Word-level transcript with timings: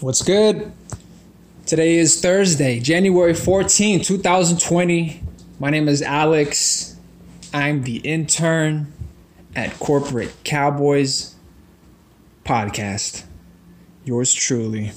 What's 0.00 0.22
good? 0.22 0.72
Today 1.66 1.94
is 1.94 2.20
Thursday, 2.20 2.80
January 2.80 3.32
14, 3.32 4.02
2020. 4.02 5.22
My 5.60 5.70
name 5.70 5.86
is 5.88 6.02
Alex. 6.02 6.96
I'm 7.54 7.84
the 7.84 7.98
intern 7.98 8.92
at 9.54 9.78
Corporate 9.78 10.34
Cowboys 10.42 11.36
Podcast. 12.44 13.22
Yours 14.04 14.34
truly, 14.34 14.90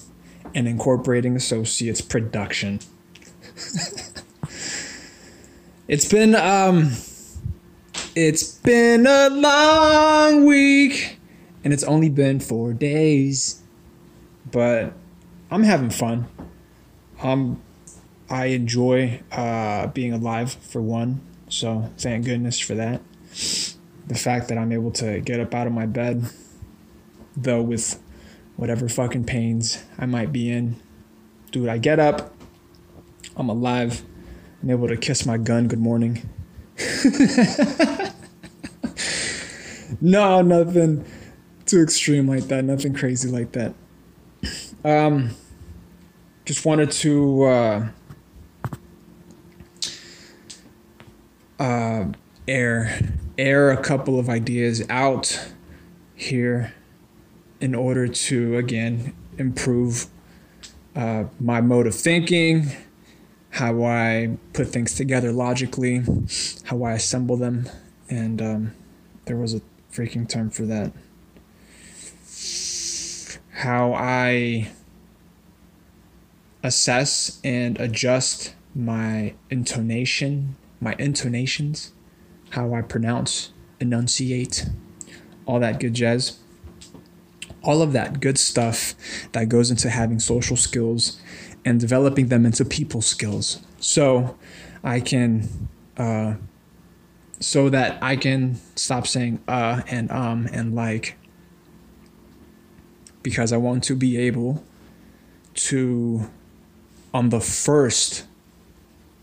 an 0.56 0.66
Incorporating 0.66 1.36
Associates 1.36 2.02
production. 2.02 2.80
it's 5.88 6.06
been 6.12 6.34
um 6.34 6.92
it's 8.16 8.44
been 8.44 9.06
a 9.06 9.30
long 9.30 10.46
week 10.46 11.20
and 11.64 11.72
it's 11.72 11.84
only 11.84 12.10
been 12.10 12.40
4 12.40 12.74
days. 12.74 13.62
But 14.58 14.94
I'm 15.52 15.62
having 15.62 15.92
fun. 15.92 16.26
Um 17.22 17.62
I 18.28 18.46
enjoy 18.48 19.22
uh 19.32 19.86
being 19.86 20.14
alive 20.14 20.52
for 20.52 20.82
one. 20.82 21.22
So 21.48 21.92
thank 22.00 22.26
goodness 22.26 22.60
for 22.60 22.74
that. 22.74 23.02
The 24.08 24.16
fact 24.16 24.48
that 24.48 24.58
I'm 24.58 24.72
able 24.72 24.90
to 24.94 25.22
get 25.22 25.40
up 25.40 25.54
out 25.54 25.68
of 25.68 25.74
my 25.74 25.86
bed 25.86 26.26
though 27.36 27.62
with 27.62 28.02
whatever 28.56 28.90
fucking 28.90 29.26
pains 29.26 29.84
I 30.00 30.08
might 30.08 30.32
be 30.32 30.52
in. 30.52 30.78
Dude, 31.52 31.70
I 31.70 31.78
get 31.78 32.00
up. 32.00 32.34
I'm 33.36 33.50
alive. 33.50 34.02
I'm 34.64 34.72
able 34.72 34.88
to 34.88 34.98
kiss 34.98 35.24
my 35.24 35.38
gun 35.38 35.68
good 35.68 35.78
morning. 35.78 36.28
no, 40.02 40.42
nothing 40.42 41.06
too 41.68 41.84
extreme 41.84 42.28
like 42.28 42.46
that. 42.46 42.64
Nothing 42.64 42.96
crazy 42.96 43.30
like 43.30 43.52
that. 43.52 43.76
Um, 44.88 45.32
just 46.46 46.66
wanted 46.66 46.92
to 46.92 47.44
uh, 47.44 47.88
uh, 51.60 52.06
air 52.48 52.98
air 53.38 53.72
a 53.72 53.84
couple 53.84 54.18
of 54.18 54.30
ideas 54.30 54.86
out 54.90 55.52
here 56.16 56.74
in 57.60 57.76
order 57.76 58.08
to 58.08 58.56
again 58.56 59.14
improve 59.38 60.06
uh, 60.96 61.26
my 61.38 61.60
mode 61.60 61.86
of 61.86 61.94
thinking, 61.94 62.72
how 63.50 63.84
I 63.84 64.38
put 64.54 64.70
things 64.70 64.96
together 64.96 65.34
logically, 65.34 66.02
how 66.64 66.84
I 66.84 66.94
assemble 66.94 67.36
them, 67.36 67.68
and 68.10 68.42
um, 68.42 68.74
there 69.26 69.36
was 69.36 69.54
a 69.54 69.60
freaking 69.92 70.30
term 70.30 70.50
for 70.50 70.64
that. 70.64 70.94
How 73.52 73.94
I 73.94 74.70
assess 76.68 77.40
and 77.44 77.80
adjust 77.80 78.54
my 78.76 79.34
intonation, 79.50 80.56
my 80.80 80.94
intonations, 81.00 81.94
how 82.52 82.74
I 82.74 82.82
pronounce, 82.82 83.52
enunciate, 83.80 84.68
all 85.46 85.60
that 85.60 85.80
good 85.80 85.94
jazz. 85.94 86.40
All 87.64 87.82
of 87.82 87.92
that 87.94 88.20
good 88.20 88.38
stuff 88.38 88.94
that 89.32 89.50
goes 89.50 89.72
into 89.72 89.90
having 89.90 90.20
social 90.20 90.56
skills 90.56 91.20
and 91.66 91.80
developing 91.80 92.28
them 92.28 92.46
into 92.46 92.64
people 92.64 93.02
skills. 93.02 93.60
So 93.80 94.38
I 94.84 95.00
can, 95.00 95.68
uh, 95.98 96.36
so 97.40 97.70
that 97.70 98.02
I 98.02 98.16
can 98.16 98.60
stop 98.76 99.06
saying 99.06 99.44
uh 99.48 99.82
and 99.88 100.10
um 100.12 100.48
and 100.52 100.74
like 100.74 101.18
because 103.22 103.52
I 103.54 103.58
want 103.58 103.84
to 103.86 103.96
be 103.96 104.18
able 104.18 104.64
to 105.54 106.30
on 107.18 107.30
the 107.30 107.42
first, 107.42 108.26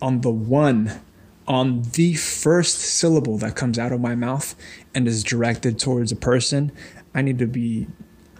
on 0.03 0.23
the 0.23 0.31
one, 0.31 1.00
on 1.47 1.83
the 1.92 2.14
first 2.14 2.81
syllable 2.81 3.38
that 3.38 3.55
comes 3.55 3.78
out 3.78 3.93
of 3.93 4.00
my 4.00 4.16
mouth 4.16 4.56
and 4.93 5.06
is 5.06 5.22
directed 5.22 5.78
towards 5.78 6.10
a 6.10 6.16
person, 6.16 6.72
I 7.15 7.22
need 7.22 7.38
to 7.38 7.47
be, 7.47 7.87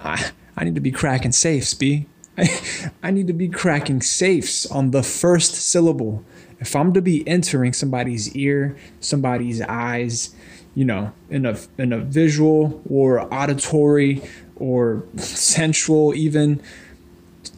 I, 0.03 0.33
I 0.57 0.65
need 0.65 0.75
to 0.75 0.81
be 0.81 0.91
cracking 0.91 1.31
safes, 1.31 1.73
B. 1.73 2.07
I, 2.37 2.49
I 3.05 3.13
need 3.13 3.29
to 3.29 3.33
be 3.33 3.49
cracking 3.49 4.03
safes 4.03 4.67
on 4.67 4.91
the 4.91 5.05
first 5.05 5.55
syllable. 5.55 6.25
If 6.59 6.75
I'm 6.75 6.93
to 6.93 7.01
be 7.01 7.27
entering 7.29 7.75
somebody's 7.75 8.35
ear, 8.35 8.77
somebody's 8.99 9.61
eyes, 9.61 10.35
you 10.75 10.85
know, 10.85 11.13
in 11.31 11.47
a 11.47 11.57
in 11.79 11.93
a 11.93 12.01
visual 12.01 12.83
or 12.91 13.33
auditory 13.33 14.21
or 14.57 15.05
sensual 15.17 16.13
even, 16.13 16.61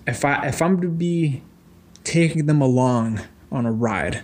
if 0.06 0.26
I 0.26 0.48
if 0.48 0.60
I'm 0.60 0.82
to 0.82 0.88
be 0.88 1.40
taking 2.06 2.46
them 2.46 2.62
along 2.62 3.20
on 3.50 3.66
a 3.66 3.72
ride. 3.72 4.22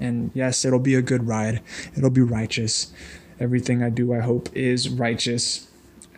And 0.00 0.30
yes, 0.34 0.64
it'll 0.64 0.78
be 0.78 0.94
a 0.94 1.02
good 1.02 1.28
ride. 1.28 1.60
It'll 1.96 2.10
be 2.10 2.22
righteous. 2.22 2.92
Everything 3.38 3.82
I 3.82 3.90
do, 3.90 4.14
I 4.14 4.20
hope, 4.20 4.48
is 4.56 4.88
righteous. 4.88 5.68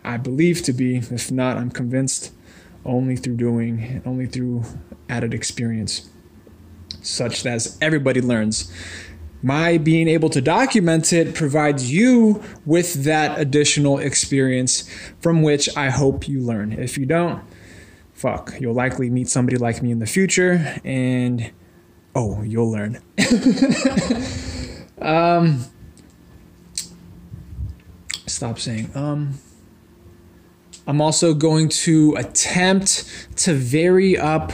I 0.03 0.17
believe 0.17 0.63
to 0.63 0.73
be. 0.73 0.97
If 0.97 1.29
not, 1.29 1.57
I'm 1.57 1.69
convinced 1.69 2.31
only 2.85 3.15
through 3.15 3.35
doing, 3.35 3.83
and 3.83 4.07
only 4.07 4.25
through 4.25 4.63
added 5.07 5.33
experience, 5.33 6.09
such 7.01 7.45
as 7.45 7.77
everybody 7.81 8.21
learns. 8.21 8.71
My 9.43 9.77
being 9.77 10.07
able 10.07 10.29
to 10.29 10.41
document 10.41 11.11
it 11.13 11.35
provides 11.35 11.91
you 11.91 12.41
with 12.65 13.03
that 13.03 13.39
additional 13.39 13.99
experience 13.99 14.89
from 15.19 15.41
which 15.41 15.75
I 15.75 15.89
hope 15.89 16.27
you 16.27 16.39
learn. 16.39 16.73
If 16.73 16.97
you 16.97 17.05
don't, 17.05 17.43
fuck, 18.21 18.53
you'll 18.59 18.75
likely 18.75 19.09
meet 19.09 19.27
somebody 19.27 19.57
like 19.57 19.81
me 19.81 19.89
in 19.89 19.97
the 19.97 20.05
future 20.05 20.79
and 20.83 21.51
oh, 22.13 22.43
you'll 22.43 22.71
learn. 22.71 23.01
um, 25.01 25.65
stop 28.27 28.59
saying 28.59 28.91
um. 28.93 29.39
I'm 30.87 30.99
also 30.99 31.33
going 31.33 31.69
to 31.69 32.15
attempt 32.17 33.27
to 33.37 33.53
vary 33.53 34.17
up 34.17 34.51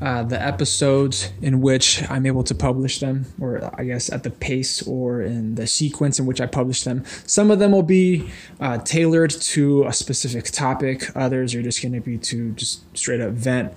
uh, 0.00 0.22
the 0.22 0.40
episodes 0.40 1.32
in 1.40 1.60
which 1.60 2.02
I'm 2.10 2.26
able 2.26 2.44
to 2.44 2.54
publish 2.54 2.98
them, 3.00 3.26
or 3.40 3.70
I 3.78 3.84
guess 3.84 4.12
at 4.12 4.22
the 4.22 4.30
pace 4.30 4.82
or 4.86 5.22
in 5.22 5.54
the 5.54 5.66
sequence 5.66 6.18
in 6.18 6.26
which 6.26 6.40
I 6.40 6.46
publish 6.46 6.82
them. 6.82 7.04
Some 7.26 7.50
of 7.50 7.58
them 7.58 7.72
will 7.72 7.82
be 7.82 8.30
uh, 8.60 8.78
tailored 8.78 9.30
to 9.30 9.84
a 9.84 9.92
specific 9.92 10.44
topic, 10.46 11.04
others 11.16 11.54
are 11.54 11.62
just 11.62 11.80
going 11.80 11.92
to 11.92 12.00
be 12.00 12.18
to 12.18 12.52
just 12.52 12.84
straight 12.96 13.20
up 13.20 13.30
vent, 13.30 13.72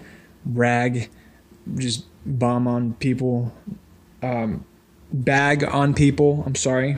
rag, 0.46 1.10
just 1.76 2.06
bomb 2.26 2.68
on 2.68 2.94
people, 2.96 3.54
um, 4.22 4.66
bag 5.14 5.64
on 5.64 5.94
people. 5.94 6.44
I'm 6.46 6.56
sorry. 6.56 6.98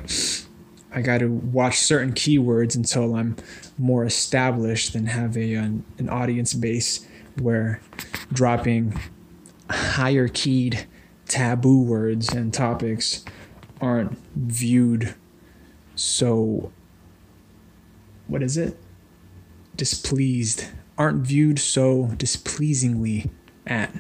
I 0.97 1.01
got 1.01 1.19
to 1.19 1.27
watch 1.27 1.77
certain 1.77 2.11
keywords 2.13 2.75
until 2.75 3.13
I'm 3.15 3.35
more 3.77 4.03
established 4.03 4.95
and 4.95 5.07
have 5.07 5.37
a 5.37 5.53
an, 5.53 5.85
an 5.99 6.09
audience 6.09 6.55
base 6.55 7.05
where 7.39 7.81
dropping 8.33 8.99
higher 9.69 10.27
keyed 10.27 10.87
taboo 11.27 11.83
words 11.83 12.33
and 12.33 12.51
topics 12.51 13.23
aren't 13.79 14.17
viewed 14.35 15.13
so 15.95 16.71
what 18.25 18.41
is 18.41 18.57
it? 18.57 18.75
Displeased 19.75 20.65
aren't 20.97 21.27
viewed 21.27 21.59
so 21.59 22.07
displeasingly 22.17 23.29
at 23.67 23.93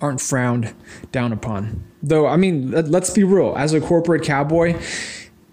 aren't 0.00 0.20
frowned 0.20 0.74
down 1.10 1.32
upon. 1.32 1.82
Though 2.04 2.28
i 2.28 2.36
mean 2.36 2.70
let's 2.70 3.10
be 3.10 3.24
real 3.24 3.56
as 3.56 3.74
a 3.74 3.80
corporate 3.80 4.22
cowboy 4.22 4.80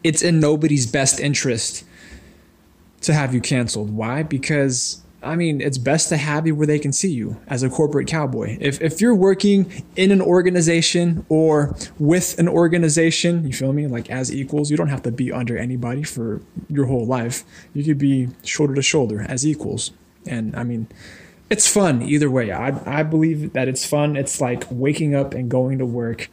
it's 0.04 0.22
in 0.22 0.40
nobody's 0.40 0.86
best 0.86 1.20
interest 1.20 1.84
to 3.02 3.14
have 3.14 3.34
you 3.34 3.42
canceled. 3.42 3.92
Why? 3.92 4.24
Because 4.24 5.02
I 5.22 5.36
mean, 5.36 5.60
it's 5.60 5.78
best 5.78 6.08
to 6.10 6.18
have 6.18 6.48
you 6.48 6.56
where 6.56 6.68
they 6.68 6.80
can 6.80 6.94
see 6.94 7.12
you 7.12 7.42
as 7.48 7.62
a 7.62 7.69
corporate 7.69 8.07
cowboy. 8.07 8.57
If, 8.62 8.81
if 8.81 9.01
you're 9.01 9.16
working 9.16 9.84
in 9.98 10.12
an 10.12 10.22
organization 10.22 11.25
or 11.28 11.75
with 11.98 12.40
an 12.40 12.48
organization, 12.48 13.46
you 13.46 13.51
feel 13.51 13.74
me, 13.74 13.86
like 13.88 14.10
as 14.10 14.34
equals, 14.34 14.72
you 14.72 14.78
don't 14.78 14.88
have 14.88 15.04
to 15.04 15.12
be 15.12 15.30
under 15.30 15.57
anybody 15.57 16.04
for 16.04 16.42
your 16.69 16.86
whole 16.86 17.06
life. 17.06 17.44
You 17.74 17.84
could 17.84 17.98
be 17.98 18.30
shoulder 18.46 18.74
to 18.75 18.81
shoulder 18.81 19.25
as 19.28 19.46
equals. 19.46 19.92
And 20.25 20.56
I 20.56 20.63
mean, 20.63 20.88
it's 21.50 21.68
fun 21.68 22.01
either 22.01 22.30
way. 22.30 22.54
I, 22.54 23.00
I 23.00 23.04
believe 23.04 23.51
that 23.54 23.68
it's 23.68 23.86
fun. 23.86 24.16
It's 24.16 24.40
like 24.40 24.63
waking 24.69 25.16
up 25.16 25.34
and 25.34 25.50
going 25.50 25.80
to 25.80 25.86
work 25.86 26.30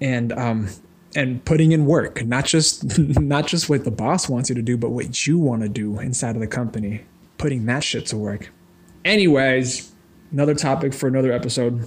and 0.00 0.32
um, 0.32 0.68
and 1.14 1.44
putting 1.44 1.72
in 1.72 1.86
work, 1.86 2.24
not 2.24 2.44
just 2.44 2.98
not 2.98 3.46
just 3.46 3.68
what 3.68 3.84
the 3.84 3.90
boss 3.90 4.28
wants 4.28 4.48
you 4.48 4.54
to 4.54 4.62
do, 4.62 4.76
but 4.76 4.90
what 4.90 5.26
you 5.26 5.38
want 5.38 5.62
to 5.62 5.68
do 5.68 5.98
inside 5.98 6.36
of 6.36 6.40
the 6.40 6.46
company. 6.46 7.04
Putting 7.38 7.66
that 7.66 7.82
shit 7.82 8.06
to 8.06 8.16
work. 8.16 8.50
Anyways, 9.04 9.92
another 10.30 10.54
topic 10.54 10.92
for 10.92 11.08
another 11.08 11.32
episode. 11.32 11.86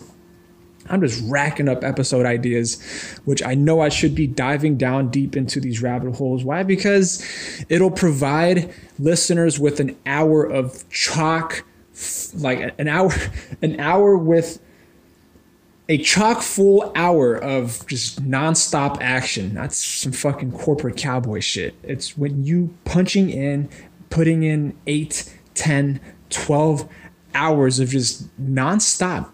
I'm 0.89 0.99
just 0.99 1.23
racking 1.29 1.69
up 1.69 1.83
episode 1.83 2.25
ideas, 2.25 2.81
which 3.23 3.41
I 3.41 3.55
know 3.55 3.79
I 3.79 3.89
should 3.89 4.15
be 4.15 4.27
diving 4.27 4.75
down 4.75 5.09
deep 5.09 5.37
into 5.37 5.61
these 5.61 5.81
rabbit 5.81 6.15
holes. 6.15 6.43
Why? 6.43 6.63
Because 6.63 7.23
it'll 7.69 7.91
provide 7.91 8.73
listeners 8.99 9.59
with 9.59 9.79
an 9.79 9.97
hour 10.05 10.43
of 10.43 10.89
chalk, 10.89 11.63
like 12.35 12.73
an 12.77 12.89
hour, 12.89 13.13
an 13.61 13.79
hour 13.79 14.17
with 14.17 14.59
a 15.89 15.97
chock 15.97 16.41
full 16.41 16.91
hour 16.95 17.35
of 17.35 17.85
just 17.87 18.23
nonstop 18.23 18.97
action. 19.01 19.53
That's 19.53 19.77
some 19.77 20.11
fucking 20.11 20.53
corporate 20.53 20.97
cowboy 20.97 21.41
shit. 21.41 21.75
It's 21.83 22.17
when 22.17 22.43
you 22.43 22.75
punching 22.85 23.29
in, 23.29 23.69
putting 24.09 24.43
in 24.43 24.77
8, 24.87 25.33
10, 25.55 25.99
12 26.29 26.89
hours 27.35 27.79
of 27.79 27.89
just 27.89 28.29
nonstop 28.41 29.29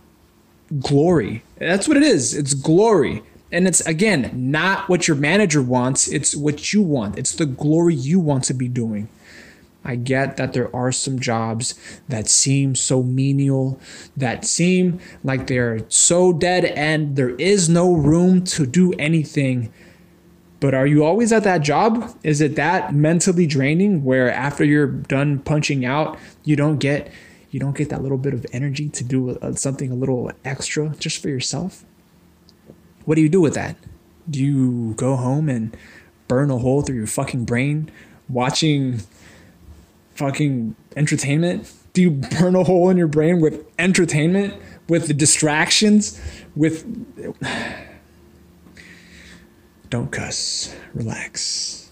glory. 0.79 1.43
That's 1.57 1.87
what 1.87 1.97
it 1.97 2.03
is. 2.03 2.33
It's 2.33 2.53
glory. 2.53 3.23
And 3.51 3.67
it's 3.67 3.81
again 3.81 4.31
not 4.33 4.89
what 4.89 5.07
your 5.07 5.17
manager 5.17 5.61
wants, 5.61 6.07
it's 6.07 6.35
what 6.35 6.71
you 6.71 6.83
want. 6.83 7.17
It's 7.17 7.33
the 7.33 7.47
glory 7.47 7.95
you 7.95 8.19
want 8.19 8.43
to 8.45 8.53
be 8.53 8.67
doing. 8.67 9.09
I 9.89 9.95
get 9.95 10.37
that 10.37 10.53
there 10.53 10.73
are 10.75 10.91
some 10.91 11.19
jobs 11.19 11.73
that 12.07 12.29
seem 12.29 12.75
so 12.75 13.01
menial, 13.01 13.79
that 14.15 14.45
seem 14.45 14.99
like 15.23 15.47
they're 15.47 15.79
so 15.89 16.31
dead 16.31 16.63
end, 16.63 17.15
there 17.15 17.31
is 17.31 17.67
no 17.67 17.93
room 17.93 18.43
to 18.43 18.67
do 18.67 18.93
anything. 18.99 19.73
But 20.59 20.75
are 20.75 20.85
you 20.85 21.03
always 21.03 21.33
at 21.33 21.43
that 21.45 21.61
job? 21.61 22.15
Is 22.21 22.39
it 22.39 22.55
that 22.55 22.93
mentally 22.93 23.47
draining 23.47 24.03
where 24.03 24.31
after 24.31 24.63
you're 24.63 24.85
done 24.85 25.39
punching 25.39 25.83
out, 25.85 26.19
you 26.43 26.55
don't 26.55 26.77
get 26.77 27.11
you 27.49 27.59
don't 27.59 27.75
get 27.75 27.89
that 27.89 28.03
little 28.03 28.19
bit 28.19 28.35
of 28.35 28.45
energy 28.53 28.89
to 28.89 29.03
do 29.03 29.31
uh, 29.39 29.53
something 29.53 29.89
a 29.89 29.95
little 29.95 30.31
extra 30.45 30.89
just 30.99 31.19
for 31.19 31.29
yourself? 31.29 31.83
What 33.05 33.15
do 33.15 33.21
you 33.21 33.29
do 33.29 33.41
with 33.41 33.55
that? 33.55 33.75
Do 34.29 34.39
you 34.39 34.93
go 34.97 35.15
home 35.15 35.49
and 35.49 35.75
burn 36.27 36.51
a 36.51 36.59
hole 36.59 36.83
through 36.83 36.97
your 36.97 37.07
fucking 37.07 37.45
brain 37.45 37.89
watching 38.29 39.01
fucking 40.19 40.75
entertainment? 40.97 41.71
Do 41.93 42.01
you 42.01 42.11
burn 42.11 42.55
a 42.55 42.63
hole 42.63 42.89
in 42.89 42.97
your 42.97 43.07
brain 43.07 43.39
with 43.39 43.65
entertainment, 43.79 44.53
with 44.87 45.07
the 45.07 45.13
distractions, 45.13 46.21
with. 46.55 46.85
Don't 49.89 50.11
cuss. 50.11 50.75
Relax. 50.93 51.91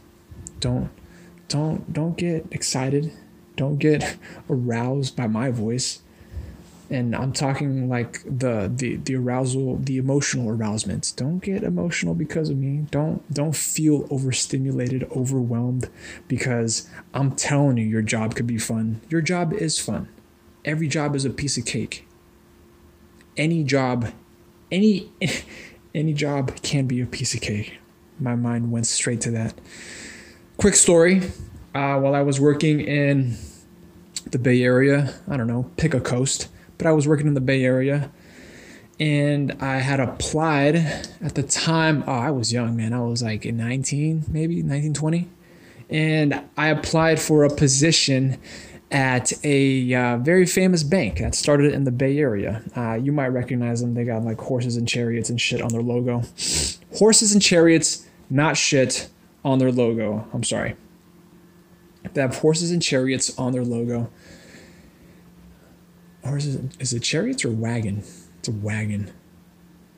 Don't 0.59 0.91
don't 1.47 1.91
don't 1.91 2.15
get 2.15 2.45
excited. 2.51 3.11
Don't 3.55 3.77
get 3.77 4.17
aroused 4.49 5.15
by 5.15 5.25
my 5.25 5.49
voice 5.49 6.03
and 6.89 7.15
I'm 7.15 7.33
talking 7.33 7.89
like 7.89 8.21
the 8.23 8.71
the 8.73 8.97
the 8.97 9.15
arousal, 9.15 9.77
the 9.77 9.97
emotional 9.97 10.55
arousements. 10.55 11.15
Don't 11.15 11.39
get 11.39 11.63
emotional 11.63 12.13
because 12.13 12.49
of 12.49 12.57
me. 12.57 12.85
Don't 12.91 13.31
don't 13.33 13.55
feel 13.55 14.07
overstimulated, 14.09 15.03
overwhelmed 15.15 15.89
because 16.27 16.89
I'm 17.13 17.31
telling 17.35 17.77
you 17.77 17.85
your 17.85 18.01
job 18.01 18.35
could 18.35 18.47
be 18.47 18.57
fun. 18.57 19.01
Your 19.09 19.21
job 19.21 19.53
is 19.53 19.79
fun. 19.79 20.07
Every 20.63 20.87
job 20.87 21.15
is 21.15 21.25
a 21.25 21.29
piece 21.29 21.57
of 21.57 21.65
cake. 21.65 22.07
Any 23.35 23.63
job, 23.63 24.11
any 24.71 25.11
any 25.95 26.13
job 26.13 26.61
can 26.61 26.87
be 26.87 27.01
a 27.01 27.05
piece 27.05 27.33
of 27.33 27.41
cake. 27.41 27.79
My 28.19 28.35
mind 28.35 28.71
went 28.71 28.87
straight 28.87 29.21
to 29.21 29.31
that. 29.31 29.53
Quick 30.57 30.75
story. 30.75 31.21
Uh, 31.75 31.99
while 31.99 32.15
I 32.15 32.21
was 32.21 32.39
working 32.39 32.79
in 32.79 33.37
the 34.31 34.39
Bay 34.39 34.63
Area, 34.63 35.13
I 35.27 35.37
don't 35.37 35.45
know, 35.45 35.69
pick 35.77 35.93
a 35.93 35.99
coast 35.99 36.47
but 36.77 36.87
I 36.87 36.91
was 36.91 37.07
working 37.07 37.27
in 37.27 37.33
the 37.33 37.41
Bay 37.41 37.63
Area 37.63 38.11
and 38.99 39.51
I 39.59 39.77
had 39.77 39.99
applied 39.99 40.75
at 40.75 41.35
the 41.35 41.43
time. 41.43 42.03
Oh, 42.07 42.13
I 42.13 42.31
was 42.31 42.51
young, 42.51 42.75
man. 42.75 42.93
I 42.93 43.01
was 43.01 43.21
like 43.21 43.45
19, 43.45 44.25
maybe 44.27 44.63
19, 44.63 44.93
20. 44.93 45.29
And 45.89 46.43
I 46.57 46.69
applied 46.69 47.19
for 47.19 47.43
a 47.43 47.49
position 47.49 48.39
at 48.89 49.33
a 49.43 49.93
uh, 49.93 50.17
very 50.17 50.45
famous 50.45 50.83
bank 50.83 51.19
that 51.19 51.35
started 51.35 51.73
in 51.73 51.83
the 51.83 51.91
Bay 51.91 52.17
Area. 52.17 52.63
Uh, 52.75 52.93
you 52.93 53.11
might 53.11 53.27
recognize 53.27 53.81
them. 53.81 53.93
They 53.93 54.03
got 54.03 54.23
like 54.23 54.39
horses 54.39 54.77
and 54.77 54.87
chariots 54.87 55.29
and 55.29 55.39
shit 55.39 55.61
on 55.61 55.69
their 55.69 55.81
logo. 55.81 56.23
Horses 56.97 57.33
and 57.33 57.41
chariots, 57.41 58.07
not 58.29 58.57
shit 58.57 59.09
on 59.45 59.59
their 59.59 59.71
logo. 59.71 60.27
I'm 60.33 60.43
sorry. 60.43 60.75
They 62.13 62.21
have 62.21 62.37
horses 62.37 62.71
and 62.71 62.81
chariots 62.81 63.37
on 63.37 63.51
their 63.51 63.65
logo 63.65 64.09
or 66.23 66.37
is 66.37 66.55
it, 66.55 66.61
is 66.79 66.93
it 66.93 67.03
chariots 67.03 67.45
or 67.45 67.51
wagon? 67.51 68.03
It's 68.39 68.47
a 68.47 68.51
wagon. 68.51 69.11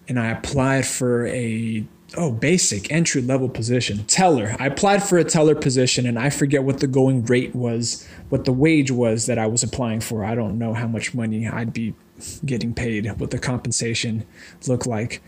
And 0.08 0.20
I 0.20 0.28
applied 0.28 0.86
for 0.86 1.28
a 1.28 1.86
oh 2.18 2.32
basic 2.32 2.92
entry 2.92 3.22
level 3.22 3.50
position 3.50 4.04
teller. 4.06 4.56
I 4.60 4.68
applied 4.68 5.04
for 5.04 5.18
a 5.18 5.24
teller 5.24 5.56
position 5.56 6.06
and 6.06 6.18
i 6.18 6.30
forget 6.30 6.64
what 6.64 6.80
the 6.80 6.88
going 6.88 7.26
rate 7.26 7.56
was 7.56 8.08
what 8.30 8.46
the 8.46 8.54
wage 8.54 8.92
was 8.92 9.26
that 9.28 9.38
i 9.38 9.46
was 9.46 9.64
applying 9.64 10.02
for. 10.02 10.24
I 10.24 10.36
don't 10.36 10.58
know 10.58 10.74
how 10.74 10.88
much 10.88 11.14
money 11.14 11.48
i'd 11.48 11.74
be 11.74 11.94
getting 12.46 12.74
paid 12.74 13.08
what 13.20 13.32
the 13.32 13.40
compensation 13.40 14.26
looked 14.68 14.86
like. 14.86 15.22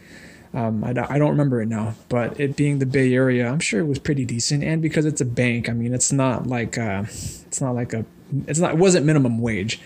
Um, 0.53 0.83
I, 0.83 0.89
I 0.89 1.17
don't 1.17 1.29
remember 1.29 1.61
it 1.61 1.67
now 1.67 1.95
but 2.09 2.39
it 2.39 2.55
being 2.55 2.79
the 2.79 2.85
bay 2.85 3.13
area 3.13 3.47
i'm 3.47 3.59
sure 3.59 3.79
it 3.79 3.87
was 3.87 3.99
pretty 3.99 4.25
decent. 4.25 4.63
And 4.63 4.81
because 4.81 5.05
it's 5.05 5.21
a 5.21 5.25
bank 5.25 5.69
i 5.69 5.73
mean 5.73 5.94
it's 5.94 6.11
not 6.11 6.47
like 6.47 6.77
uh, 6.77 7.03
it's 7.07 7.61
not 7.61 7.75
like 7.75 7.94
a 7.94 8.05
it's 8.47 8.59
not 8.59 8.71
it 8.71 8.77
wasn't 8.77 9.05
minimum 9.05 9.39
wage 9.39 9.79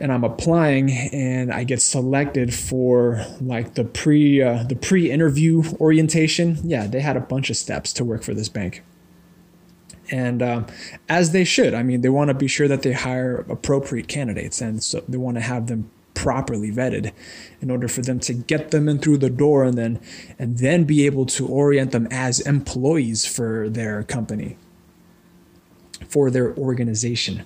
and 0.00 0.12
I'm 0.12 0.24
applying 0.24 0.90
and 0.90 1.52
I 1.52 1.64
get 1.64 1.82
selected 1.82 2.54
for 2.54 3.24
like 3.40 3.74
the 3.74 3.84
pre 3.84 4.42
uh, 4.42 4.62
the 4.64 4.76
pre-interview 4.76 5.62
orientation. 5.80 6.58
Yeah, 6.62 6.86
they 6.86 7.00
had 7.00 7.16
a 7.16 7.20
bunch 7.20 7.50
of 7.50 7.56
steps 7.56 7.92
to 7.94 8.04
work 8.04 8.22
for 8.22 8.34
this 8.34 8.48
bank. 8.48 8.82
And 10.10 10.42
um, 10.42 10.66
as 11.08 11.32
they 11.32 11.44
should, 11.44 11.74
I 11.74 11.82
mean, 11.82 12.00
they 12.00 12.08
want 12.08 12.28
to 12.28 12.34
be 12.34 12.48
sure 12.48 12.66
that 12.66 12.82
they 12.82 12.92
hire 12.92 13.44
appropriate 13.48 14.08
candidates, 14.08 14.62
and 14.62 14.82
so 14.82 15.04
they 15.06 15.18
want 15.18 15.36
to 15.36 15.42
have 15.42 15.66
them 15.66 15.90
properly 16.14 16.72
vetted 16.72 17.12
in 17.60 17.70
order 17.70 17.86
for 17.86 18.00
them 18.00 18.18
to 18.18 18.32
get 18.32 18.72
them 18.72 18.88
in 18.88 18.98
through 18.98 19.18
the 19.18 19.30
door 19.30 19.62
and 19.62 19.78
then 19.78 20.00
and 20.36 20.58
then 20.58 20.82
be 20.82 21.06
able 21.06 21.24
to 21.24 21.46
orient 21.46 21.92
them 21.92 22.08
as 22.10 22.40
employees 22.40 23.24
for 23.24 23.68
their 23.68 24.02
company 24.02 24.56
for 26.08 26.28
their 26.28 26.56
organization 26.56 27.44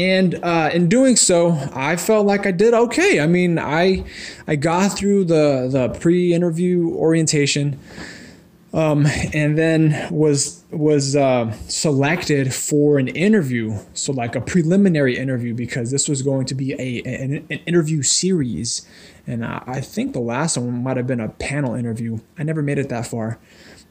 and 0.00 0.42
uh, 0.42 0.70
in 0.72 0.88
doing 0.88 1.14
so, 1.14 1.50
I 1.74 1.96
felt 1.96 2.24
like 2.24 2.46
I 2.46 2.52
did 2.52 2.72
okay. 2.72 3.20
I 3.20 3.26
mean, 3.26 3.58
I 3.58 4.04
I 4.46 4.56
got 4.56 4.96
through 4.96 5.26
the 5.26 5.68
the 5.70 5.90
pre-interview 6.00 6.88
orientation, 6.94 7.78
um, 8.72 9.06
and 9.34 9.58
then 9.58 10.08
was 10.10 10.64
was 10.70 11.14
uh, 11.16 11.52
selected 11.68 12.54
for 12.54 12.98
an 12.98 13.08
interview. 13.08 13.76
So 13.92 14.12
like 14.14 14.34
a 14.34 14.40
preliminary 14.40 15.18
interview 15.18 15.52
because 15.52 15.90
this 15.90 16.08
was 16.08 16.22
going 16.22 16.46
to 16.46 16.54
be 16.54 16.72
a 16.72 17.02
an, 17.04 17.46
an 17.50 17.58
interview 17.66 18.02
series, 18.02 18.88
and 19.26 19.44
I, 19.44 19.62
I 19.66 19.80
think 19.82 20.14
the 20.14 20.20
last 20.20 20.56
one 20.56 20.82
might 20.82 20.96
have 20.96 21.06
been 21.06 21.20
a 21.20 21.28
panel 21.28 21.74
interview. 21.74 22.20
I 22.38 22.42
never 22.42 22.62
made 22.62 22.78
it 22.78 22.88
that 22.88 23.06
far. 23.06 23.38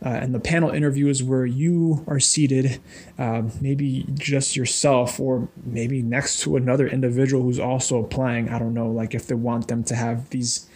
Uh, 0.04 0.10
and 0.10 0.34
the 0.34 0.40
panel 0.40 0.70
interview 0.70 1.08
is 1.08 1.22
where 1.22 1.46
you 1.46 2.06
are 2.08 2.20
seated, 2.20 2.80
uh, 3.18 3.44
maybe 3.60 4.06
just 4.14 4.56
yourself, 4.56 5.20
or 5.20 5.50
maybe 5.64 6.02
next 6.02 6.40
to 6.42 6.56
another 6.56 6.88
individual 6.88 7.44
who's 7.44 7.60
also 7.60 8.02
applying. 8.02 8.50
I 8.50 8.60
don't 8.60 8.74
know, 8.74 8.90
like 8.90 9.14
if 9.14 9.28
they 9.28 9.36
want 9.36 9.68
them 9.68 9.84
to 9.86 9.96
have 9.96 10.30
these. 10.30 10.70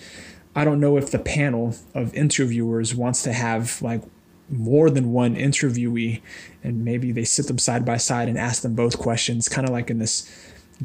I 0.55 0.65
don't 0.65 0.79
know 0.79 0.97
if 0.97 1.09
the 1.09 1.19
panel 1.19 1.75
of 1.95 2.13
interviewers 2.13 2.93
wants 2.93 3.23
to 3.23 3.33
have 3.33 3.81
like 3.81 4.03
more 4.49 4.89
than 4.89 5.13
one 5.13 5.35
interviewee, 5.35 6.21
and 6.63 6.83
maybe 6.83 7.11
they 7.11 7.23
sit 7.23 7.47
them 7.47 7.57
side 7.57 7.85
by 7.85 7.97
side 7.97 8.27
and 8.27 8.37
ask 8.37 8.61
them 8.61 8.75
both 8.75 8.99
questions, 8.99 9.47
kind 9.47 9.67
of 9.67 9.73
like 9.73 9.89
in 9.89 9.99
this 9.99 10.29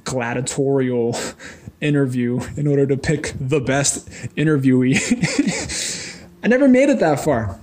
gladiatorial 0.04 1.16
interview 1.80 2.40
in 2.56 2.66
order 2.66 2.86
to 2.86 2.96
pick 2.96 3.32
the 3.38 3.60
best 3.60 4.08
interviewee. 4.36 4.96
I 6.42 6.46
never 6.46 6.68
made 6.68 6.88
it 6.88 7.00
that 7.00 7.20
far. 7.20 7.60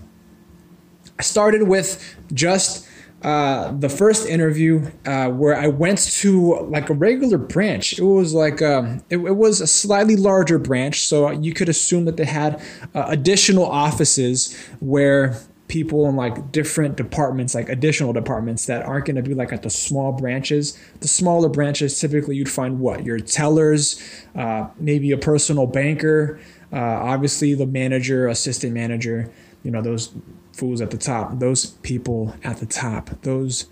I 1.17 1.23
started 1.23 1.67
with 1.67 2.15
just 2.33 2.87
uh, 3.21 3.71
the 3.71 3.89
first 3.89 4.27
interview 4.27 4.91
uh, 5.05 5.29
where 5.29 5.55
I 5.55 5.67
went 5.67 5.97
to 5.97 6.59
like 6.69 6.89
a 6.89 6.93
regular 6.93 7.37
branch. 7.37 7.97
It 7.97 8.03
was 8.03 8.33
like 8.33 8.61
um, 8.61 9.03
it, 9.09 9.17
it, 9.17 9.35
was 9.35 9.61
a 9.61 9.67
slightly 9.67 10.15
larger 10.15 10.59
branch, 10.59 11.03
so 11.05 11.31
you 11.31 11.53
could 11.53 11.67
assume 11.67 12.05
that 12.05 12.17
they 12.17 12.25
had 12.25 12.61
uh, 12.93 13.05
additional 13.07 13.65
offices 13.65 14.55
where 14.79 15.39
people 15.67 16.07
in 16.07 16.15
like 16.15 16.51
different 16.51 16.97
departments, 16.97 17.55
like 17.55 17.69
additional 17.69 18.13
departments 18.13 18.67
that 18.67 18.85
aren't 18.85 19.05
going 19.05 19.15
to 19.15 19.23
be 19.23 19.33
like 19.33 19.51
at 19.51 19.63
the 19.63 19.69
small 19.69 20.11
branches. 20.11 20.77
The 20.99 21.07
smaller 21.07 21.49
branches, 21.49 21.99
typically, 21.99 22.35
you'd 22.35 22.49
find 22.49 22.79
what 22.79 23.03
your 23.03 23.19
tellers, 23.19 23.99
uh, 24.35 24.67
maybe 24.77 25.11
a 25.11 25.17
personal 25.17 25.65
banker, 25.65 26.39
uh, 26.71 26.77
obviously 26.77 27.55
the 27.55 27.65
manager, 27.65 28.27
assistant 28.27 28.73
manager. 28.73 29.31
You 29.63 29.71
know 29.71 29.81
those 29.81 30.13
fools 30.55 30.79
at 30.79 30.91
the 30.91 30.97
top, 30.97 31.39
those 31.39 31.65
people 31.65 32.33
at 32.43 32.57
the 32.57 32.65
top, 32.65 33.09
those 33.23 33.65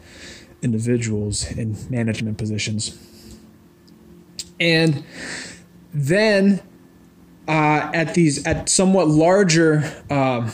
individuals 0.62 1.50
in 1.52 1.78
management 1.90 2.38
positions. 2.38 2.98
And 4.60 5.04
then 5.94 6.62
uh, 7.48 7.90
at 7.94 8.13
these 8.13 8.46
at 8.46 8.70
somewhat 8.70 9.08
larger 9.08 9.84
uh, 10.10 10.50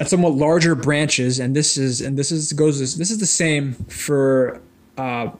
at 0.00 0.08
somewhat 0.08 0.34
larger 0.34 0.74
branches, 0.74 1.38
and 1.38 1.56
this 1.56 1.76
is 1.76 2.00
and 2.00 2.18
this 2.18 2.30
is 2.30 2.52
goes 2.52 2.78
this, 2.78 2.94
this 2.94 3.10
is 3.10 3.18
the 3.18 3.26
same 3.26 3.74
for 3.88 4.60
uh, 4.98 5.30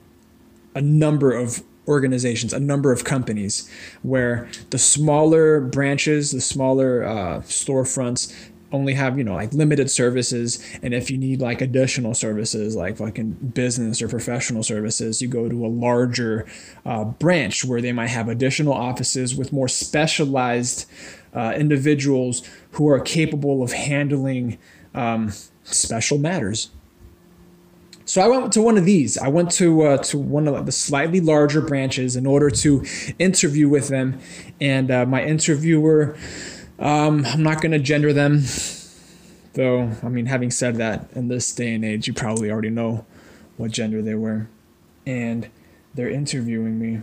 a 0.74 0.80
number 0.80 1.32
of 1.32 1.62
organizations, 1.88 2.52
a 2.52 2.60
number 2.60 2.90
of 2.90 3.04
companies, 3.04 3.70
where 4.02 4.48
the 4.70 4.78
smaller 4.78 5.60
branches, 5.60 6.32
the 6.32 6.40
smaller 6.40 7.04
uh, 7.04 7.40
storefronts 7.40 8.34
only 8.72 8.94
have 8.94 9.16
you 9.16 9.24
know 9.24 9.34
like 9.34 9.52
limited 9.52 9.90
services 9.90 10.62
and 10.82 10.92
if 10.92 11.10
you 11.10 11.16
need 11.16 11.40
like 11.40 11.60
additional 11.60 12.14
services 12.14 12.74
like 12.74 12.96
fucking 12.96 13.30
business 13.54 14.02
or 14.02 14.08
professional 14.08 14.62
services 14.62 15.22
you 15.22 15.28
go 15.28 15.48
to 15.48 15.64
a 15.64 15.68
larger 15.68 16.46
uh, 16.84 17.04
branch 17.04 17.64
where 17.64 17.80
they 17.80 17.92
might 17.92 18.08
have 18.08 18.28
additional 18.28 18.72
offices 18.72 19.36
with 19.36 19.52
more 19.52 19.68
specialized 19.68 20.84
uh, 21.34 21.52
individuals 21.56 22.42
who 22.72 22.88
are 22.88 23.00
capable 23.00 23.62
of 23.62 23.72
handling 23.72 24.58
um, 24.94 25.32
special 25.62 26.18
matters 26.18 26.70
so 28.06 28.22
I 28.22 28.28
went 28.28 28.52
to 28.52 28.62
one 28.62 28.78
of 28.78 28.84
these. 28.84 29.18
I 29.18 29.26
went 29.26 29.50
to 29.52 29.82
uh, 29.82 29.96
to 30.04 30.16
one 30.16 30.46
of 30.46 30.64
the 30.64 30.70
slightly 30.70 31.20
larger 31.20 31.60
branches 31.60 32.14
in 32.14 32.24
order 32.24 32.50
to 32.50 32.84
interview 33.18 33.68
with 33.68 33.88
them, 33.88 34.20
and 34.60 34.90
uh, 34.90 35.04
my 35.04 35.24
interviewer. 35.24 36.16
Um, 36.78 37.24
I'm 37.26 37.42
not 37.42 37.60
going 37.60 37.72
to 37.72 37.78
gender 37.78 38.12
them, 38.12 38.42
though. 39.54 39.92
I 40.02 40.08
mean, 40.08 40.26
having 40.26 40.50
said 40.50 40.76
that, 40.76 41.08
in 41.14 41.28
this 41.28 41.52
day 41.52 41.74
and 41.74 41.84
age, 41.84 42.06
you 42.06 42.12
probably 42.12 42.50
already 42.50 42.70
know 42.70 43.06
what 43.56 43.70
gender 43.70 44.02
they 44.02 44.14
were, 44.14 44.48
and 45.06 45.48
they're 45.94 46.10
interviewing 46.10 46.78
me, 46.78 47.00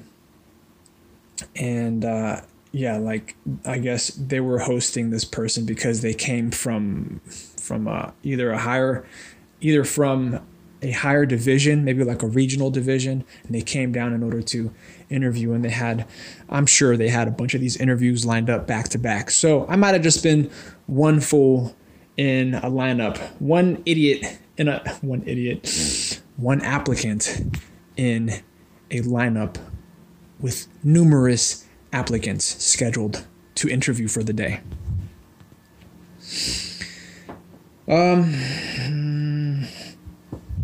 and 1.55 2.05
uh, 2.05 2.41
yeah, 2.71 2.97
like 2.97 3.35
I 3.65 3.79
guess 3.79 4.09
they 4.09 4.39
were 4.39 4.59
hosting 4.59 5.09
this 5.09 5.25
person 5.25 5.65
because 5.65 6.01
they 6.01 6.13
came 6.13 6.51
from 6.51 7.21
from 7.57 7.87
uh, 7.87 8.11
either 8.21 8.51
a 8.51 8.59
higher, 8.59 9.05
either 9.61 9.83
from 9.83 10.45
a 10.85 10.91
higher 10.91 11.25
division, 11.25 11.83
maybe 11.83 12.03
like 12.03 12.21
a 12.21 12.27
regional 12.27 12.69
division, 12.69 13.23
and 13.43 13.55
they 13.55 13.61
came 13.61 13.91
down 13.91 14.13
in 14.13 14.23
order 14.23 14.41
to 14.41 14.73
interview. 15.09 15.53
And 15.53 15.63
they 15.63 15.69
had, 15.69 16.07
I'm 16.49 16.65
sure 16.65 16.97
they 16.97 17.09
had 17.09 17.27
a 17.27 17.31
bunch 17.31 17.53
of 17.53 17.61
these 17.61 17.77
interviews 17.77 18.25
lined 18.25 18.49
up 18.49 18.67
back 18.67 18.89
to 18.89 18.97
back. 18.97 19.31
So 19.31 19.65
I 19.67 19.75
might 19.75 19.93
have 19.93 20.03
just 20.03 20.23
been 20.23 20.49
one 20.87 21.19
fool 21.19 21.75
in 22.17 22.55
a 22.55 22.69
lineup, 22.69 23.17
one 23.39 23.81
idiot 23.85 24.39
in 24.57 24.67
a 24.67 24.97
one 25.01 25.23
idiot, 25.25 26.21
one 26.37 26.61
applicant 26.61 27.41
in 27.97 28.29
a 28.91 29.01
lineup 29.01 29.57
with 30.39 30.67
numerous 30.83 31.65
applicants 31.91 32.63
scheduled 32.63 33.25
to 33.55 33.69
interview 33.69 34.07
for 34.07 34.23
the 34.23 34.33
day. 34.33 34.61
Um 37.87 39.32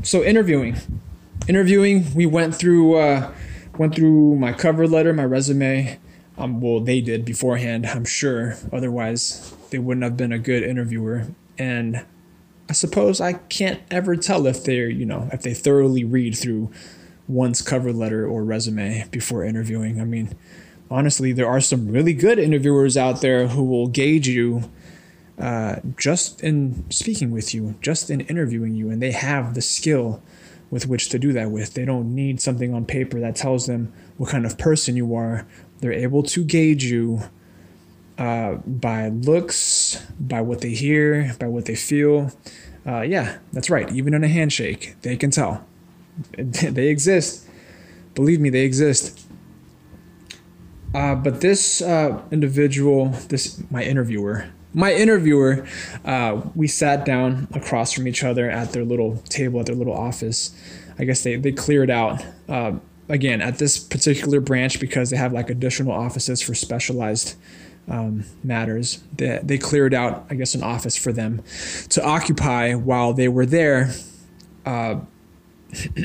so 0.03 0.23
interviewing, 0.23 0.77
interviewing. 1.47 2.13
We 2.13 2.25
went 2.25 2.55
through 2.55 2.95
uh, 2.95 3.31
went 3.77 3.95
through 3.95 4.35
my 4.35 4.53
cover 4.53 4.87
letter, 4.87 5.13
my 5.13 5.25
resume. 5.25 5.99
Um, 6.37 6.61
well, 6.61 6.79
they 6.79 7.01
did 7.01 7.25
beforehand, 7.25 7.85
I'm 7.85 8.05
sure. 8.05 8.55
Otherwise, 8.71 9.53
they 9.71 9.79
wouldn't 9.79 10.03
have 10.03 10.15
been 10.15 10.31
a 10.31 10.39
good 10.39 10.63
interviewer. 10.63 11.27
And 11.57 12.05
I 12.69 12.73
suppose 12.73 13.19
I 13.19 13.33
can't 13.33 13.81
ever 13.91 14.15
tell 14.15 14.47
if 14.47 14.63
they're, 14.63 14.89
you 14.89 15.05
know, 15.05 15.29
if 15.33 15.41
they 15.41 15.53
thoroughly 15.53 16.03
read 16.03 16.37
through 16.37 16.71
one's 17.27 17.61
cover 17.61 17.91
letter 17.91 18.25
or 18.27 18.43
resume 18.43 19.05
before 19.11 19.43
interviewing. 19.43 19.99
I 19.99 20.05
mean, 20.05 20.35
honestly, 20.89 21.33
there 21.33 21.47
are 21.47 21.61
some 21.61 21.91
really 21.91 22.13
good 22.13 22.39
interviewers 22.39 22.95
out 22.95 23.21
there 23.21 23.47
who 23.47 23.63
will 23.63 23.87
gauge 23.87 24.27
you 24.27 24.69
uh, 25.39 25.77
just 25.97 26.43
in 26.43 26.89
speaking 26.91 27.31
with 27.31 27.53
you, 27.53 27.75
just 27.81 28.09
in 28.09 28.21
interviewing 28.21 28.75
you, 28.75 28.89
and 28.89 29.01
they 29.01 29.11
have 29.11 29.53
the 29.53 29.61
skill 29.61 30.21
with 30.69 30.87
which 30.87 31.09
to 31.09 31.19
do 31.19 31.33
that 31.33 31.49
with. 31.51 31.73
They 31.73 31.85
don't 31.85 32.13
need 32.13 32.41
something 32.41 32.73
on 32.73 32.85
paper 32.85 33.19
that 33.19 33.35
tells 33.35 33.65
them 33.65 33.93
what 34.17 34.29
kind 34.29 34.45
of 34.45 34.57
person 34.57 34.95
you 34.95 35.15
are. 35.15 35.47
They're 35.79 35.93
able 35.93 36.23
to 36.23 36.43
gauge 36.43 36.83
you 36.83 37.21
uh, 38.17 38.55
by 38.65 39.07
looks, 39.07 40.05
by 40.19 40.41
what 40.41 40.61
they 40.61 40.71
hear, 40.71 41.33
by 41.39 41.47
what 41.47 41.65
they 41.65 41.75
feel. 41.75 42.31
Uh, 42.85 43.01
yeah, 43.01 43.37
that's 43.53 43.69
right. 43.69 43.89
Even 43.91 44.13
in 44.13 44.23
a 44.23 44.27
handshake, 44.27 44.95
they 45.01 45.15
can 45.15 45.31
tell. 45.31 45.65
they 46.37 46.87
exist. 46.87 47.47
Believe 48.13 48.41
me, 48.41 48.49
they 48.49 48.65
exist. 48.65 49.25
Uh, 50.93 51.15
but 51.15 51.39
this 51.39 51.81
uh, 51.81 52.21
individual, 52.31 53.09
this 53.29 53.63
my 53.69 53.83
interviewer, 53.83 54.49
my 54.73 54.93
interviewer, 54.93 55.65
uh, 56.05 56.41
we 56.55 56.67
sat 56.67 57.05
down 57.05 57.47
across 57.53 57.91
from 57.91 58.07
each 58.07 58.23
other 58.23 58.49
at 58.49 58.71
their 58.71 58.85
little 58.85 59.17
table 59.29 59.59
at 59.59 59.65
their 59.65 59.75
little 59.75 59.95
office. 59.95 60.55
I 60.97 61.05
guess 61.05 61.23
they, 61.23 61.35
they 61.37 61.51
cleared 61.51 61.89
out, 61.89 62.23
uh, 62.47 62.73
again, 63.07 63.41
at 63.41 63.57
this 63.57 63.79
particular 63.79 64.39
branch 64.39 64.79
because 64.79 65.09
they 65.09 65.17
have 65.17 65.33
like 65.33 65.49
additional 65.49 65.91
offices 65.91 66.41
for 66.41 66.53
specialized 66.53 67.35
um, 67.87 68.25
matters. 68.43 69.01
They, 69.15 69.39
they 69.41 69.57
cleared 69.57 69.93
out, 69.93 70.27
I 70.29 70.35
guess, 70.35 70.53
an 70.53 70.61
office 70.61 70.95
for 70.95 71.11
them 71.11 71.41
to 71.89 72.05
occupy 72.05 72.75
while 72.75 73.13
they 73.13 73.27
were 73.27 73.45
there. 73.45 73.91
Uh, 74.65 75.01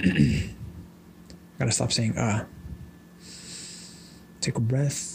gotta 1.59 1.71
stop 1.71 1.93
saying 1.93 2.17
uh. 2.17 2.47
Take 4.41 4.57
a 4.57 4.61
breath 4.61 5.14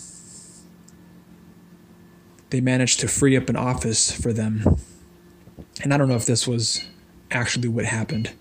they 2.50 2.62
managed 2.62 3.00
to 3.02 3.08
free 3.08 3.38
up 3.38 3.50
an 3.50 3.56
office 3.56 4.12
for 4.12 4.34
them. 4.34 4.78
And 5.84 5.94
I 5.94 5.98
don't 5.98 6.10
know 6.10 6.16
if 6.16 6.26
this 6.26 6.48
was 6.48 6.86
actually 7.32 7.70
what 7.70 7.86
happened, 7.86 8.32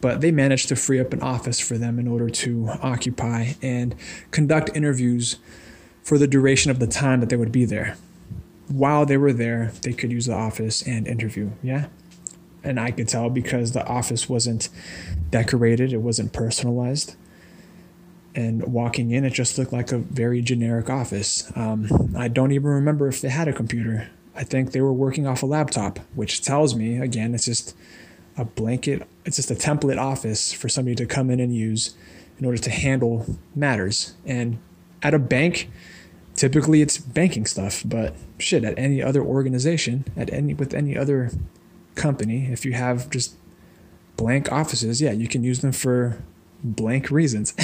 but 0.00 0.20
they 0.20 0.30
managed 0.30 0.68
to 0.68 0.76
free 0.76 1.00
up 1.00 1.12
an 1.12 1.22
office 1.22 1.60
for 1.60 1.78
them 1.78 1.98
in 1.98 2.08
order 2.08 2.28
to 2.28 2.70
occupy 2.82 3.52
and 3.62 3.94
conduct 4.30 4.70
interviews 4.74 5.36
for 6.02 6.18
the 6.18 6.26
duration 6.26 6.70
of 6.70 6.80
the 6.80 6.86
time 6.86 7.20
that 7.20 7.28
they 7.28 7.36
would 7.36 7.52
be 7.52 7.64
there. 7.64 7.96
While 8.68 9.06
they 9.06 9.16
were 9.16 9.32
there, 9.32 9.72
they 9.82 9.92
could 9.92 10.10
use 10.10 10.26
the 10.26 10.34
office 10.34 10.82
and 10.82 11.06
interview. 11.06 11.50
Yeah. 11.62 11.86
And 12.64 12.78
I 12.78 12.90
could 12.90 13.08
tell 13.08 13.30
because 13.30 13.72
the 13.72 13.86
office 13.86 14.28
wasn't 14.28 14.68
decorated, 15.30 15.92
it 15.92 15.98
wasn't 15.98 16.32
personalized 16.32 17.16
and 18.34 18.62
walking 18.72 19.10
in, 19.10 19.24
it 19.24 19.32
just 19.32 19.58
looked 19.58 19.72
like 19.72 19.92
a 19.92 19.98
very 19.98 20.40
generic 20.40 20.88
office. 20.88 21.50
Um, 21.54 22.14
I 22.16 22.28
don't 22.28 22.52
even 22.52 22.70
remember 22.70 23.08
if 23.08 23.20
they 23.20 23.28
had 23.28 23.48
a 23.48 23.52
computer. 23.52 24.08
I 24.34 24.44
think 24.44 24.72
they 24.72 24.80
were 24.80 24.92
working 24.92 25.26
off 25.26 25.42
a 25.42 25.46
laptop, 25.46 25.98
which 26.14 26.42
tells 26.42 26.74
me, 26.74 26.98
again, 26.98 27.34
it's 27.34 27.44
just 27.44 27.76
a 28.36 28.44
blanket, 28.44 29.06
it's 29.26 29.36
just 29.36 29.50
a 29.50 29.54
template 29.54 29.98
office 29.98 30.52
for 30.52 30.68
somebody 30.68 30.94
to 30.96 31.06
come 31.06 31.30
in 31.30 31.38
and 31.40 31.54
use 31.54 31.94
in 32.38 32.46
order 32.46 32.58
to 32.58 32.70
handle 32.70 33.38
matters. 33.54 34.14
And 34.24 34.58
at 35.02 35.12
a 35.12 35.18
bank, 35.18 35.70
typically 36.34 36.80
it's 36.80 36.96
banking 36.96 37.44
stuff, 37.44 37.82
but 37.84 38.14
shit, 38.38 38.64
at 38.64 38.78
any 38.78 39.02
other 39.02 39.22
organization, 39.22 40.06
at 40.16 40.32
any 40.32 40.54
with 40.54 40.72
any 40.72 40.96
other 40.96 41.30
company, 41.94 42.50
if 42.50 42.64
you 42.64 42.72
have 42.72 43.10
just 43.10 43.36
blank 44.16 44.50
offices, 44.50 45.00
yeah, 45.00 45.12
you 45.12 45.28
can 45.28 45.44
use 45.44 45.60
them 45.60 45.72
for 45.72 46.22
blank 46.62 47.10
reasons. 47.10 47.54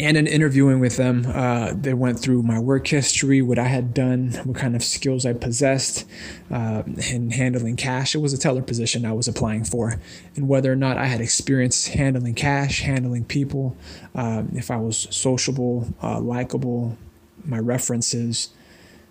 and 0.00 0.16
in 0.16 0.26
interviewing 0.26 0.80
with 0.80 0.96
them, 0.96 1.26
uh, 1.26 1.74
they 1.74 1.92
went 1.92 2.18
through 2.18 2.42
my 2.42 2.58
work 2.58 2.86
history, 2.86 3.42
what 3.42 3.58
I 3.58 3.66
had 3.66 3.92
done, 3.92 4.32
what 4.44 4.56
kind 4.56 4.74
of 4.74 4.82
skills 4.82 5.26
I 5.26 5.34
possessed 5.34 6.06
uh, 6.50 6.82
in 7.10 7.30
handling 7.30 7.76
cash. 7.76 8.14
It 8.14 8.18
was 8.18 8.32
a 8.32 8.38
teller 8.38 8.62
position 8.62 9.04
I 9.04 9.12
was 9.12 9.28
applying 9.28 9.64
for, 9.64 10.00
and 10.36 10.48
whether 10.48 10.72
or 10.72 10.76
not 10.76 10.96
I 10.96 11.04
had 11.04 11.20
experience 11.20 11.88
handling 11.88 12.34
cash, 12.34 12.80
handling 12.80 13.26
people, 13.26 13.76
uh, 14.14 14.44
if 14.54 14.70
I 14.70 14.78
was 14.78 15.06
sociable, 15.10 15.92
uh, 16.02 16.18
likable, 16.18 16.96
my 17.44 17.58
references, 17.58 18.50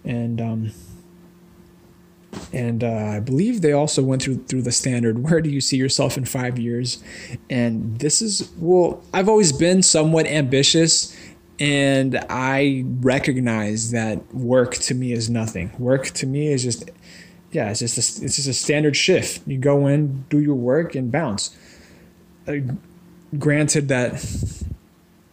and 0.03 0.41
um, 0.41 0.71
and 2.53 2.83
uh, 2.83 2.87
I 2.87 3.19
believe 3.19 3.61
they 3.61 3.73
also 3.73 4.01
went 4.03 4.21
through 4.21 4.43
through 4.45 4.63
the 4.63 4.71
standard. 4.71 5.23
Where 5.29 5.41
do 5.41 5.49
you 5.49 5.61
see 5.61 5.77
yourself 5.77 6.17
in 6.17 6.25
five 6.25 6.59
years? 6.59 7.03
And 7.49 7.99
this 7.99 8.21
is 8.21 8.51
well, 8.57 9.03
I've 9.13 9.29
always 9.29 9.51
been 9.51 9.81
somewhat 9.83 10.25
ambitious, 10.25 11.15
and 11.59 12.23
I 12.29 12.85
recognize 13.01 13.91
that 13.91 14.33
work 14.33 14.75
to 14.75 14.95
me 14.95 15.11
is 15.11 15.29
nothing. 15.29 15.71
Work 15.77 16.07
to 16.07 16.25
me 16.25 16.47
is 16.47 16.63
just 16.63 16.89
yeah, 17.51 17.69
it's 17.69 17.79
just 17.79 17.97
a, 17.97 18.25
it's 18.25 18.35
just 18.35 18.47
a 18.47 18.53
standard 18.53 18.95
shift. 18.95 19.47
You 19.47 19.57
go 19.57 19.87
in, 19.87 20.25
do 20.29 20.39
your 20.39 20.55
work, 20.55 20.95
and 20.95 21.11
bounce. 21.11 21.57
Uh, 22.47 22.57
granted 23.37 23.87
that, 23.87 24.13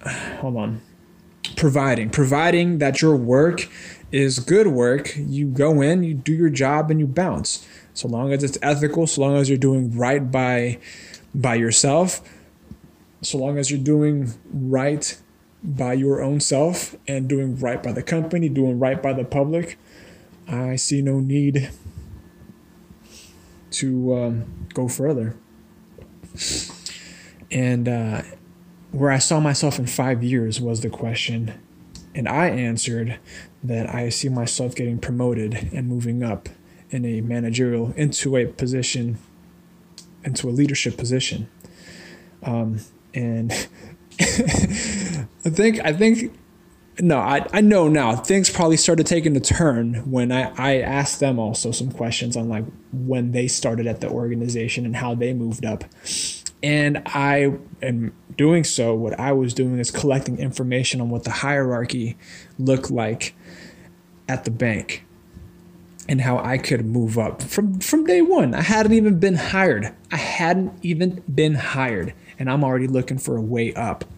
hold 0.40 0.56
on, 0.56 0.80
providing 1.56 2.10
providing 2.10 2.78
that 2.78 3.02
your 3.02 3.16
work 3.16 3.68
is 4.16 4.38
good 4.38 4.68
work. 4.68 5.14
You 5.16 5.46
go 5.46 5.82
in, 5.82 6.02
you 6.02 6.14
do 6.14 6.32
your 6.32 6.48
job, 6.48 6.90
and 6.90 6.98
you 6.98 7.06
bounce. 7.06 7.66
So 7.92 8.08
long 8.08 8.32
as 8.32 8.42
it's 8.42 8.56
ethical, 8.62 9.06
so 9.06 9.20
long 9.20 9.36
as 9.36 9.48
you're 9.48 9.58
doing 9.58 9.96
right 9.96 10.30
by 10.30 10.78
by 11.34 11.54
yourself, 11.56 12.22
so 13.20 13.36
long 13.36 13.58
as 13.58 13.70
you're 13.70 13.78
doing 13.78 14.32
right 14.50 15.18
by 15.62 15.92
your 15.92 16.22
own 16.22 16.40
self 16.40 16.96
and 17.06 17.28
doing 17.28 17.58
right 17.58 17.82
by 17.82 17.92
the 17.92 18.02
company, 18.02 18.48
doing 18.48 18.78
right 18.78 19.02
by 19.02 19.12
the 19.12 19.24
public, 19.24 19.78
I 20.48 20.76
see 20.76 21.02
no 21.02 21.20
need 21.20 21.70
to 23.72 24.14
um, 24.16 24.68
go 24.72 24.88
further. 24.88 25.36
And 27.50 27.88
uh, 27.88 28.22
where 28.92 29.10
I 29.10 29.18
saw 29.18 29.40
myself 29.40 29.78
in 29.78 29.86
five 29.86 30.22
years 30.22 30.58
was 30.60 30.80
the 30.80 30.90
question. 30.90 31.60
And 32.14 32.26
I 32.26 32.48
answered 32.48 33.18
that 33.66 33.92
I 33.94 34.08
see 34.08 34.28
myself 34.28 34.74
getting 34.74 34.98
promoted 34.98 35.70
and 35.72 35.88
moving 35.88 36.22
up 36.22 36.48
in 36.90 37.04
a 37.04 37.20
managerial 37.20 37.92
into 37.96 38.36
a 38.36 38.46
position, 38.46 39.18
into 40.24 40.48
a 40.48 40.50
leadership 40.50 40.96
position. 40.96 41.48
Um, 42.42 42.80
and 43.14 43.52
I 44.20 45.50
think 45.50 45.80
I 45.84 45.92
think 45.92 46.32
no, 46.98 47.18
I, 47.18 47.46
I 47.52 47.60
know 47.60 47.88
now. 47.88 48.16
Things 48.16 48.48
probably 48.48 48.78
started 48.78 49.06
taking 49.06 49.36
a 49.36 49.40
turn 49.40 50.10
when 50.10 50.32
I, 50.32 50.52
I 50.56 50.78
asked 50.78 51.20
them 51.20 51.38
also 51.38 51.70
some 51.70 51.90
questions 51.90 52.36
on 52.36 52.48
like 52.48 52.64
when 52.92 53.32
they 53.32 53.48
started 53.48 53.86
at 53.86 54.00
the 54.00 54.08
organization 54.08 54.86
and 54.86 54.96
how 54.96 55.14
they 55.14 55.34
moved 55.34 55.66
up. 55.66 55.84
And 56.62 57.02
I 57.06 57.52
am 57.82 58.12
doing 58.36 58.64
so. 58.64 58.94
What 58.94 59.18
I 59.18 59.32
was 59.32 59.54
doing 59.54 59.78
is 59.78 59.90
collecting 59.90 60.38
information 60.38 61.00
on 61.00 61.10
what 61.10 61.24
the 61.24 61.30
hierarchy 61.30 62.16
looked 62.58 62.90
like 62.90 63.34
at 64.28 64.44
the 64.44 64.50
bank 64.50 65.04
and 66.08 66.20
how 66.20 66.38
I 66.38 66.58
could 66.58 66.86
move 66.86 67.18
up 67.18 67.42
from 67.42 67.80
from 67.80 68.04
day 68.04 68.22
one. 68.22 68.54
I 68.54 68.62
hadn't 68.62 68.92
even 68.92 69.18
been 69.18 69.34
hired. 69.34 69.92
I 70.10 70.16
hadn't 70.16 70.72
even 70.82 71.22
been 71.32 71.54
hired, 71.54 72.14
and 72.38 72.50
I'm 72.50 72.62
already 72.64 72.86
looking 72.86 73.18
for 73.18 73.36
a 73.36 73.40
way 73.40 73.74
up. 73.74 74.04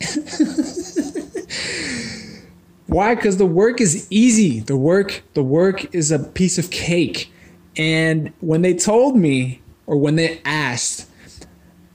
Why? 2.87 3.15
Because 3.15 3.37
the 3.37 3.47
work 3.47 3.81
is 3.81 4.07
easy. 4.11 4.61
The 4.61 4.77
work, 4.77 5.23
the 5.35 5.43
work 5.43 5.95
is 5.95 6.11
a 6.11 6.19
piece 6.19 6.59
of 6.59 6.71
cake. 6.71 7.31
And 7.77 8.33
when 8.41 8.63
they 8.63 8.75
told 8.75 9.15
me, 9.17 9.61
or 9.87 9.97
when 9.99 10.17
they 10.17 10.41
asked, 10.45 11.08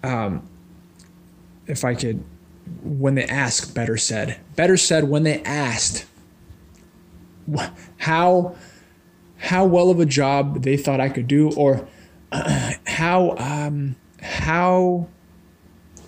um, 0.03 0.47
if 1.67 1.83
I 1.83 1.95
could, 1.95 2.23
when 2.83 3.15
they 3.15 3.25
asked, 3.25 3.73
better 3.73 3.97
said, 3.97 4.39
better 4.55 4.77
said, 4.77 5.05
when 5.05 5.23
they 5.23 5.41
asked, 5.43 6.05
how, 7.97 8.55
how 9.37 9.65
well 9.65 9.89
of 9.89 9.99
a 9.99 10.05
job 10.05 10.63
they 10.63 10.77
thought 10.77 10.99
I 10.99 11.09
could 11.09 11.27
do, 11.27 11.51
or 11.53 11.87
uh, 12.31 12.73
how, 12.87 13.35
um, 13.37 13.95
how, 14.21 15.07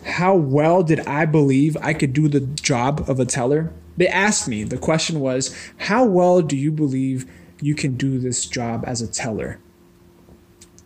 how 0.06 0.36
well 0.36 0.84
did 0.84 1.00
I 1.02 1.25
believe 1.25 1.75
I 1.82 1.94
could 1.94 2.14
do 2.14 2.28
the 2.28 2.42
job 2.42 3.10
of 3.10 3.20
a 3.20 3.25
teller? 3.25 3.74
They 3.98 4.08
asked 4.08 4.48
me, 4.48 4.64
the 4.64 4.78
question 4.78 5.20
was, 5.20 5.56
How 5.78 6.06
well 6.06 6.42
do 6.42 6.56
you 6.56 6.72
believe 6.72 7.30
you 7.62 7.75
can 7.75 7.96
do 7.96 8.20
this 8.20 8.46
job 8.46 8.84
as 8.86 9.02
a 9.02 9.08
teller? 9.08 9.60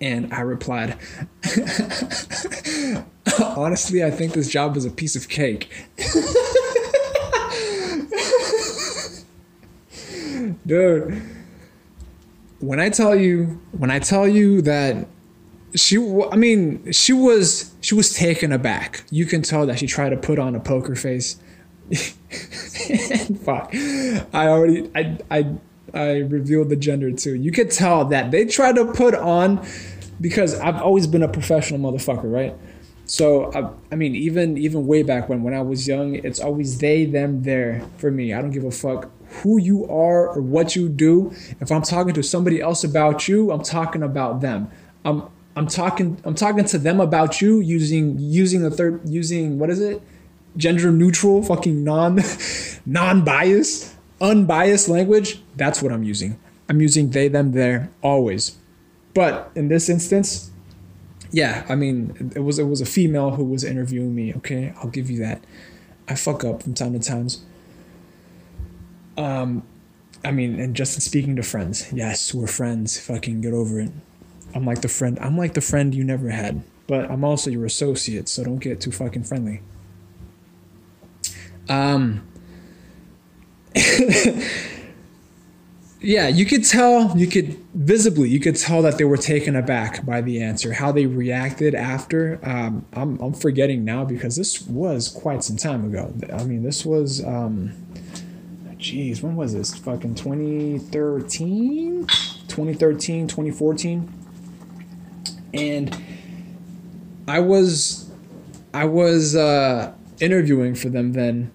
And 0.02 0.34
I 0.34 0.42
replied, 0.42 0.98
Honestly, 3.40 4.04
I 4.04 4.12
think 4.12 4.34
this 4.34 4.50
job 4.50 4.78
is 4.78 4.86
a 4.86 4.90
piece 4.90 5.16
of 5.16 5.30
cake. 5.30 5.70
Dude, 10.66 11.22
when 12.60 12.80
I 12.80 12.90
tell 12.90 13.16
you, 13.16 13.60
when 13.72 13.92
I 13.92 14.00
tell 14.00 14.28
you 14.28 14.62
that 14.62 15.08
she, 15.76 15.98
I 16.32 16.36
mean, 16.36 16.92
she 16.92 17.14
was, 17.14 17.74
she 17.82 17.96
was 17.96 18.14
taken 18.14 18.52
aback. 18.52 19.04
You 19.10 19.26
can 19.26 19.42
tell 19.42 19.66
that 19.66 19.80
she 19.80 19.88
tried 19.88 20.10
to 20.10 20.18
put 20.18 20.40
on 20.40 20.56
a 20.56 20.60
poker 20.60 20.96
face 20.96 21.38
Fuck. 23.44 23.74
I 23.74 24.48
already 24.48 24.92
I 24.94 25.18
I 25.32 25.46
I 25.94 26.18
revealed 26.20 26.70
the 26.70 26.76
gender 26.76 27.12
too. 27.12 27.36
You 27.36 27.52
could 27.52 27.72
tell 27.72 28.06
that 28.06 28.32
they 28.32 28.46
try 28.46 28.72
to 28.72 28.86
put 28.86 29.16
on 29.16 29.66
because 30.22 30.60
I've 30.60 30.82
always 30.82 31.08
been 31.08 31.24
a 31.24 31.28
professional 31.28 31.80
motherfucker, 31.80 32.32
right? 32.32 32.56
So 33.06 33.52
I, 33.54 33.70
I 33.92 33.96
mean, 33.96 34.16
even 34.16 34.58
even 34.58 34.86
way 34.86 35.04
back 35.04 35.30
when 35.30 35.44
when 35.44 35.54
I 35.54 35.62
was 35.62 35.88
young, 35.88 36.16
it's 36.16 36.40
always 36.40 36.80
they 36.80 37.06
them 37.06 37.44
there 37.44 37.82
for 37.98 38.12
me. 38.12 38.34
I 38.34 38.42
don't 38.42 38.52
give 38.52 38.64
a 38.64 38.72
fuck 38.72 39.10
who 39.44 39.60
you 39.60 39.86
are 39.86 40.28
or 40.30 40.42
what 40.42 40.76
you 40.76 40.90
do. 40.90 41.32
If 41.60 41.72
I'm 41.72 41.82
talking 41.82 42.14
to 42.14 42.24
somebody 42.24 42.62
else 42.62 42.84
about 42.84 43.28
you, 43.28 43.52
I'm 43.52 43.64
talking 43.64 44.04
about 44.04 44.42
them. 44.42 44.70
I'm 45.06 45.24
I'm 45.56 45.68
talking 45.68 46.22
I'm 46.24 46.36
talking 46.36 46.66
to 46.66 46.78
them 46.78 47.00
about 47.00 47.42
you 47.42 47.60
using 47.60 48.18
using 48.20 48.64
a 48.66 48.70
third 48.72 49.02
using 49.08 49.58
what 49.58 49.70
is 49.70 49.80
it? 49.80 50.02
gender 50.58 50.92
neutral, 50.92 51.42
fucking 51.44 51.84
non 51.84 52.20
non 52.86 53.24
biased, 53.24 53.96
unbiased 54.22 54.90
language, 54.90 55.42
that's 55.56 55.82
what 55.82 55.92
I'm 55.92 56.04
using. 56.04 56.40
I'm 56.68 56.82
using 56.82 57.10
they, 57.10 57.28
them, 57.28 57.52
there 57.52 57.90
always. 58.02 58.58
But 59.14 59.52
in 59.56 59.68
this 59.68 59.90
instance, 59.90 60.52
yeah, 61.32 61.66
I 61.70 61.76
mean, 61.76 62.32
it 62.36 62.40
was 62.40 62.60
it 62.60 62.64
was 62.64 62.82
a 62.82 62.86
female 62.86 63.32
who 63.32 63.44
was 63.44 63.64
interviewing 63.64 64.16
me. 64.16 64.34
Okay, 64.36 64.74
I'll 64.78 64.90
give 64.90 65.10
you 65.10 65.20
that. 65.20 65.44
I 66.08 66.16
fuck 66.16 66.44
up 66.44 66.64
from 66.64 66.74
time 66.74 66.94
to 66.94 67.00
times. 67.00 67.44
Um, 69.18 69.64
I 70.24 70.32
mean, 70.32 70.60
and 70.60 70.76
just 70.76 71.00
speaking 71.02 71.36
to 71.36 71.44
friends, 71.44 71.92
yes, 71.94 72.34
we're 72.34 72.48
friends. 72.48 73.00
Fucking 73.00 73.42
get 73.42 73.54
over 73.54 73.80
it. 73.80 73.92
I'm 74.56 74.66
like 74.66 74.82
the 74.82 74.88
friend. 74.88 75.20
I'm 75.20 75.38
like 75.38 75.54
the 75.54 75.62
friend 75.62 75.94
you 75.94 76.04
never 76.04 76.30
had, 76.30 76.64
but 76.88 77.10
I'm 77.12 77.24
also 77.24 77.50
your 77.50 77.66
associate. 77.66 78.28
So 78.28 78.44
don't 78.44 78.60
get 78.60 78.82
too 78.82 78.92
fucking 78.92 79.24
friendly. 79.24 79.62
Um, 81.68 82.28
yeah, 86.02 86.28
you 86.28 86.46
could 86.46 86.66
tell, 86.66 87.16
you 87.18 87.28
could 87.28 87.58
visibly, 87.74 88.30
you 88.30 88.40
could 88.40 88.56
tell 88.56 88.82
that 88.82 88.98
they 88.98 89.04
were 89.04 89.18
taken 89.18 89.56
aback 89.56 90.06
by 90.06 90.22
the 90.22 90.42
answer. 90.42 90.74
How 90.74 90.92
they 90.92 91.06
reacted 91.06 91.76
after, 91.76 92.40
um, 92.44 92.86
I'm, 92.94 93.20
I'm 93.20 93.34
forgetting 93.34 93.86
now 93.86 94.06
because 94.06 94.36
this 94.36 94.62
was 94.62 95.10
quite 95.10 95.44
some 95.44 95.58
time 95.58 95.86
ago. 95.86 96.14
I 96.34 96.44
mean, 96.44 96.64
this 96.64 96.86
was, 96.86 97.24
um, 97.24 97.74
when 99.22 99.36
was 99.36 99.54
this? 99.54 99.76
Fucking 99.76 100.16
2013? 100.16 102.08
2013, 102.08 103.28
2014. 103.28 104.14
And 105.54 106.04
I 107.28 107.40
was, 107.40 108.10
I 108.74 108.86
was, 108.86 109.36
uh, 109.36 109.94
interviewing 110.20 110.76
for 110.76 110.90
them 110.90 111.14
then 111.14 111.52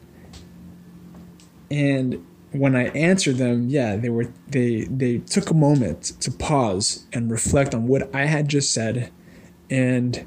and 1.74 2.24
when 2.52 2.76
I 2.76 2.84
answered 2.90 3.36
them, 3.36 3.68
yeah, 3.68 3.96
they 3.96 4.08
were 4.08 4.32
they 4.46 4.84
they 4.84 5.18
took 5.18 5.50
a 5.50 5.54
moment 5.54 6.12
to 6.20 6.30
pause 6.30 7.04
and 7.12 7.30
reflect 7.30 7.74
on 7.74 7.88
what 7.88 8.14
I 8.14 8.26
had 8.26 8.48
just 8.48 8.72
said, 8.72 9.10
and 9.68 10.24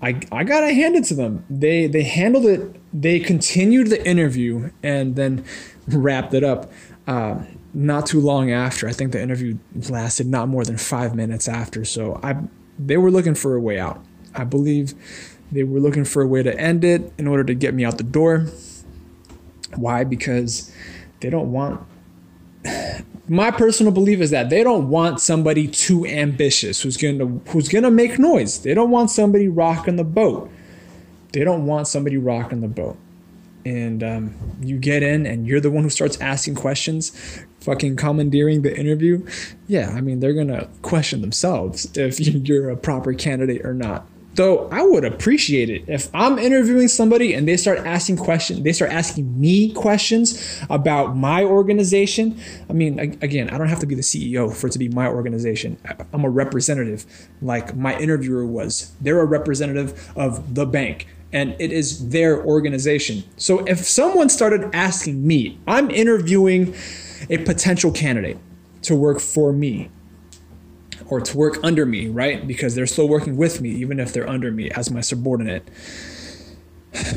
I 0.00 0.20
I 0.32 0.44
gotta 0.44 0.72
hand 0.72 0.96
it 0.96 1.04
to 1.04 1.14
them. 1.14 1.44
They 1.50 1.86
they 1.86 2.02
handled 2.02 2.46
it. 2.46 2.80
They 2.94 3.20
continued 3.20 3.88
the 3.88 4.04
interview 4.08 4.70
and 4.82 5.16
then 5.16 5.44
wrapped 5.86 6.32
it 6.32 6.42
up. 6.42 6.72
Uh, 7.06 7.42
not 7.74 8.06
too 8.06 8.20
long 8.20 8.50
after, 8.50 8.88
I 8.88 8.92
think 8.92 9.12
the 9.12 9.20
interview 9.20 9.58
lasted 9.90 10.26
not 10.26 10.48
more 10.48 10.64
than 10.64 10.78
five 10.78 11.14
minutes 11.14 11.46
after. 11.46 11.84
So 11.84 12.18
I 12.22 12.36
they 12.78 12.96
were 12.96 13.10
looking 13.10 13.34
for 13.34 13.54
a 13.54 13.60
way 13.60 13.78
out. 13.78 14.02
I 14.34 14.44
believe 14.44 14.94
they 15.52 15.62
were 15.62 15.78
looking 15.78 16.06
for 16.06 16.22
a 16.22 16.26
way 16.26 16.42
to 16.42 16.58
end 16.58 16.84
it 16.84 17.12
in 17.18 17.26
order 17.26 17.44
to 17.44 17.54
get 17.54 17.74
me 17.74 17.84
out 17.84 17.98
the 17.98 18.04
door. 18.04 18.46
Why? 19.76 20.04
Because 20.04 20.72
they 21.20 21.30
don't 21.30 21.52
want 21.52 21.86
my 23.28 23.50
personal 23.50 23.92
belief 23.92 24.20
is 24.20 24.30
that 24.30 24.50
they 24.50 24.62
don't 24.62 24.88
want 24.88 25.20
somebody 25.20 25.66
too 25.66 26.06
ambitious 26.06 26.82
who's 26.82 26.96
to 27.18 27.42
who's 27.48 27.68
to 27.82 27.90
make 27.90 28.18
noise. 28.18 28.60
They 28.60 28.74
don't 28.74 28.90
want 28.90 29.10
somebody 29.10 29.48
rocking 29.48 29.96
the 29.96 30.04
boat. 30.04 30.50
They 31.32 31.44
don't 31.44 31.66
want 31.66 31.88
somebody 31.88 32.16
rocking 32.16 32.60
the 32.60 32.68
boat. 32.68 32.96
And 33.64 34.04
um, 34.04 34.34
you 34.62 34.78
get 34.78 35.02
in 35.02 35.26
and 35.26 35.46
you're 35.46 35.60
the 35.60 35.72
one 35.72 35.82
who 35.82 35.90
starts 35.90 36.20
asking 36.20 36.54
questions, 36.54 37.10
fucking 37.60 37.96
commandeering 37.96 38.62
the 38.62 38.76
interview. 38.76 39.26
Yeah, 39.66 39.90
I 39.90 40.00
mean, 40.00 40.20
they're 40.20 40.32
to 40.46 40.68
question 40.82 41.20
themselves 41.20 41.96
if 41.96 42.20
you're 42.48 42.70
a 42.70 42.76
proper 42.76 43.12
candidate 43.12 43.66
or 43.66 43.74
not. 43.74 44.06
Though 44.36 44.68
I 44.68 44.82
would 44.82 45.04
appreciate 45.04 45.70
it 45.70 45.84
if 45.88 46.10
I'm 46.14 46.38
interviewing 46.38 46.88
somebody 46.88 47.32
and 47.32 47.48
they 47.48 47.56
start 47.56 47.78
asking 47.78 48.18
questions, 48.18 48.62
they 48.62 48.72
start 48.72 48.92
asking 48.92 49.40
me 49.40 49.72
questions 49.72 50.62
about 50.68 51.16
my 51.16 51.42
organization. 51.42 52.38
I 52.68 52.74
mean, 52.74 52.98
again, 52.98 53.48
I 53.48 53.56
don't 53.56 53.68
have 53.68 53.80
to 53.80 53.86
be 53.86 53.94
the 53.94 54.02
CEO 54.02 54.54
for 54.54 54.66
it 54.66 54.74
to 54.74 54.78
be 54.78 54.90
my 54.90 55.08
organization. 55.08 55.78
I'm 56.12 56.24
a 56.24 56.28
representative, 56.28 57.06
like 57.40 57.74
my 57.74 57.98
interviewer 57.98 58.44
was. 58.44 58.94
They're 59.00 59.20
a 59.20 59.24
representative 59.24 60.12
of 60.16 60.54
the 60.54 60.66
bank 60.66 61.06
and 61.32 61.56
it 61.58 61.72
is 61.72 62.10
their 62.10 62.44
organization. 62.44 63.24
So 63.38 63.64
if 63.64 63.86
someone 63.86 64.28
started 64.28 64.68
asking 64.74 65.26
me, 65.26 65.58
I'm 65.66 65.90
interviewing 65.90 66.74
a 67.30 67.38
potential 67.38 67.90
candidate 67.90 68.36
to 68.82 68.94
work 68.94 69.18
for 69.18 69.52
me 69.52 69.90
or 71.08 71.20
to 71.20 71.36
work 71.36 71.58
under 71.62 71.86
me, 71.86 72.08
right? 72.08 72.46
Because 72.46 72.74
they're 72.74 72.86
still 72.86 73.08
working 73.08 73.36
with 73.36 73.60
me, 73.60 73.70
even 73.70 74.00
if 74.00 74.12
they're 74.12 74.28
under 74.28 74.50
me 74.50 74.70
as 74.70 74.90
my 74.90 75.00
subordinate 75.00 75.68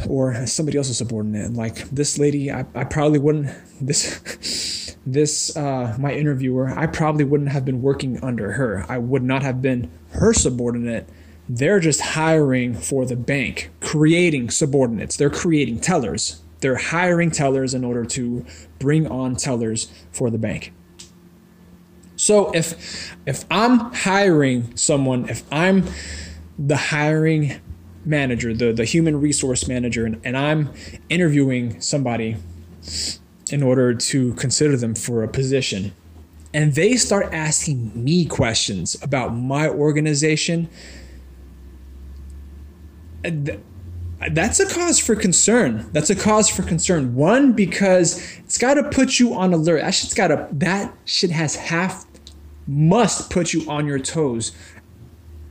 or 0.07 0.45
somebody 0.45 0.77
else's 0.77 0.97
subordinate. 0.97 1.53
Like 1.53 1.89
this 1.89 2.17
lady, 2.17 2.51
I, 2.51 2.65
I 2.75 2.83
probably 2.83 3.19
wouldn't, 3.19 3.49
this, 3.81 4.95
this, 5.05 5.55
uh, 5.55 5.95
my 5.99 6.13
interviewer, 6.13 6.69
I 6.69 6.87
probably 6.87 7.23
wouldn't 7.23 7.49
have 7.49 7.65
been 7.65 7.81
working 7.81 8.23
under 8.23 8.53
her. 8.53 8.85
I 8.87 8.97
would 8.97 9.23
not 9.23 9.43
have 9.43 9.61
been 9.61 9.91
her 10.11 10.33
subordinate 10.33 11.09
they're 11.49 11.79
just 11.79 11.99
hiring 11.99 12.75
for 12.75 13.05
the 13.05 13.15
bank, 13.15 13.71
creating 13.81 14.51
subordinates. 14.51 15.17
They're 15.17 15.31
creating 15.31 15.79
tellers. 15.79 16.41
They're 16.59 16.75
hiring 16.75 17.31
tellers 17.31 17.73
in 17.73 17.83
order 17.83 18.05
to 18.05 18.45
bring 18.77 19.07
on 19.07 19.35
tellers 19.35 19.91
for 20.11 20.29
the 20.29 20.37
bank. 20.37 20.71
So 22.19 22.51
if 22.51 23.15
if 23.25 23.45
I'm 23.49 23.79
hiring 23.93 24.75
someone, 24.75 25.29
if 25.29 25.41
I'm 25.53 25.85
the 26.57 26.75
hiring 26.75 27.61
manager, 28.03 28.53
the, 28.53 28.73
the 28.73 28.83
human 28.83 29.21
resource 29.21 29.69
manager, 29.69 30.05
and, 30.05 30.19
and 30.25 30.37
I'm 30.37 30.73
interviewing 31.07 31.79
somebody 31.79 32.35
in 33.49 33.63
order 33.63 33.93
to 33.93 34.33
consider 34.33 34.75
them 34.75 34.95
for 34.95 35.23
a 35.23 35.29
position, 35.29 35.93
and 36.53 36.75
they 36.75 36.97
start 36.97 37.33
asking 37.33 37.91
me 37.95 38.25
questions 38.25 39.01
about 39.01 39.33
my 39.33 39.69
organization, 39.69 40.67
that's 43.21 44.59
a 44.59 44.67
cause 44.67 44.99
for 44.99 45.15
concern. 45.15 45.89
That's 45.93 46.09
a 46.09 46.15
cause 46.15 46.49
for 46.49 46.63
concern. 46.63 47.15
One, 47.15 47.53
because 47.53 48.21
it's 48.39 48.57
got 48.57 48.73
to 48.73 48.83
put 48.83 49.19
you 49.19 49.33
on 49.33 49.53
alert. 49.53 49.81
That 49.81 49.91
shit's 49.91 50.13
got 50.13 50.27
to, 50.27 50.49
that 50.51 50.93
shit 51.05 51.31
has 51.31 51.55
half, 51.55 52.05
must 52.69 53.31
put 53.31 53.51
you 53.51 53.67
on 53.67 53.87
your 53.87 53.97
toes 53.97 54.51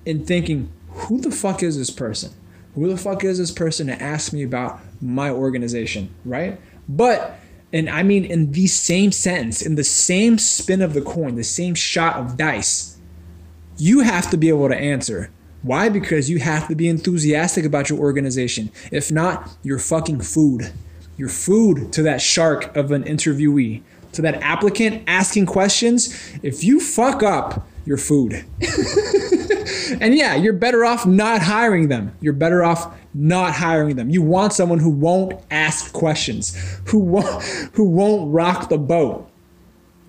in 0.07 0.25
thinking, 0.25 0.71
who 0.89 1.21
the 1.21 1.33
fuck 1.33 1.65
is 1.65 1.77
this 1.77 1.91
person? 1.91 2.33
Who 2.77 2.89
the 2.89 2.97
fuck 2.97 3.25
is 3.25 3.39
this 3.39 3.51
person 3.51 3.89
to 3.89 4.01
ask 4.01 4.33
me 4.33 4.45
about 4.45 4.79
my 5.03 5.29
organization, 5.29 6.15
right? 6.25 6.61
But, 6.89 7.41
and 7.73 7.91
I 7.91 8.05
mean 8.05 8.25
in 8.25 8.53
the 8.53 8.69
same 8.69 9.11
sentence, 9.11 9.63
in 9.63 9.75
the 9.75 9.83
same 9.83 10.39
spin 10.39 10.81
of 10.81 10.95
the 10.95 11.03
coin, 11.03 11.35
the 11.35 11.43
same 11.43 11.75
shot 11.75 12.17
of 12.17 12.37
dice, 12.37 12.99
you 13.77 14.01
have 14.01 14.31
to 14.31 14.37
be 14.37 14.49
able 14.49 14.69
to 14.69 14.77
answer. 14.77 15.33
Why? 15.63 15.89
Because 15.89 16.31
you 16.31 16.39
have 16.39 16.69
to 16.69 16.77
be 16.77 16.89
enthusiastic 16.89 17.65
about 17.65 17.91
your 17.91 17.99
organization. 17.99 18.71
If 18.93 19.11
not, 19.11 19.57
you're 19.65 19.81
fucking 19.81 20.21
food. 20.21 20.73
You're 21.17 21.29
food 21.29 21.93
to 21.95 22.03
that 22.03 22.23
shark 22.23 22.77
of 22.77 22.93
an 22.93 23.03
interviewee, 23.03 23.83
to 24.19 24.23
that 24.23 24.43
applicant 24.43 25.05
asking 25.07 25.47
questions. 25.47 26.13
If 26.43 26.65
you 26.65 26.81
fuck 26.81 27.23
up, 27.23 27.69
you're 27.85 27.97
food. 27.97 28.33
and 30.01 30.13
yeah, 30.13 30.35
you're 30.35 30.53
better 30.53 30.85
off 30.85 31.07
not 31.07 31.41
hiring 31.41 31.87
them. 31.87 32.17
You're 32.21 32.33
better 32.33 32.65
off 32.65 32.99
not 33.15 33.55
hiring 33.55 33.95
them. 33.95 34.11
You 34.11 34.23
want 34.23 34.53
someone 34.53 34.81
who 34.81 34.91
won't 34.91 35.41
ask 35.53 35.93
questions, 35.93 36.57
who 36.87 36.99
won't 36.99 37.45
who 37.75 37.85
won't 37.85 38.33
rock 38.33 38.69
the 38.69 38.77
boat. 38.77 39.31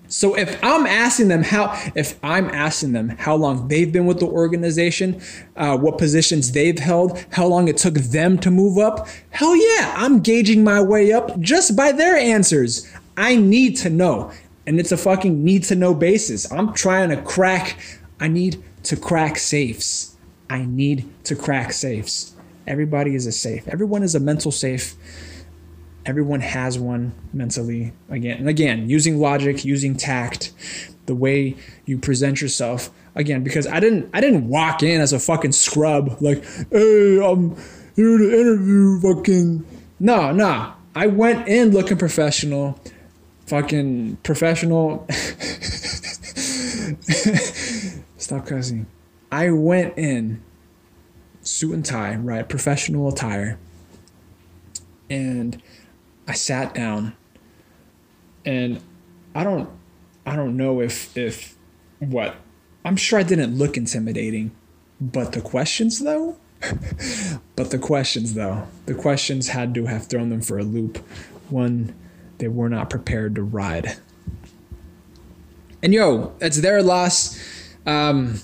So 0.08 0.34
if 0.36 0.58
I'm 0.64 0.86
asking 0.86 1.28
them 1.28 1.44
how, 1.44 1.72
if 1.94 2.18
I'm 2.24 2.50
asking 2.50 2.92
them 2.92 3.10
how 3.10 3.36
long 3.36 3.68
they've 3.68 3.92
been 3.92 4.06
with 4.06 4.18
the 4.18 4.26
organization, 4.26 5.22
uh, 5.54 5.78
what 5.78 5.98
positions 5.98 6.50
they've 6.50 6.78
held, 6.78 7.24
how 7.30 7.46
long 7.46 7.68
it 7.68 7.76
took 7.76 7.94
them 7.94 8.36
to 8.38 8.50
move 8.50 8.76
up, 8.76 9.06
hell 9.30 9.54
yeah, 9.54 9.94
I'm 9.96 10.18
gauging 10.18 10.64
my 10.64 10.82
way 10.82 11.12
up 11.12 11.38
just 11.38 11.76
by 11.76 11.92
their 11.92 12.16
answers. 12.16 12.90
I 13.20 13.36
need 13.36 13.76
to 13.78 13.90
know, 13.90 14.32
and 14.66 14.80
it's 14.80 14.92
a 14.92 14.96
fucking 14.96 15.44
need 15.44 15.64
to 15.64 15.76
know 15.76 15.92
basis. 15.94 16.50
I'm 16.50 16.72
trying 16.72 17.10
to 17.10 17.20
crack. 17.20 17.78
I 18.18 18.28
need 18.28 18.64
to 18.84 18.96
crack 18.96 19.36
safes. 19.36 20.16
I 20.48 20.64
need 20.64 21.06
to 21.24 21.36
crack 21.36 21.72
safes. 21.74 22.34
Everybody 22.66 23.14
is 23.14 23.26
a 23.26 23.32
safe. 23.32 23.68
Everyone 23.68 24.02
is 24.02 24.14
a 24.14 24.20
mental 24.20 24.50
safe 24.50 24.96
everyone 26.06 26.40
has 26.40 26.78
one 26.78 27.12
mentally 27.32 27.92
again 28.08 28.38
and 28.38 28.48
again 28.48 28.88
using 28.88 29.18
logic 29.18 29.64
using 29.64 29.94
tact 29.94 30.52
the 31.06 31.14
way 31.14 31.54
you 31.84 31.98
present 31.98 32.40
yourself 32.40 32.90
again 33.14 33.42
because 33.42 33.66
i 33.66 33.78
didn't 33.78 34.08
i 34.14 34.20
didn't 34.20 34.48
walk 34.48 34.82
in 34.82 35.00
as 35.00 35.12
a 35.12 35.18
fucking 35.18 35.52
scrub 35.52 36.16
like 36.20 36.42
hey 36.72 37.20
i'm 37.22 37.54
here 37.94 38.16
to 38.16 38.40
interview 38.40 38.98
fucking 39.00 39.64
no 39.98 40.32
no 40.32 40.72
i 40.94 41.06
went 41.06 41.46
in 41.46 41.70
looking 41.70 41.98
professional 41.98 42.80
fucking 43.50 44.16
professional. 44.22 45.06
Stop 48.16 48.46
cussing. 48.46 48.86
I 49.32 49.50
went 49.50 49.98
in 49.98 50.40
suit 51.42 51.74
and 51.74 51.84
tie 51.84 52.14
right 52.14 52.48
professional 52.48 53.08
attire 53.08 53.58
and 55.08 55.60
I 56.28 56.34
sat 56.34 56.74
down. 56.74 57.16
And 58.44 58.80
I 59.34 59.42
don't 59.42 59.68
I 60.24 60.36
don't 60.36 60.56
know 60.56 60.80
if 60.80 61.16
if 61.18 61.56
what 61.98 62.36
I'm 62.84 62.96
sure 62.96 63.18
I 63.18 63.24
didn't 63.24 63.58
look 63.58 63.76
intimidating, 63.76 64.52
but 65.00 65.32
the 65.32 65.40
questions 65.40 65.98
though 65.98 66.36
but 67.56 67.72
the 67.72 67.78
questions 67.78 68.34
though 68.34 68.68
the 68.86 68.94
questions 68.94 69.48
had 69.48 69.74
to 69.74 69.86
have 69.86 70.06
thrown 70.06 70.28
them 70.28 70.40
for 70.40 70.56
a 70.56 70.62
loop. 70.62 70.98
One 71.48 71.96
they 72.40 72.48
were 72.48 72.68
not 72.68 72.90
prepared 72.90 73.34
to 73.34 73.42
ride 73.42 73.96
and 75.82 75.94
yo 75.94 76.34
it's 76.40 76.60
their 76.60 76.82
loss 76.82 77.38
um 77.86 78.40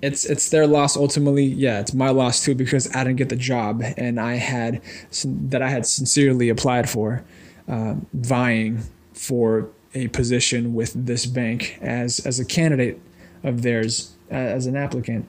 it's 0.00 0.24
it's 0.24 0.50
their 0.50 0.66
loss 0.66 0.96
ultimately. 0.96 1.44
Yeah, 1.44 1.80
it's 1.80 1.92
my 1.92 2.10
loss 2.10 2.44
too 2.44 2.54
because 2.54 2.94
I 2.94 3.04
didn't 3.04 3.16
get 3.16 3.28
the 3.28 3.36
job 3.36 3.82
and 3.96 4.20
I 4.20 4.36
had 4.36 4.80
that 5.24 5.62
I 5.62 5.68
had 5.68 5.86
sincerely 5.86 6.48
applied 6.48 6.88
for, 6.88 7.24
uh, 7.66 7.94
vying 8.12 8.82
for 9.12 9.68
a 9.94 10.08
position 10.08 10.74
with 10.74 11.06
this 11.06 11.26
bank 11.26 11.78
as 11.80 12.20
as 12.20 12.38
a 12.38 12.44
candidate 12.44 13.00
of 13.42 13.62
theirs 13.62 14.14
as 14.30 14.66
an 14.66 14.76
applicant, 14.76 15.26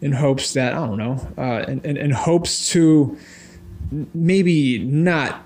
in 0.00 0.12
hopes 0.12 0.52
that 0.54 0.72
I 0.72 0.86
don't 0.86 0.98
know, 0.98 1.28
uh, 1.36 1.64
in, 1.68 1.80
in, 1.82 1.96
in 1.96 2.10
hopes 2.10 2.70
to 2.70 3.16
maybe 4.14 4.78
not 4.78 5.42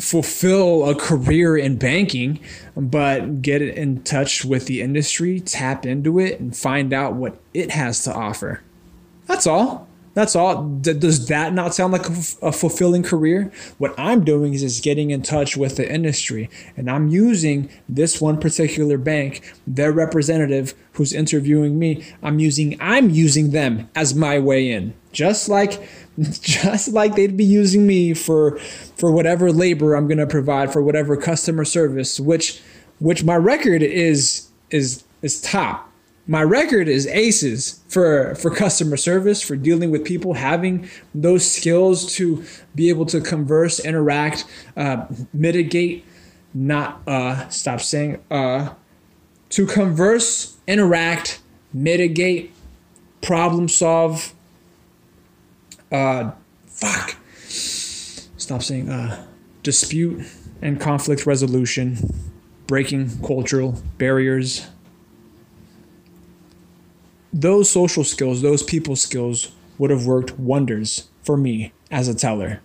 fulfill 0.00 0.88
a 0.88 0.94
career 0.94 1.56
in 1.56 1.76
banking, 1.76 2.40
but 2.76 3.42
get 3.42 3.62
in 3.62 4.02
touch 4.02 4.44
with 4.44 4.66
the 4.66 4.80
industry, 4.80 5.40
tap 5.40 5.84
into 5.86 6.18
it, 6.18 6.40
and 6.40 6.56
find 6.56 6.92
out 6.92 7.14
what 7.14 7.38
it 7.54 7.70
has 7.70 8.04
to 8.04 8.14
offer. 8.14 8.62
That's 9.26 9.46
all. 9.46 9.88
That's 10.14 10.36
all. 10.36 10.64
Does 10.64 11.26
that 11.28 11.54
not 11.54 11.74
sound 11.74 11.92
like 11.92 12.06
a, 12.42 12.52
fulfilling 12.52 13.02
career? 13.02 13.50
What 13.78 13.94
I'm 13.98 14.24
doing 14.24 14.52
is 14.52 14.60
just 14.60 14.84
getting 14.84 15.10
in 15.10 15.22
touch 15.22 15.56
with 15.56 15.76
the 15.76 15.90
industry, 15.90 16.50
and 16.76 16.90
I'm 16.90 17.08
using 17.08 17.70
this 17.88 18.20
one 18.20 18.38
particular 18.38 18.98
bank, 18.98 19.42
their 19.66 19.90
representative 19.90 20.74
who's 20.92 21.14
interviewing 21.14 21.78
me. 21.78 22.04
I'm 22.22 22.38
using 22.38 22.76
I'm 22.78 23.08
using 23.08 23.50
them 23.52 23.88
as 23.94 24.14
my 24.14 24.38
way 24.38 24.70
in, 24.70 24.92
just 25.12 25.48
like 25.48 25.80
just 26.18 26.92
like 26.92 27.14
they'd 27.14 27.36
be 27.36 27.44
using 27.44 27.86
me 27.86 28.12
for 28.12 28.58
for 28.58 29.10
whatever 29.10 29.50
labor 29.50 29.94
I'm 29.94 30.06
going 30.06 30.18
to 30.18 30.26
provide 30.26 30.72
for 30.72 30.82
whatever 30.82 31.16
customer 31.16 31.64
service 31.64 32.20
which 32.20 32.60
which 32.98 33.24
my 33.24 33.36
record 33.36 33.82
is 33.82 34.48
is 34.70 35.04
is 35.22 35.40
top 35.40 35.91
my 36.26 36.42
record 36.42 36.88
is 36.88 37.06
aces 37.08 37.80
for 37.88 38.34
for 38.36 38.50
customer 38.50 38.96
service 38.96 39.42
for 39.42 39.56
dealing 39.56 39.90
with 39.90 40.04
people 40.04 40.34
having 40.34 40.88
those 41.14 41.50
skills 41.50 42.14
to 42.14 42.44
be 42.74 42.88
able 42.88 43.06
to 43.06 43.20
converse 43.20 43.80
interact 43.80 44.44
uh, 44.76 45.06
mitigate 45.32 46.04
not 46.54 47.00
uh 47.08 47.48
stop 47.48 47.80
saying 47.80 48.22
uh 48.30 48.72
to 49.48 49.66
converse 49.66 50.56
interact 50.66 51.40
mitigate 51.72 52.52
problem 53.20 53.68
solve 53.68 54.32
uh, 55.92 56.32
fuck. 56.66 57.16
Stop 57.46 58.62
saying 58.62 58.88
uh, 58.88 59.24
dispute 59.62 60.26
and 60.62 60.80
conflict 60.80 61.26
resolution, 61.26 61.98
breaking 62.66 63.22
cultural 63.24 63.80
barriers. 63.98 64.66
Those 67.32 67.70
social 67.70 68.04
skills, 68.04 68.42
those 68.42 68.62
people 68.62 68.94
skills 68.94 69.52
would 69.78 69.90
have 69.90 70.04
worked 70.06 70.38
wonders 70.38 71.08
for 71.22 71.36
me 71.36 71.72
as 71.90 72.08
a 72.08 72.14
teller. 72.14 72.60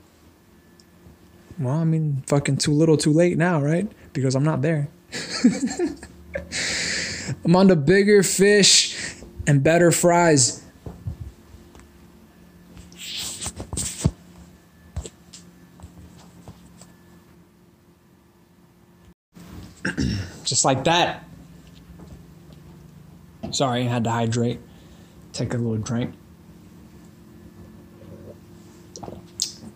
Well, 1.60 1.76
I 1.76 1.86
mean, 1.86 2.24
fucking 2.28 2.58
too 2.58 2.74
little, 2.74 2.98
too 2.98 3.14
late 3.14 3.38
now, 3.38 3.62
right? 3.62 3.92
Because 4.14 4.36
I'm 4.36 4.44
not 4.44 4.62
there. 4.62 4.90
I'm 7.46 7.56
on 7.56 7.68
the 7.68 7.76
bigger 7.76 8.24
fish 8.24 9.16
and 9.48 9.64
better 9.64 9.92
fries. 9.92 10.64
just 20.44 20.66
like 20.66 20.84
that. 20.84 21.27
Sorry, 23.52 23.82
I 23.82 23.86
had 23.86 24.04
to 24.04 24.12
hydrate. 24.12 24.60
Take 25.34 25.54
a 25.54 25.58
little 25.58 25.78
drink. 25.78 26.14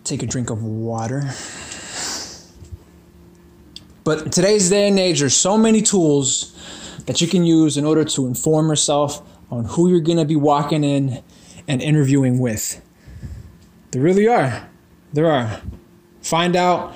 Take 0.04 0.22
a 0.22 0.26
drink 0.26 0.50
of 0.50 0.62
water. 0.62 1.30
But 4.04 4.32
today's 4.32 4.68
day 4.68 4.88
and 4.88 4.98
age, 4.98 5.20
there's 5.20 5.36
so 5.36 5.56
many 5.56 5.80
tools 5.80 6.52
that 7.06 7.20
you 7.20 7.28
can 7.28 7.44
use 7.44 7.76
in 7.76 7.84
order 7.84 8.04
to 8.04 8.26
inform 8.26 8.68
yourself 8.68 9.22
on 9.50 9.64
who 9.64 9.88
you're 9.88 10.00
going 10.00 10.18
to 10.18 10.24
be 10.24 10.36
walking 10.36 10.82
in 10.82 11.22
and 11.68 11.80
interviewing 11.80 12.40
with. 12.40 12.80
There 13.92 14.02
really 14.02 14.26
are. 14.26 14.68
There 15.12 15.30
are. 15.30 15.60
Find 16.20 16.56
out 16.56 16.94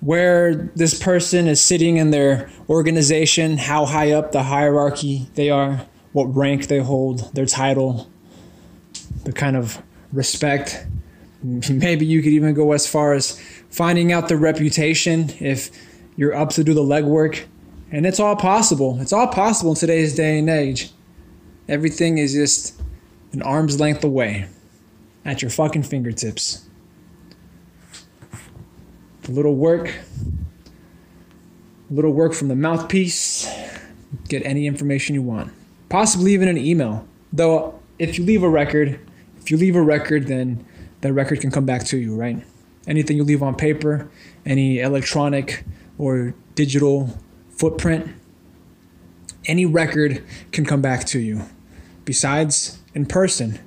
where 0.00 0.54
this 0.74 1.00
person 1.00 1.46
is 1.46 1.60
sitting 1.60 1.96
in 1.96 2.10
their 2.10 2.50
organization, 2.68 3.56
how 3.56 3.84
high 3.84 4.10
up 4.10 4.32
the 4.32 4.42
hierarchy 4.42 5.28
they 5.34 5.48
are, 5.48 5.86
what 6.12 6.34
rank 6.34 6.68
they 6.68 6.78
hold, 6.78 7.34
their 7.34 7.46
title, 7.46 8.10
the 9.24 9.32
kind 9.32 9.56
of 9.56 9.82
respect. 10.12 10.86
Maybe 11.42 12.06
you 12.06 12.22
could 12.22 12.32
even 12.32 12.54
go 12.54 12.72
as 12.72 12.86
far 12.86 13.14
as 13.14 13.40
finding 13.70 14.12
out 14.12 14.28
the 14.28 14.36
reputation 14.36 15.30
if 15.40 15.70
you're 16.16 16.34
up 16.34 16.50
to 16.50 16.64
do 16.64 16.74
the 16.74 16.82
legwork. 16.82 17.44
And 17.90 18.06
it's 18.06 18.20
all 18.20 18.36
possible. 18.36 18.98
It's 19.00 19.12
all 19.12 19.26
possible 19.26 19.72
in 19.72 19.76
today's 19.76 20.14
day 20.14 20.38
and 20.38 20.48
age. 20.48 20.90
Everything 21.68 22.18
is 22.18 22.32
just 22.32 22.80
an 23.32 23.42
arm's 23.42 23.80
length 23.80 24.04
away 24.04 24.48
at 25.24 25.42
your 25.42 25.50
fucking 25.50 25.84
fingertips. 25.84 26.66
A 29.28 29.30
little 29.30 29.54
work, 29.54 29.88
a 29.88 31.94
little 31.94 32.12
work 32.12 32.34
from 32.34 32.48
the 32.48 32.56
mouthpiece, 32.56 33.48
get 34.28 34.44
any 34.44 34.66
information 34.66 35.14
you 35.14 35.22
want. 35.22 35.52
Possibly 35.92 36.32
even 36.32 36.48
an 36.48 36.56
email. 36.56 37.06
Though, 37.34 37.78
if 37.98 38.16
you 38.16 38.24
leave 38.24 38.42
a 38.42 38.48
record, 38.48 38.98
if 39.36 39.50
you 39.50 39.58
leave 39.58 39.76
a 39.76 39.82
record, 39.82 40.26
then 40.26 40.64
that 41.02 41.12
record 41.12 41.42
can 41.42 41.50
come 41.50 41.66
back 41.66 41.84
to 41.88 41.98
you, 41.98 42.14
right? 42.16 42.42
Anything 42.86 43.18
you 43.18 43.24
leave 43.24 43.42
on 43.42 43.54
paper, 43.54 44.10
any 44.46 44.78
electronic 44.78 45.66
or 45.98 46.32
digital 46.54 47.20
footprint, 47.50 48.10
any 49.44 49.66
record 49.66 50.24
can 50.50 50.64
come 50.64 50.80
back 50.80 51.04
to 51.08 51.18
you. 51.18 51.42
Besides, 52.06 52.78
in 52.94 53.04
person. 53.04 53.58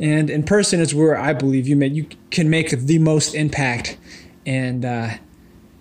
And 0.00 0.28
in 0.28 0.42
person 0.42 0.80
is 0.80 0.96
where 0.96 1.16
I 1.16 1.32
believe 1.32 1.68
you 1.68 1.76
may, 1.76 1.86
you 1.86 2.08
can 2.32 2.50
make 2.50 2.70
the 2.70 2.98
most 2.98 3.36
impact 3.36 3.96
and 4.44 4.84
uh, 4.84 5.10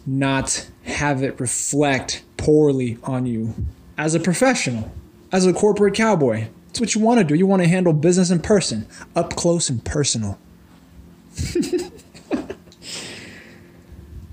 not 0.06 0.69
have 0.84 1.23
it 1.23 1.39
reflect 1.39 2.23
poorly 2.38 2.99
on 3.01 3.25
you 3.25 3.56
as 3.97 4.13
a 4.13 4.19
professional, 4.19 4.91
as 5.32 5.46
a 5.46 5.54
corporate 5.54 5.94
cowboy. 5.94 6.48
It's 6.70 6.80
what 6.80 6.96
you 6.96 7.02
want 7.02 7.20
to 7.20 7.24
do. 7.24 7.34
You 7.34 7.48
want 7.48 7.62
to 7.63 7.68
handle 7.68 7.94
business 7.94 8.30
in 8.30 8.40
person, 8.40 8.88
up 9.16 9.36
close 9.36 9.70
and 9.70 9.84
personal. 9.84 10.38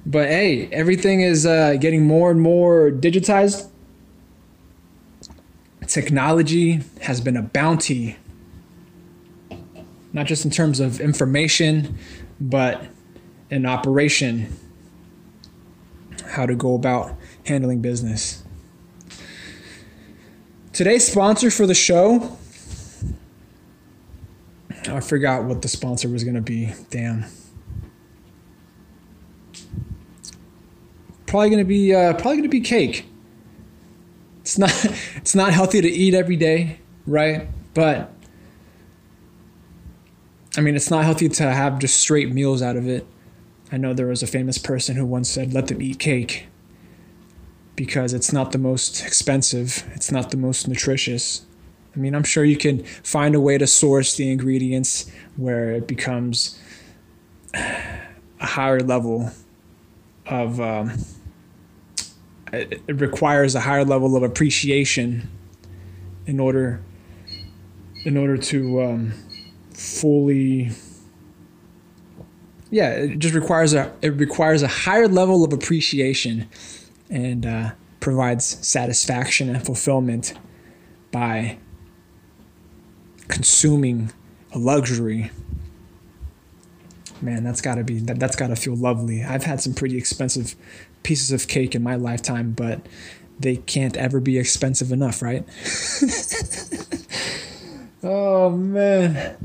but 0.06 0.28
hey, 0.28 0.68
everything 0.70 1.20
is 1.20 1.46
uh, 1.46 1.76
getting 1.80 2.06
more 2.06 2.30
and 2.30 2.40
more 2.40 2.90
digitized. 2.90 3.70
Technology 5.86 6.80
has 7.02 7.20
been 7.20 7.36
a 7.36 7.42
bounty, 7.42 8.16
not 10.12 10.26
just 10.26 10.44
in 10.44 10.50
terms 10.50 10.80
of 10.80 11.00
information, 11.00 11.98
but 12.40 12.86
in 13.50 13.66
operation, 13.66 14.54
how 16.26 16.46
to 16.46 16.54
go 16.54 16.74
about 16.74 17.14
handling 17.46 17.80
business. 17.80 18.43
Today's 20.74 21.06
sponsor 21.06 21.52
for 21.52 21.68
the 21.68 21.74
show, 21.74 22.36
I 24.88 24.98
forgot 24.98 25.44
what 25.44 25.62
the 25.62 25.68
sponsor 25.68 26.08
was 26.08 26.24
going 26.24 26.34
to 26.34 26.40
be. 26.40 26.72
Damn. 26.90 27.26
Probably 31.26 31.48
going 31.48 31.60
to 31.60 31.64
be 31.64 31.94
uh, 31.94 32.14
probably 32.14 32.38
going 32.38 32.42
to 32.42 32.48
be 32.48 32.60
cake. 32.60 33.06
It's 34.40 34.58
not 34.58 34.72
it's 35.14 35.36
not 35.36 35.52
healthy 35.52 35.80
to 35.80 35.88
eat 35.88 36.12
every 36.12 36.36
day, 36.36 36.80
right? 37.06 37.46
But 37.72 38.12
I 40.56 40.60
mean, 40.60 40.74
it's 40.74 40.90
not 40.90 41.04
healthy 41.04 41.28
to 41.28 41.52
have 41.52 41.78
just 41.78 42.00
straight 42.00 42.32
meals 42.32 42.62
out 42.62 42.74
of 42.74 42.88
it. 42.88 43.06
I 43.70 43.76
know 43.76 43.94
there 43.94 44.08
was 44.08 44.24
a 44.24 44.26
famous 44.26 44.58
person 44.58 44.96
who 44.96 45.06
once 45.06 45.30
said, 45.30 45.54
"Let 45.54 45.68
them 45.68 45.80
eat 45.80 46.00
cake." 46.00 46.48
Because 47.76 48.12
it's 48.12 48.32
not 48.32 48.52
the 48.52 48.58
most 48.58 49.04
expensive, 49.04 49.84
it's 49.94 50.12
not 50.12 50.30
the 50.30 50.36
most 50.36 50.68
nutritious. 50.68 51.44
I 51.94 51.98
mean, 51.98 52.14
I'm 52.14 52.24
sure 52.24 52.44
you 52.44 52.56
can 52.56 52.84
find 52.84 53.34
a 53.34 53.40
way 53.40 53.58
to 53.58 53.66
source 53.66 54.16
the 54.16 54.30
ingredients 54.30 55.10
where 55.36 55.72
it 55.72 55.86
becomes 55.86 56.58
a 57.54 58.46
higher 58.46 58.80
level 58.80 59.30
of 60.26 60.60
um, 60.60 60.92
it, 62.52 62.82
requires 62.88 63.54
a 63.54 63.60
higher 63.60 63.84
level 63.84 64.16
of 64.16 64.22
appreciation 64.22 65.28
in 66.26 66.40
order 66.40 66.80
in 68.04 68.16
order 68.16 68.36
to 68.36 68.82
um, 68.82 69.12
fully 69.72 70.70
yeah 72.70 72.90
it 72.90 73.18
just 73.18 73.34
requires 73.34 73.74
a 73.74 73.92
it 74.02 74.10
requires 74.10 74.62
a 74.62 74.68
higher 74.68 75.08
level 75.08 75.44
of 75.44 75.52
appreciation 75.52 76.48
and 77.10 77.46
uh, 77.46 77.70
provides 78.00 78.44
satisfaction 78.44 79.48
and 79.48 79.64
fulfillment 79.64 80.34
by 81.12 81.58
consuming 83.28 84.12
a 84.52 84.58
luxury 84.58 85.30
man 87.22 87.42
that's 87.42 87.60
got 87.60 87.76
to 87.76 87.84
be 87.84 88.00
that, 88.00 88.18
that's 88.18 88.36
got 88.36 88.48
to 88.48 88.56
feel 88.56 88.76
lovely 88.76 89.24
i've 89.24 89.44
had 89.44 89.60
some 89.60 89.72
pretty 89.72 89.96
expensive 89.96 90.54
pieces 91.04 91.30
of 91.30 91.46
cake 91.46 91.76
in 91.76 91.82
my 91.84 91.94
lifetime, 91.94 92.50
but 92.50 92.84
they 93.38 93.56
can't 93.56 93.96
ever 93.96 94.18
be 94.18 94.38
expensive 94.38 94.90
enough, 94.90 95.22
right? 95.22 95.44
oh 98.02 98.50
man. 98.50 99.36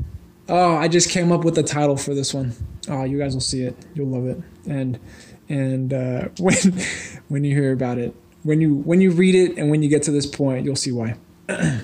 Oh, 0.48 0.74
I 0.74 0.88
just 0.88 1.10
came 1.10 1.30
up 1.30 1.44
with 1.44 1.54
the 1.54 1.62
title 1.62 1.96
for 1.96 2.12
this 2.12 2.34
one. 2.34 2.54
Oh, 2.88 3.04
you 3.04 3.18
guys 3.18 3.34
will 3.34 3.40
see 3.40 3.62
it. 3.62 3.76
You'll 3.94 4.08
love 4.08 4.26
it. 4.26 4.42
And 4.66 4.98
and 5.48 5.92
uh, 5.92 6.28
when 6.40 6.56
when 7.30 7.44
you 7.44 7.54
hear 7.54 7.72
about 7.72 7.96
it, 7.96 8.14
when 8.42 8.60
you 8.60 8.74
when 8.74 9.00
you 9.00 9.12
read 9.12 9.34
it, 9.34 9.56
and 9.56 9.70
when 9.70 9.82
you 9.82 9.88
get 9.88 10.02
to 10.02 10.10
this 10.10 10.26
point, 10.26 10.66
you'll 10.66 10.76
see 10.76 10.92
why. 10.92 11.14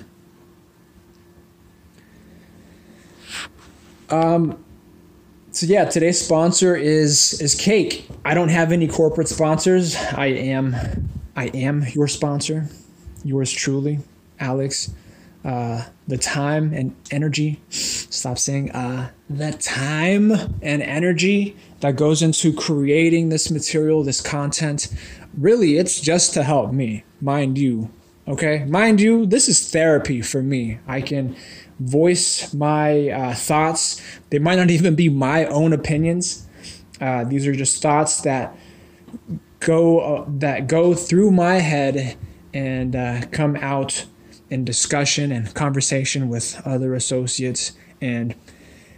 um, 4.09 4.63
so 5.51 5.65
yeah, 5.65 5.85
today's 5.85 6.23
sponsor 6.23 6.75
is 6.75 7.41
is 7.41 7.55
cake. 7.55 8.07
I 8.25 8.33
don't 8.33 8.49
have 8.49 8.71
any 8.71 8.87
corporate 8.87 9.29
sponsors. 9.29 9.95
I 9.95 10.27
am 10.27 10.75
I 11.35 11.47
am 11.47 11.85
your 11.93 12.07
sponsor, 12.07 12.69
yours 13.23 13.51
truly, 13.51 13.99
Alex. 14.39 14.93
Uh, 15.45 15.85
the 16.07 16.17
time 16.17 16.73
and 16.73 16.93
energy. 17.09 17.61
Stop 17.69 18.37
saying 18.37 18.71
uh, 18.71 19.11
the 19.29 19.53
time 19.53 20.31
and 20.61 20.81
energy 20.81 21.55
that 21.79 21.95
goes 21.95 22.21
into 22.21 22.51
creating 22.51 23.29
this 23.29 23.49
material, 23.49 24.03
this 24.03 24.19
content. 24.19 24.89
Really, 25.37 25.77
it's 25.77 26.01
just 26.01 26.33
to 26.33 26.43
help 26.43 26.71
me, 26.71 27.03
mind 27.21 27.59
you. 27.59 27.91
Okay, 28.27 28.65
mind 28.65 28.99
you, 28.99 29.25
this 29.27 29.47
is 29.47 29.69
therapy 29.69 30.21
for 30.21 30.41
me. 30.41 30.79
I 30.87 30.99
can 30.99 31.35
voice 31.79 32.53
my 32.53 33.09
uh, 33.09 33.33
thoughts. 33.35 34.01
They 34.31 34.39
might 34.39 34.55
not 34.55 34.71
even 34.71 34.95
be 34.95 35.09
my 35.09 35.45
own 35.45 35.73
opinions. 35.73 36.47
Uh, 36.99 37.23
these 37.23 37.45
are 37.45 37.53
just 37.53 37.81
thoughts 37.83 38.21
that 38.21 38.57
go 39.59 39.99
uh, 39.99 40.25
that 40.27 40.67
go 40.67 40.95
through 40.95 41.31
my 41.31 41.55
head 41.55 42.17
and 42.53 42.95
uh, 42.95 43.21
come 43.31 43.55
out 43.57 44.05
in 44.49 44.65
discussion 44.65 45.31
and 45.31 45.53
conversation 45.53 46.29
with 46.29 46.59
other 46.65 46.95
associates. 46.95 47.73
And 48.01 48.35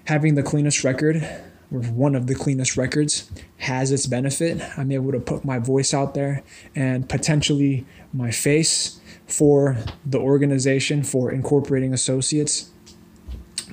having 0.06 0.36
the 0.36 0.43
cleanest 0.43 0.84
record, 0.84 1.17
or 1.17 1.49
one 1.70 2.16
of 2.16 2.28
the 2.28 2.36
cleanest 2.36 2.78
records, 2.78 3.30
has 3.58 3.92
its 3.92 4.08
benefit. 4.08 4.62
I'm 4.78 4.92
able 4.92 5.12
to 5.12 5.20
put 5.20 5.46
my 5.46 5.60
voice 5.60 5.94
out 5.94 6.14
there 6.14 6.44
and 6.76 7.08
potentially 7.08 7.86
my 8.12 8.32
face 8.32 9.00
for 9.28 9.78
the 10.06 10.18
organization 10.18 11.04
for 11.04 11.32
incorporating 11.32 11.94
associates. 11.94 12.72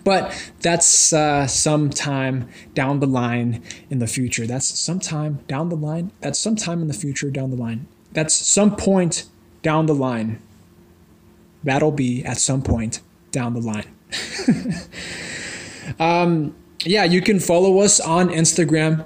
But 0.04 0.52
that's 0.60 1.12
uh, 1.12 1.46
sometime 1.46 2.48
down 2.74 3.00
the 3.00 3.06
line 3.06 3.62
in 3.90 3.98
the 3.98 4.06
future. 4.06 4.46
That's 4.46 4.66
sometime 4.78 5.40
down 5.48 5.68
the 5.68 5.76
line. 5.76 6.12
That's 6.20 6.38
sometime 6.38 6.82
in 6.82 6.88
the 6.88 6.94
future 6.94 7.30
down 7.30 7.50
the 7.50 7.56
line. 7.56 7.88
That's 8.12 8.34
some 8.34 8.76
point 8.76 9.24
down 9.62 9.86
the 9.86 9.94
line. 9.94 10.40
That'll 11.64 11.90
be 11.90 12.24
at 12.24 12.38
some 12.38 12.62
point 12.62 13.00
down 13.32 13.54
the 13.54 13.60
line. 13.60 13.96
um, 15.98 16.54
yeah, 16.84 17.04
you 17.04 17.20
can 17.20 17.40
follow 17.40 17.80
us 17.80 18.00
on 18.00 18.28
Instagram 18.28 19.04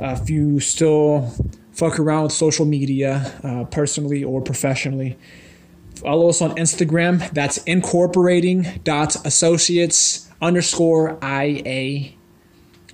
uh, 0.00 0.18
if 0.20 0.28
you 0.28 0.60
still 0.60 1.32
fuck 1.72 1.98
around 1.98 2.24
with 2.24 2.32
social 2.32 2.64
media, 2.64 3.32
uh, 3.42 3.64
personally 3.64 4.24
or 4.24 4.40
professionally. 4.40 5.18
Follow 5.96 6.28
us 6.28 6.42
on 6.42 6.50
Instagram. 6.56 7.30
That's 7.30 7.58
incorporating 7.58 8.80
dot 8.84 9.16
associates 9.24 10.28
underscore 10.42 11.18
IA. 11.22 12.12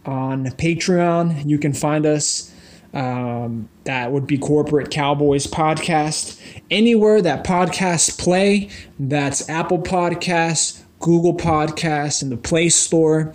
On 0.06 0.46
Patreon, 0.46 1.46
you 1.46 1.58
can 1.58 1.72
find 1.74 2.06
us. 2.06 2.54
Um, 2.92 3.68
that 3.84 4.10
would 4.12 4.26
be 4.26 4.38
Corporate 4.38 4.90
Cowboys 4.90 5.46
Podcast. 5.46 6.40
Anywhere 6.70 7.22
that 7.22 7.44
podcasts 7.44 8.18
play, 8.18 8.70
that's 8.98 9.48
Apple 9.48 9.78
Podcasts, 9.78 10.82
Google 10.98 11.36
Podcasts, 11.36 12.22
in 12.22 12.30
the 12.30 12.36
Play 12.36 12.68
Store, 12.68 13.32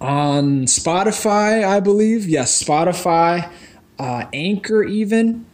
on 0.00 0.64
Spotify, 0.66 1.64
I 1.64 1.80
believe. 1.80 2.26
Yes, 2.28 2.62
Spotify, 2.62 3.50
uh, 3.98 4.26
Anchor, 4.32 4.82
even. 4.82 5.46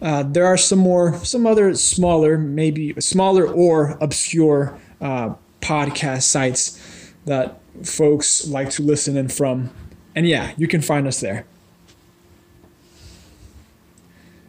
Uh, 0.00 0.22
there 0.22 0.44
are 0.44 0.56
some 0.56 0.78
more, 0.78 1.16
some 1.24 1.46
other 1.46 1.74
smaller, 1.74 2.36
maybe 2.36 2.94
smaller 3.00 3.46
or 3.46 3.96
obscure 4.00 4.78
uh, 5.00 5.34
podcast 5.60 6.22
sites 6.22 7.12
that 7.24 7.60
folks 7.82 8.46
like 8.46 8.70
to 8.70 8.82
listen 8.82 9.16
in 9.16 9.28
from. 9.28 9.70
And 10.14 10.26
yeah, 10.28 10.52
you 10.56 10.68
can 10.68 10.82
find 10.82 11.06
us 11.06 11.20
there. 11.20 11.46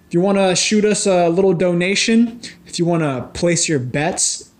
If 0.07 0.13
you 0.13 0.21
want 0.21 0.37
to 0.37 0.55
shoot 0.55 0.85
us 0.85 1.07
a 1.07 1.29
little 1.29 1.53
donation, 1.53 2.41
if 2.67 2.77
you 2.77 2.85
want 2.85 3.03
to 3.03 3.29
place 3.37 3.67
your 3.67 3.79
bets, 3.79 4.51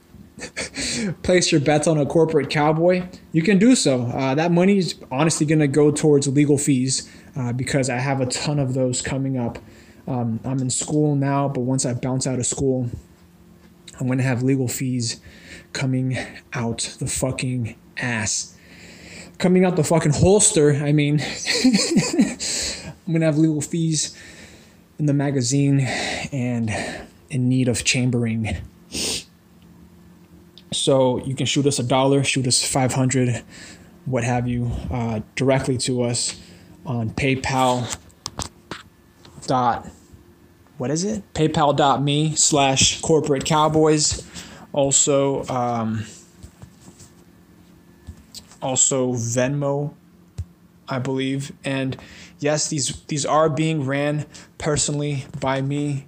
place 1.23 1.51
your 1.51 1.61
bets 1.61 1.87
on 1.87 1.97
a 1.97 2.05
corporate 2.05 2.49
cowboy, 2.49 3.07
you 3.31 3.41
can 3.41 3.57
do 3.57 3.75
so. 3.75 4.03
Uh, 4.03 4.35
that 4.35 4.51
money 4.51 4.77
is 4.77 4.95
honestly 5.11 5.45
going 5.45 5.59
to 5.59 5.67
go 5.67 5.91
towards 5.91 6.27
legal 6.27 6.57
fees 6.57 7.09
uh, 7.35 7.53
because 7.53 7.89
I 7.89 7.97
have 7.97 8.21
a 8.21 8.25
ton 8.25 8.59
of 8.59 8.73
those 8.73 9.01
coming 9.01 9.37
up. 9.37 9.59
Um, 10.07 10.39
I'm 10.43 10.59
in 10.59 10.69
school 10.69 11.15
now, 11.15 11.47
but 11.47 11.61
once 11.61 11.85
I 11.85 11.93
bounce 11.93 12.27
out 12.27 12.39
of 12.39 12.45
school, 12.45 12.89
I'm 13.99 14.07
going 14.07 14.17
to 14.19 14.23
have 14.23 14.43
legal 14.43 14.67
fees 14.67 15.19
coming 15.73 16.17
out 16.53 16.95
the 16.99 17.07
fucking 17.07 17.75
ass. 17.97 18.57
Coming 19.37 19.65
out 19.65 19.75
the 19.75 19.83
fucking 19.83 20.13
holster, 20.13 20.73
I 20.73 20.91
mean, 20.91 21.19
I'm 21.65 23.13
going 23.13 23.19
to 23.19 23.25
have 23.25 23.37
legal 23.37 23.61
fees 23.61 24.17
in 24.97 25.07
the 25.07 25.13
magazine 25.13 25.81
and 25.81 26.71
in 27.29 27.49
need 27.49 27.67
of 27.67 27.83
chambering. 27.83 28.57
So 30.77 31.23
you 31.25 31.35
can 31.35 31.45
shoot 31.45 31.65
us 31.65 31.79
a 31.79 31.83
dollar, 31.83 32.23
shoot 32.23 32.47
us 32.47 32.63
500, 32.63 33.43
what 34.05 34.23
have 34.23 34.47
you, 34.47 34.71
uh, 34.91 35.21
directly 35.35 35.77
to 35.79 36.03
us 36.03 36.39
on 36.85 37.09
PayPal 37.11 37.97
dot 39.47 39.87
what 40.77 40.91
is 40.91 41.03
it? 41.03 41.23
PayPal.me 41.33 42.35
slash 42.35 42.99
corporate 43.01 43.45
cowboys. 43.45 44.27
Also, 44.73 45.45
um, 45.45 46.05
also 48.61 49.13
Venmo, 49.13 49.93
I 50.89 50.99
believe. 50.99 51.53
And 51.63 51.95
yes, 52.39 52.67
these 52.67 53.01
these 53.03 53.25
are 53.25 53.49
being 53.49 53.85
ran 53.85 54.25
personally 54.57 55.25
by 55.39 55.61
me, 55.61 56.07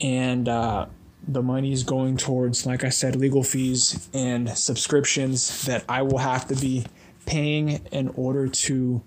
and 0.00 0.48
uh, 0.48 0.86
the 1.32 1.42
money 1.42 1.72
is 1.72 1.84
going 1.84 2.16
towards, 2.16 2.66
like 2.66 2.82
I 2.82 2.88
said, 2.88 3.14
legal 3.14 3.42
fees 3.42 4.08
and 4.12 4.50
subscriptions 4.50 5.64
that 5.66 5.84
I 5.88 6.02
will 6.02 6.18
have 6.18 6.46
to 6.48 6.56
be 6.56 6.86
paying 7.26 7.86
in 7.92 8.08
order 8.08 8.48
to 8.48 9.02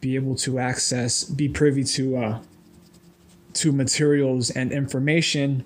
be 0.00 0.14
able 0.14 0.36
to 0.36 0.58
access, 0.58 1.24
be 1.24 1.48
privy 1.48 1.84
to, 1.84 2.16
uh, 2.16 2.40
to 3.54 3.72
materials 3.72 4.50
and 4.50 4.72
information 4.72 5.64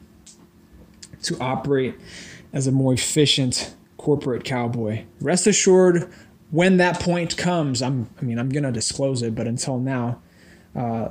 to 1.23 1.39
operate 1.39 1.95
as 2.53 2.67
a 2.67 2.73
more 2.73 2.95
efficient 2.95 3.75
corporate 3.97 4.45
cowboy. 4.45 5.05
Rest 5.21 5.47
assured, 5.47 6.13
when 6.51 6.79
that 6.79 7.01
point 7.01 7.37
comes, 7.37 7.81
I'm 7.81 8.11
I 8.21 8.25
mean 8.25 8.39
I'm 8.39 8.49
gonna 8.49 8.73
disclose 8.73 9.23
it, 9.23 9.35
but 9.35 9.47
until 9.47 9.79
now, 9.79 10.21
uh, 10.75 11.11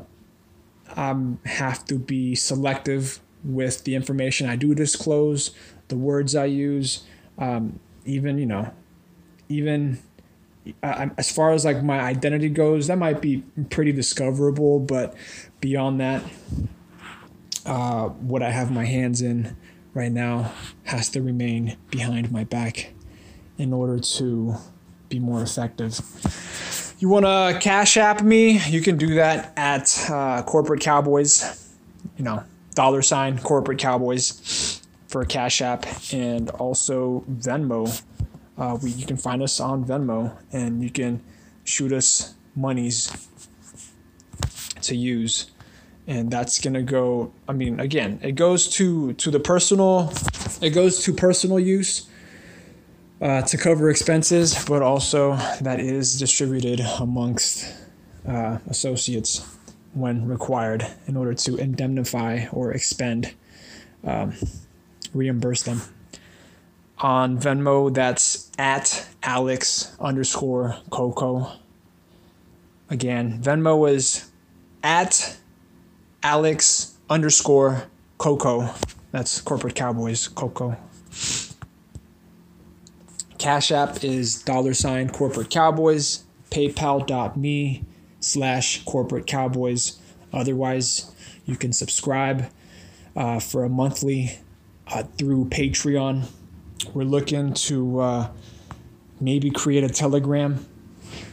I 0.95 1.15
have 1.45 1.85
to 1.85 1.95
be 1.95 2.35
selective 2.35 3.19
with 3.43 3.83
the 3.83 3.95
information 3.95 4.49
I 4.49 4.55
do 4.55 4.75
disclose, 4.75 5.51
the 5.87 5.97
words 5.97 6.35
I 6.35 6.45
use, 6.45 7.03
um, 7.37 7.79
even 8.05 8.37
you 8.37 8.45
know, 8.45 8.71
even 9.49 9.99
uh, 10.83 11.09
as 11.17 11.31
far 11.31 11.51
as 11.51 11.65
like 11.65 11.83
my 11.83 11.99
identity 11.99 12.49
goes, 12.49 12.87
that 12.87 12.97
might 12.97 13.21
be 13.21 13.43
pretty 13.69 13.91
discoverable, 13.91 14.79
but 14.79 15.15
beyond 15.59 15.99
that, 15.99 16.23
uh, 17.65 18.09
what 18.09 18.41
I 18.43 18.51
have 18.51 18.71
my 18.71 18.85
hands 18.85 19.21
in 19.21 19.55
right 19.93 20.11
now 20.11 20.53
has 20.83 21.09
to 21.09 21.21
remain 21.21 21.77
behind 21.89 22.31
my 22.31 22.43
back 22.43 22.93
in 23.57 23.73
order 23.73 23.99
to 23.99 24.55
be 25.09 25.19
more 25.19 25.41
effective. 25.41 25.99
You 26.99 27.09
want 27.09 27.25
to 27.25 27.59
cash 27.59 27.97
app 27.97 28.21
me? 28.21 28.59
You 28.67 28.81
can 28.81 28.97
do 28.97 29.15
that 29.15 29.53
at 29.57 30.09
uh, 30.09 30.43
Corporate 30.43 30.81
Cowboys, 30.81 31.73
you 32.17 32.23
know, 32.23 32.43
dollar 32.73 33.01
sign 33.01 33.37
Corporate 33.39 33.79
Cowboys 33.79 34.81
for 35.07 35.21
a 35.21 35.25
cash 35.25 35.61
app, 35.61 35.85
and 36.13 36.49
also 36.51 37.23
Venmo. 37.29 38.01
Uh, 38.57 38.77
we, 38.81 38.91
you 38.91 39.05
can 39.05 39.17
find 39.17 39.41
us 39.41 39.59
on 39.59 39.83
Venmo 39.83 40.35
and 40.51 40.83
you 40.83 40.89
can 40.89 41.21
shoot 41.63 41.91
us 41.91 42.35
monies 42.55 43.11
to 44.81 44.95
use 44.95 45.51
and 46.07 46.31
that's 46.31 46.59
gonna 46.59 46.81
go 46.81 47.31
i 47.47 47.53
mean 47.53 47.79
again 47.79 48.19
it 48.23 48.33
goes 48.33 48.67
to 48.67 49.13
to 49.13 49.29
the 49.29 49.39
personal 49.39 50.11
it 50.59 50.71
goes 50.71 51.03
to 51.03 51.13
personal 51.13 51.59
use 51.59 52.09
uh, 53.21 53.41
to 53.43 53.57
cover 53.57 53.89
expenses, 53.89 54.65
but 54.65 54.81
also 54.81 55.35
that 55.61 55.79
is 55.79 56.17
distributed 56.17 56.79
amongst 56.99 57.71
uh, 58.27 58.57
associates 58.67 59.45
when 59.93 60.27
required 60.27 60.85
in 61.07 61.17
order 61.17 61.33
to 61.33 61.55
indemnify 61.57 62.45
or 62.51 62.71
expend, 62.71 63.33
um, 64.03 64.33
reimburse 65.13 65.63
them. 65.63 65.81
On 66.99 67.39
Venmo, 67.39 67.93
that's 67.93 68.51
at 68.57 69.07
Alex 69.23 69.95
underscore 69.99 70.77
Coco. 70.91 71.51
Again, 72.89 73.41
Venmo 73.41 73.89
is 73.89 74.29
at 74.83 75.37
Alex 76.21 76.95
underscore 77.09 77.83
Coco. 78.17 78.73
That's 79.11 79.41
Corporate 79.41 79.75
Cowboys 79.75 80.27
Coco. 80.27 80.77
Cash 83.39 83.71
App 83.71 84.03
is 84.03 84.43
dollar 84.43 84.75
sign 84.75 85.09
corporate 85.09 85.49
cowboys, 85.49 86.23
paypal.me 86.51 87.83
slash 88.21 88.83
corporate 88.85 89.27
cowboys. 89.27 89.99
Otherwise, 90.31 91.11
you 91.45 91.57
can 91.57 91.73
subscribe 91.73 92.49
uh, 93.15 93.39
for 93.39 93.65
a 93.65 93.69
monthly 93.69 94.39
uh, 94.87 95.03
through 95.17 95.45
Patreon. 95.45 96.27
We're 96.93 97.03
looking 97.03 97.53
to 97.53 97.99
uh, 97.99 98.29
maybe 99.19 99.51
create 99.51 99.83
a 99.83 99.89
Telegram, 99.89 100.65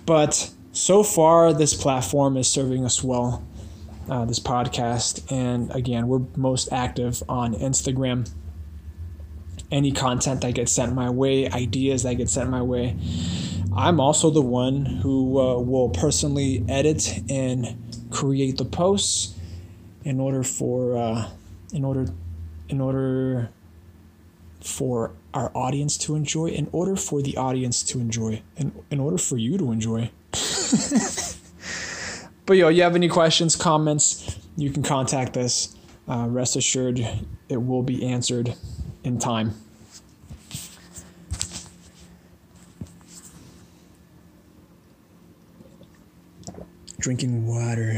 but 0.05 0.51
so 0.72 1.03
far, 1.03 1.53
this 1.53 1.74
platform 1.74 2.37
is 2.37 2.48
serving 2.48 2.85
us 2.85 3.03
well. 3.03 3.44
Uh, 4.11 4.24
this 4.24 4.40
podcast, 4.40 5.31
and 5.31 5.70
again, 5.74 6.09
we're 6.09 6.22
most 6.35 6.72
active 6.72 7.22
on 7.29 7.55
Instagram 7.55 8.27
any 9.70 9.92
content 9.92 10.40
that 10.40 10.55
gets 10.55 10.72
sent 10.72 10.94
my 10.94 11.11
way, 11.11 11.48
ideas 11.51 12.03
that 12.03 12.14
get 12.14 12.31
sent 12.31 12.51
my 12.51 12.62
way. 12.62 12.96
I'm 13.79 14.01
also 14.01 14.31
the 14.31 14.43
one 14.43 14.85
who 14.85 15.38
uh, 15.38 15.59
will 15.59 15.91
personally 15.91 16.64
edit 16.69 17.21
and 17.31 17.77
create 18.11 18.59
the 18.59 18.64
posts 18.64 19.35
in 20.05 20.21
order 20.21 20.43
for 20.43 20.97
uh, 20.97 21.29
in 21.73 21.85
order 21.85 22.07
in 22.69 22.81
order 22.81 23.51
for 24.61 25.12
our 25.33 25.51
audience 25.55 25.97
to 25.99 26.14
enjoy 26.17 26.47
in 26.49 26.69
order 26.73 26.97
for 26.97 27.23
the 27.23 27.37
audience 27.37 27.83
to 27.85 28.01
enjoy 28.01 28.43
in, 28.57 28.73
in 28.91 28.99
order 29.01 29.17
for 29.17 29.37
you 29.37 29.57
to 29.57 29.71
enjoy 29.71 30.11
but 32.47 32.57
yo 32.57 32.69
you 32.69 32.83
have 32.83 32.97
any 32.97 33.09
questions 33.09 33.55
comments 33.55 34.37
you 34.57 34.71
can 34.71 34.83
contact 34.83 35.37
us 35.37 35.77
uh, 36.09 36.27
rest 36.29 36.57
assured 36.57 36.99
it 37.49 37.57
will 37.57 37.83
be 37.83 38.05
answered 38.05 38.55
in 39.05 39.19
time. 39.19 39.55
Drinking 47.01 47.46
water. 47.46 47.94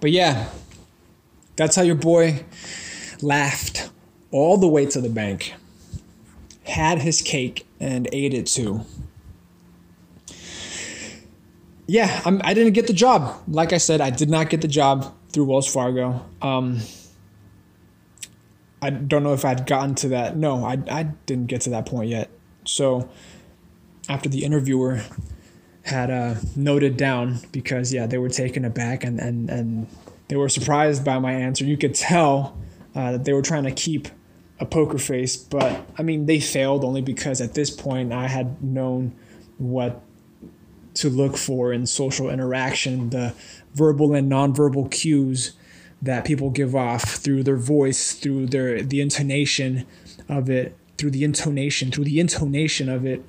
But 0.00 0.10
yeah, 0.10 0.48
that's 1.56 1.76
how 1.76 1.82
your 1.82 1.96
boy 1.96 2.44
laughed 3.20 3.90
all 4.30 4.56
the 4.56 4.68
way 4.68 4.86
to 4.86 5.00
the 5.00 5.08
bank, 5.08 5.54
had 6.64 7.00
his 7.00 7.22
cake, 7.22 7.66
and 7.80 8.08
ate 8.12 8.34
it 8.34 8.46
too. 8.46 8.82
Yeah, 11.86 12.20
I'm, 12.24 12.40
I 12.42 12.54
did 12.54 12.64
not 12.64 12.72
get 12.72 12.86
the 12.86 12.92
job. 12.92 13.42
Like 13.46 13.72
I 13.72 13.78
said, 13.78 14.00
I 14.00 14.10
did 14.10 14.28
not 14.28 14.50
get 14.50 14.60
the 14.60 14.68
job 14.68 15.14
through 15.30 15.44
Wells 15.44 15.72
Fargo. 15.72 16.24
Um, 16.42 16.80
I 18.82 18.90
don't 18.90 19.22
know 19.22 19.32
if 19.32 19.44
I'd 19.44 19.66
gotten 19.66 19.94
to 19.96 20.08
that. 20.08 20.36
No, 20.36 20.64
I, 20.64 20.78
I 20.90 21.04
didn't 21.26 21.46
get 21.46 21.60
to 21.62 21.70
that 21.70 21.86
point 21.86 22.10
yet. 22.10 22.30
So 22.64 23.08
after 24.08 24.28
the 24.28 24.44
interviewer 24.44 25.02
had 25.86 26.10
uh, 26.10 26.34
noted 26.54 26.96
down, 26.96 27.38
because 27.52 27.92
yeah, 27.92 28.06
they 28.06 28.18
were 28.18 28.28
taken 28.28 28.64
aback 28.64 29.04
and, 29.04 29.20
and, 29.20 29.48
and 29.48 29.86
they 30.28 30.36
were 30.36 30.48
surprised 30.48 31.04
by 31.04 31.18
my 31.18 31.32
answer. 31.32 31.64
You 31.64 31.76
could 31.76 31.94
tell 31.94 32.58
uh, 32.94 33.12
that 33.12 33.24
they 33.24 33.32
were 33.32 33.42
trying 33.42 33.64
to 33.64 33.70
keep 33.70 34.08
a 34.58 34.66
poker 34.66 34.98
face, 34.98 35.36
but 35.36 35.86
I 35.98 36.02
mean, 36.02 36.26
they 36.26 36.40
failed 36.40 36.84
only 36.84 37.02
because 37.02 37.40
at 37.40 37.54
this 37.54 37.70
point 37.70 38.12
I 38.12 38.26
had 38.26 38.62
known 38.62 39.14
what 39.58 40.02
to 40.94 41.10
look 41.10 41.36
for 41.36 41.72
in 41.72 41.86
social 41.86 42.30
interaction, 42.30 43.10
the 43.10 43.34
verbal 43.74 44.14
and 44.14 44.30
nonverbal 44.30 44.90
cues 44.90 45.52
that 46.02 46.24
people 46.24 46.50
give 46.50 46.74
off 46.74 47.02
through 47.02 47.42
their 47.42 47.56
voice, 47.56 48.14
through 48.14 48.46
their 48.46 48.82
the 48.82 49.00
intonation 49.00 49.86
of 50.28 50.50
it, 50.50 50.76
through 50.98 51.10
the 51.10 51.22
intonation, 51.22 51.90
through 51.90 52.04
the 52.04 52.18
intonation 52.18 52.88
of 52.88 53.04
it, 53.04 53.22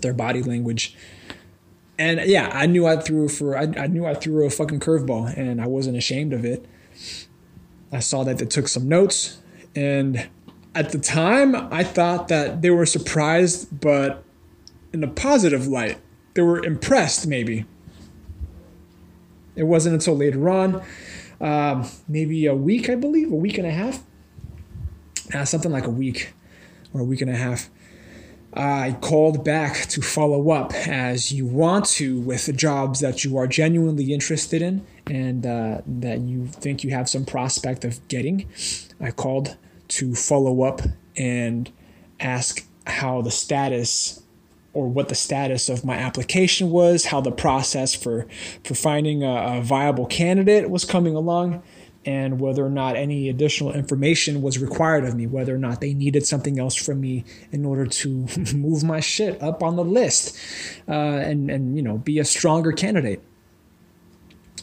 their 0.00 0.14
body 0.14 0.42
language. 0.42 0.96
And 1.98 2.20
yeah, 2.26 2.50
I 2.52 2.66
knew 2.66 2.86
I 2.86 2.96
threw 2.96 3.28
for 3.28 3.56
I, 3.56 3.62
I 3.76 3.86
knew 3.86 4.04
I 4.04 4.14
threw 4.14 4.44
a 4.46 4.50
fucking 4.50 4.80
curveball 4.80 5.36
and 5.36 5.60
I 5.60 5.66
wasn't 5.66 5.96
ashamed 5.96 6.32
of 6.32 6.44
it. 6.44 6.66
I 7.92 8.00
saw 8.00 8.24
that 8.24 8.38
they 8.38 8.46
took 8.46 8.68
some 8.68 8.88
notes 8.88 9.38
and 9.74 10.28
at 10.74 10.90
the 10.90 10.98
time 10.98 11.56
I 11.72 11.84
thought 11.84 12.28
that 12.28 12.60
they 12.60 12.70
were 12.70 12.86
surprised 12.86 13.80
but 13.80 14.22
in 14.92 15.02
a 15.02 15.08
positive 15.08 15.66
light. 15.66 15.98
They 16.34 16.42
were 16.42 16.62
impressed 16.62 17.26
maybe. 17.26 17.64
It 19.54 19.64
wasn't 19.64 19.94
until 19.94 20.16
later 20.16 20.50
on, 20.50 20.82
um, 21.40 21.88
maybe 22.06 22.44
a 22.44 22.54
week, 22.54 22.90
I 22.90 22.94
believe, 22.94 23.32
a 23.32 23.36
week 23.36 23.56
and 23.56 23.66
a 23.66 23.70
half, 23.70 24.02
uh, 25.34 25.46
something 25.46 25.72
like 25.72 25.86
a 25.86 25.90
week 25.90 26.34
or 26.92 27.00
a 27.00 27.04
week 27.04 27.22
and 27.22 27.30
a 27.30 27.36
half, 27.36 27.70
I 28.56 28.96
called 29.02 29.44
back 29.44 29.86
to 29.88 30.00
follow 30.00 30.50
up 30.50 30.72
as 30.72 31.30
you 31.30 31.44
want 31.44 31.84
to 31.86 32.20
with 32.20 32.46
the 32.46 32.54
jobs 32.54 33.00
that 33.00 33.22
you 33.22 33.36
are 33.36 33.46
genuinely 33.46 34.14
interested 34.14 34.62
in 34.62 34.86
and 35.06 35.44
uh, 35.44 35.82
that 35.86 36.20
you 36.20 36.46
think 36.46 36.82
you 36.82 36.90
have 36.90 37.08
some 37.08 37.26
prospect 37.26 37.84
of 37.84 38.06
getting. 38.08 38.48
I 39.00 39.10
called 39.10 39.56
to 39.88 40.14
follow 40.14 40.62
up 40.62 40.80
and 41.16 41.70
ask 42.18 42.66
how 42.86 43.20
the 43.20 43.30
status 43.30 44.22
or 44.72 44.88
what 44.88 45.08
the 45.08 45.14
status 45.14 45.68
of 45.68 45.84
my 45.84 45.96
application 45.96 46.70
was, 46.70 47.06
how 47.06 47.20
the 47.20 47.32
process 47.32 47.94
for 47.94 48.26
for 48.64 48.74
finding 48.74 49.22
a, 49.22 49.58
a 49.58 49.60
viable 49.62 50.06
candidate 50.06 50.70
was 50.70 50.84
coming 50.84 51.14
along 51.14 51.62
and 52.06 52.40
whether 52.40 52.64
or 52.64 52.70
not 52.70 52.96
any 52.96 53.28
additional 53.28 53.72
information 53.72 54.40
was 54.40 54.58
required 54.58 55.04
of 55.04 55.14
me, 55.14 55.26
whether 55.26 55.54
or 55.54 55.58
not 55.58 55.80
they 55.80 55.92
needed 55.92 56.24
something 56.24 56.58
else 56.58 56.76
from 56.76 57.00
me 57.00 57.24
in 57.50 57.66
order 57.66 57.84
to 57.84 58.26
move 58.54 58.84
my 58.84 59.00
shit 59.00 59.42
up 59.42 59.62
on 59.62 59.74
the 59.74 59.84
list 59.84 60.38
uh, 60.88 60.92
and, 60.92 61.50
and, 61.50 61.76
you 61.76 61.82
know, 61.82 61.98
be 61.98 62.20
a 62.20 62.24
stronger 62.24 62.70
candidate. 62.70 63.20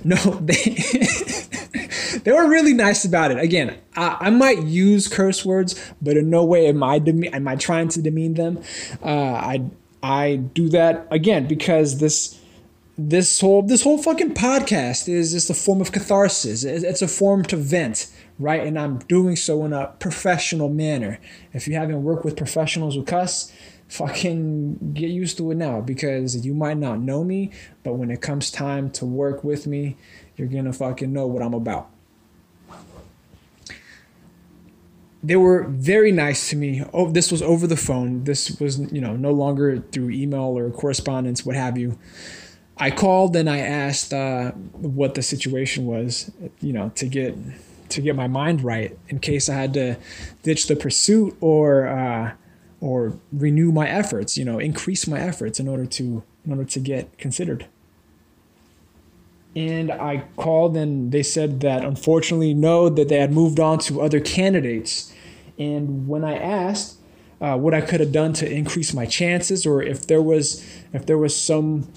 No, 0.06 0.16
they, 0.42 0.54
they 2.24 2.32
were 2.32 2.50
really 2.50 2.74
nice 2.74 3.04
about 3.04 3.32
it. 3.32 3.38
Again, 3.38 3.78
I, 3.96 4.18
I, 4.22 4.30
might 4.30 4.64
use 4.64 5.10
curse 5.10 5.44
words, 5.44 5.94
but 6.02 6.16
in 6.16 6.30
no 6.30 6.46
way 6.46 6.68
am 6.68 6.82
I, 6.82 7.00
deme- 7.00 7.34
am 7.34 7.48
I 7.48 7.58
trying 7.58 7.90
to 7.90 8.02
demean 8.02 8.36
them. 8.36 8.64
Uh, 9.04 9.10
I, 9.10 9.66
I 10.02 10.38
do 10.38 10.70
that, 10.70 11.08
again, 11.12 11.48
because 11.48 12.00
this 12.00 12.40
this 12.98 13.42
whole 13.42 13.64
this 13.64 13.84
whole 13.84 13.98
fucking 13.98 14.34
podcast 14.34 15.10
is 15.10 15.32
just 15.32 15.50
a 15.50 15.54
form 15.54 15.82
of 15.82 15.92
catharsis. 15.92 16.64
It's 16.64 17.02
a 17.02 17.08
form 17.08 17.44
to 17.46 17.58
vent, 17.58 18.08
right? 18.38 18.66
And 18.66 18.78
I'm 18.78 19.00
doing 19.00 19.36
so 19.36 19.66
in 19.66 19.74
a 19.74 19.88
professional 20.00 20.70
manner. 20.70 21.20
If 21.54 21.68
you 21.68 21.74
haven't 21.74 22.04
worked 22.04 22.24
with 22.24 22.38
professionals 22.38 22.94
who 22.96 23.04
cuss, 23.04 23.52
fucking 23.88 24.94
get 24.94 25.10
used 25.10 25.38
to 25.38 25.52
it 25.52 25.56
now 25.56 25.82
because 25.82 26.46
you 26.46 26.54
might 26.54 26.78
not 26.78 27.00
know 27.00 27.24
me, 27.24 27.52
but 27.84 27.94
when 27.94 28.12
it 28.12 28.22
comes 28.22 28.52
time 28.52 28.92
to 28.92 29.06
work 29.06 29.44
with 29.44 29.66
me, 29.66 29.98
you're 30.38 30.48
gonna 30.48 30.74
fucking 30.74 31.12
know 31.12 31.26
what 31.26 31.42
I'm 31.42 31.54
about. 31.54 31.90
They 35.26 35.38
were 35.38 35.64
very 35.64 36.12
nice 36.12 36.50
to 36.50 36.58
me. 36.58 36.84
Oh, 36.94 37.10
this 37.10 37.32
was 37.32 37.42
over 37.42 37.66
the 37.66 37.78
phone. 37.78 38.26
This 38.26 38.60
was, 38.60 38.80
you 38.92 39.00
know, 39.00 39.16
no 39.16 39.32
longer 39.32 39.80
through 39.80 40.10
email 40.10 40.58
or 40.58 40.70
correspondence, 40.70 41.46
what 41.46 41.56
have 41.56 41.78
you. 41.78 41.98
I 42.78 42.92
called 42.92 43.36
and 43.36 43.50
I 43.50 43.60
asked 43.60 44.14
uh, 44.14 44.52
what 44.52 45.16
the 45.16 45.22
situation 45.22 45.86
was, 45.86 46.32
you 46.60 46.74
know, 46.74 46.90
to 46.96 47.08
get 47.08 47.36
to 47.90 48.02
get 48.02 48.16
my 48.16 48.28
mind 48.28 48.64
right 48.64 48.98
in 49.10 49.20
case 49.20 49.48
I 49.48 49.54
had 49.54 49.74
to 49.76 49.98
ditch 50.42 50.68
the 50.68 50.76
pursuit 50.76 51.38
or 51.40 51.88
uh, 51.88 52.34
or 52.82 53.18
renew 53.32 53.72
my 53.72 53.88
efforts, 53.88 54.38
you 54.38 54.44
know, 54.44 54.60
increase 54.60 55.08
my 55.08 55.20
efforts 55.20 55.60
in 55.60 55.68
order 55.68 55.86
to 55.86 56.24
in 56.46 56.52
order 56.52 56.66
to 56.66 56.80
get 56.80 57.18
considered. 57.18 57.68
And 59.56 59.92
I 59.92 60.26
called 60.36 60.76
and 60.76 61.12
they 61.12 61.24
said 61.24 61.60
that 61.62 61.86
unfortunately 61.86 62.56
no, 62.56 62.90
that 62.90 63.08
they 63.08 63.20
had 63.20 63.32
moved 63.32 63.60
on 63.60 63.78
to 63.80 64.02
other 64.02 64.20
candidates. 64.20 65.14
And 65.60 66.08
when 66.08 66.24
I 66.24 66.38
asked 66.38 66.98
uh, 67.40 67.58
what 67.58 67.74
I 67.74 67.82
could 67.82 68.00
have 68.00 68.12
done 68.12 68.34
to 68.34 68.52
increase 68.52 68.94
my 68.94 69.06
chances, 69.06 69.66
or 69.66 69.84
if 69.84 70.08
there 70.08 70.22
was 70.22 70.66
if 70.92 71.06
there 71.06 71.18
was 71.18 71.36
some 71.36 71.88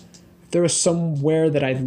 there 0.51 0.62
was 0.62 0.78
somewhere 0.78 1.51
that 1.51 1.62
I, 1.64 1.82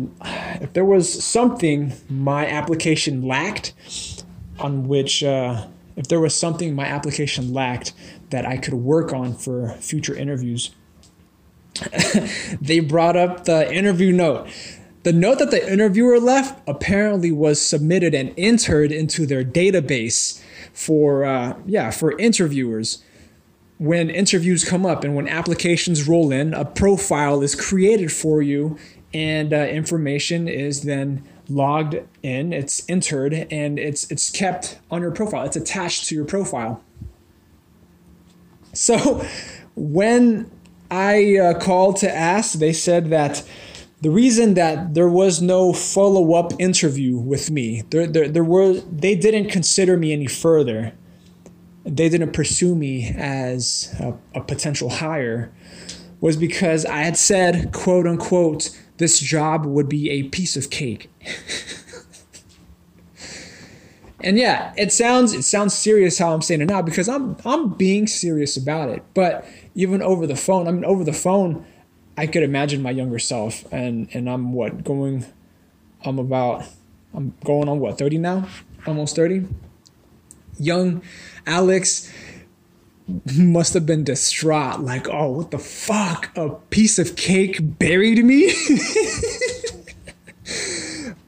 if 0.61 0.73
there 0.73 0.85
was 0.85 1.23
something 1.23 1.93
my 2.09 2.47
application 2.47 3.21
lacked, 3.21 3.73
on 4.59 4.87
which, 4.87 5.23
uh, 5.23 5.67
if 5.95 6.07
there 6.07 6.19
was 6.19 6.35
something 6.35 6.75
my 6.75 6.85
application 6.85 7.53
lacked 7.53 7.93
that 8.29 8.45
I 8.45 8.57
could 8.57 8.73
work 8.73 9.13
on 9.13 9.33
for 9.33 9.69
future 9.79 10.15
interviews, 10.15 10.71
they 12.61 12.79
brought 12.79 13.15
up 13.15 13.45
the 13.45 13.73
interview 13.73 14.11
note. 14.11 14.49
The 15.03 15.13
note 15.13 15.39
that 15.39 15.51
the 15.51 15.71
interviewer 15.71 16.19
left 16.19 16.61
apparently 16.67 17.31
was 17.31 17.61
submitted 17.61 18.13
and 18.13 18.33
entered 18.37 18.91
into 18.91 19.25
their 19.25 19.45
database 19.45 20.43
for, 20.73 21.23
uh, 21.23 21.57
yeah, 21.65 21.89
for 21.89 22.17
interviewers 22.19 23.03
when 23.79 24.09
interviews 24.09 24.63
come 24.63 24.85
up 24.85 25.03
and 25.03 25.15
when 25.15 25.27
applications 25.27 26.07
roll 26.07 26.31
in, 26.31 26.53
a 26.53 26.65
profile 26.65 27.41
is 27.41 27.55
created 27.55 28.11
for 28.11 28.41
you 28.41 28.77
and 29.13 29.53
uh, 29.53 29.57
information 29.57 30.47
is 30.47 30.83
then 30.83 31.23
logged 31.47 31.95
in, 32.21 32.53
it's 32.53 32.83
entered, 32.87 33.33
and 33.49 33.79
it's 33.79 34.09
it's 34.11 34.29
kept 34.29 34.77
on 34.91 35.01
your 35.01 35.11
profile. 35.11 35.45
It's 35.45 35.55
attached 35.55 36.05
to 36.07 36.15
your 36.15 36.25
profile. 36.25 36.83
So 38.73 39.25
when 39.75 40.51
I 40.91 41.37
uh, 41.37 41.59
called 41.59 41.97
to 41.97 42.15
ask, 42.15 42.59
they 42.59 42.73
said 42.73 43.09
that 43.09 43.43
the 44.01 44.11
reason 44.11 44.53
that 44.53 44.93
there 44.93 45.09
was 45.09 45.41
no 45.41 45.73
follow-up 45.73 46.53
interview 46.59 47.17
with 47.17 47.49
me, 47.49 47.83
there, 47.89 48.05
there, 48.05 48.27
there 48.27 48.43
were 48.43 48.73
they 48.73 49.15
didn't 49.15 49.49
consider 49.49 49.97
me 49.97 50.13
any 50.13 50.27
further 50.27 50.93
they 51.89 52.09
didn't 52.09 52.33
pursue 52.33 52.75
me 52.75 53.13
as 53.17 53.95
a, 53.99 54.13
a 54.35 54.41
potential 54.41 54.89
hire 54.89 55.51
was 56.21 56.37
because 56.37 56.85
I 56.85 56.99
had 56.99 57.17
said, 57.17 57.71
quote 57.71 58.05
unquote, 58.05 58.77
this 58.97 59.19
job 59.19 59.65
would 59.65 59.87
be 59.87 60.09
a 60.09 60.23
piece 60.23 60.57
of 60.57 60.69
cake. 60.69 61.09
and 64.21 64.37
yeah, 64.37 64.73
it 64.77 64.91
sounds 64.91 65.33
it 65.33 65.43
sounds 65.43 65.73
serious 65.73 66.17
how 66.17 66.33
I'm 66.33 66.41
saying 66.41 66.61
it 66.61 66.65
now 66.65 66.81
because 66.81 67.07
I'm 67.07 67.37
I'm 67.45 67.69
being 67.69 68.07
serious 68.07 68.57
about 68.57 68.89
it. 68.89 69.03
But 69.13 69.45
even 69.75 70.01
over 70.01 70.27
the 70.27 70.35
phone, 70.35 70.67
I 70.67 70.71
mean 70.71 70.85
over 70.85 71.03
the 71.03 71.13
phone, 71.13 71.65
I 72.17 72.27
could 72.27 72.43
imagine 72.43 72.81
my 72.81 72.91
younger 72.91 73.19
self 73.19 73.63
and 73.71 74.09
and 74.13 74.29
I'm 74.29 74.51
what 74.51 74.83
going 74.83 75.25
I'm 76.03 76.19
about 76.19 76.65
I'm 77.13 77.33
going 77.45 77.69
on 77.69 77.79
what 77.79 77.97
30 77.97 78.17
now? 78.17 78.47
Almost 78.85 79.15
30. 79.15 79.47
Young 80.59 81.01
Alex 81.45 82.11
must 83.37 83.73
have 83.73 83.87
been 83.87 84.03
distraught 84.03 84.81
like 84.81 85.09
oh 85.09 85.31
what 85.31 85.49
the 85.49 85.57
fuck 85.57 86.29
a 86.37 86.51
piece 86.69 86.99
of 86.99 87.15
cake 87.15 87.57
buried 87.59 88.23
me 88.23 88.47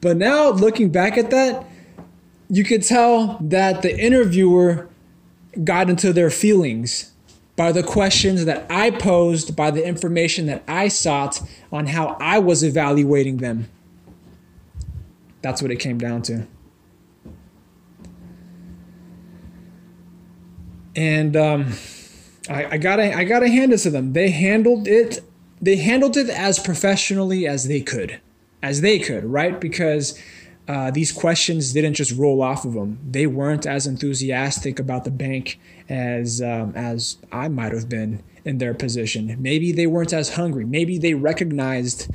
but 0.00 0.16
now 0.16 0.50
looking 0.50 0.90
back 0.90 1.18
at 1.18 1.30
that 1.30 1.66
you 2.48 2.62
could 2.62 2.84
tell 2.84 3.36
that 3.40 3.82
the 3.82 3.98
interviewer 3.98 4.88
got 5.64 5.90
into 5.90 6.12
their 6.12 6.30
feelings 6.30 7.12
by 7.56 7.72
the 7.72 7.82
questions 7.82 8.44
that 8.44 8.66
I 8.70 8.90
posed, 8.90 9.54
by 9.54 9.70
the 9.70 9.86
information 9.86 10.46
that 10.46 10.62
I 10.66 10.88
sought 10.88 11.40
on 11.70 11.86
how 11.86 12.16
I 12.20 12.38
was 12.38 12.62
evaluating 12.62 13.38
them. 13.38 13.68
That's 15.42 15.60
what 15.60 15.70
it 15.70 15.76
came 15.76 15.98
down 15.98 16.22
to. 16.22 16.46
And 20.96 21.36
um, 21.36 21.72
I, 22.48 22.72
I 22.72 22.76
gotta 22.78 23.16
I 23.16 23.24
gotta 23.24 23.48
hand 23.48 23.72
it 23.72 23.78
to 23.78 23.90
them. 23.90 24.12
They 24.12 24.30
handled 24.30 24.86
it. 24.88 25.20
They 25.60 25.76
handled 25.76 26.16
it 26.16 26.28
as 26.28 26.58
professionally 26.58 27.46
as 27.46 27.68
they 27.68 27.80
could, 27.80 28.20
as 28.62 28.80
they 28.80 28.98
could, 28.98 29.24
right? 29.24 29.60
Because 29.60 30.20
uh, 30.68 30.90
these 30.90 31.12
questions 31.12 31.72
didn't 31.72 31.94
just 31.94 32.12
roll 32.12 32.42
off 32.42 32.64
of 32.64 32.74
them. 32.74 32.98
They 33.08 33.26
weren't 33.26 33.66
as 33.66 33.86
enthusiastic 33.86 34.78
about 34.78 35.04
the 35.04 35.10
bank 35.10 35.58
as 35.88 36.42
um, 36.42 36.72
as 36.74 37.18
I 37.30 37.48
might 37.48 37.72
have 37.72 37.88
been 37.88 38.22
in 38.44 38.58
their 38.58 38.74
position. 38.74 39.36
Maybe 39.38 39.72
they 39.72 39.86
weren't 39.86 40.12
as 40.12 40.34
hungry. 40.34 40.64
Maybe 40.64 40.98
they 40.98 41.14
recognized 41.14 42.10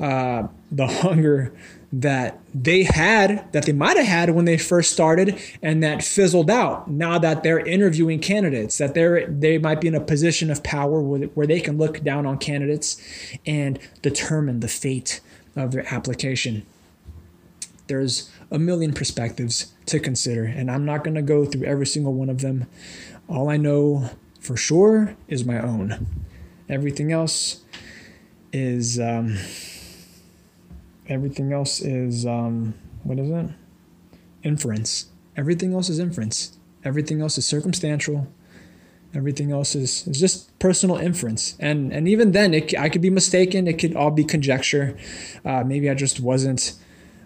uh, 0.00 0.48
the 0.70 0.86
hunger 1.02 1.54
that 2.00 2.38
they 2.54 2.82
had, 2.82 3.50
that 3.52 3.64
they 3.64 3.72
might 3.72 3.96
have 3.96 4.06
had 4.06 4.30
when 4.30 4.44
they 4.44 4.58
first 4.58 4.92
started, 4.92 5.40
and 5.62 5.82
that 5.82 6.04
fizzled 6.04 6.50
out. 6.50 6.90
Now 6.90 7.18
that 7.18 7.42
they're 7.42 7.64
interviewing 7.64 8.20
candidates, 8.20 8.76
that 8.76 8.92
they're 8.92 9.26
they 9.26 9.56
might 9.56 9.80
be 9.80 9.88
in 9.88 9.94
a 9.94 10.00
position 10.00 10.50
of 10.50 10.62
power 10.62 11.00
where, 11.00 11.22
where 11.28 11.46
they 11.46 11.60
can 11.60 11.78
look 11.78 12.02
down 12.02 12.26
on 12.26 12.36
candidates 12.36 13.00
and 13.46 13.78
determine 14.02 14.60
the 14.60 14.68
fate 14.68 15.20
of 15.56 15.70
their 15.70 15.92
application. 15.92 16.66
There's 17.86 18.30
a 18.50 18.58
million 18.58 18.92
perspectives 18.92 19.72
to 19.86 19.98
consider, 19.98 20.44
and 20.44 20.70
I'm 20.70 20.84
not 20.84 21.02
going 21.02 21.14
to 21.14 21.22
go 21.22 21.46
through 21.46 21.64
every 21.64 21.86
single 21.86 22.12
one 22.12 22.28
of 22.28 22.42
them. 22.42 22.66
All 23.26 23.48
I 23.48 23.56
know 23.56 24.10
for 24.38 24.56
sure 24.56 25.16
is 25.28 25.46
my 25.46 25.60
own. 25.60 26.06
Everything 26.68 27.10
else 27.10 27.62
is 28.52 29.00
um, 29.00 29.38
everything 31.08 31.52
else 31.52 31.80
is 31.80 32.26
um, 32.26 32.74
what 33.02 33.18
is 33.18 33.30
it? 33.30 33.50
Inference. 34.42 35.06
Everything 35.36 35.74
else 35.74 35.88
is 35.88 35.98
inference. 35.98 36.56
Everything 36.84 37.20
else 37.20 37.36
is 37.38 37.46
circumstantial. 37.46 38.28
Everything 39.14 39.50
else 39.50 39.74
is, 39.74 40.06
is 40.06 40.20
just 40.20 40.56
personal 40.58 40.96
inference, 40.96 41.56
and 41.58 41.92
and 41.92 42.06
even 42.06 42.32
then, 42.32 42.52
it, 42.52 42.76
I 42.78 42.88
could 42.88 43.00
be 43.00 43.08
mistaken. 43.08 43.66
It 43.66 43.78
could 43.78 43.96
all 43.96 44.10
be 44.10 44.24
conjecture. 44.24 44.96
Uh, 45.44 45.64
maybe 45.64 45.88
I 45.88 45.94
just 45.94 46.20
wasn't. 46.20 46.74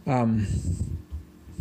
Um, 0.07 0.47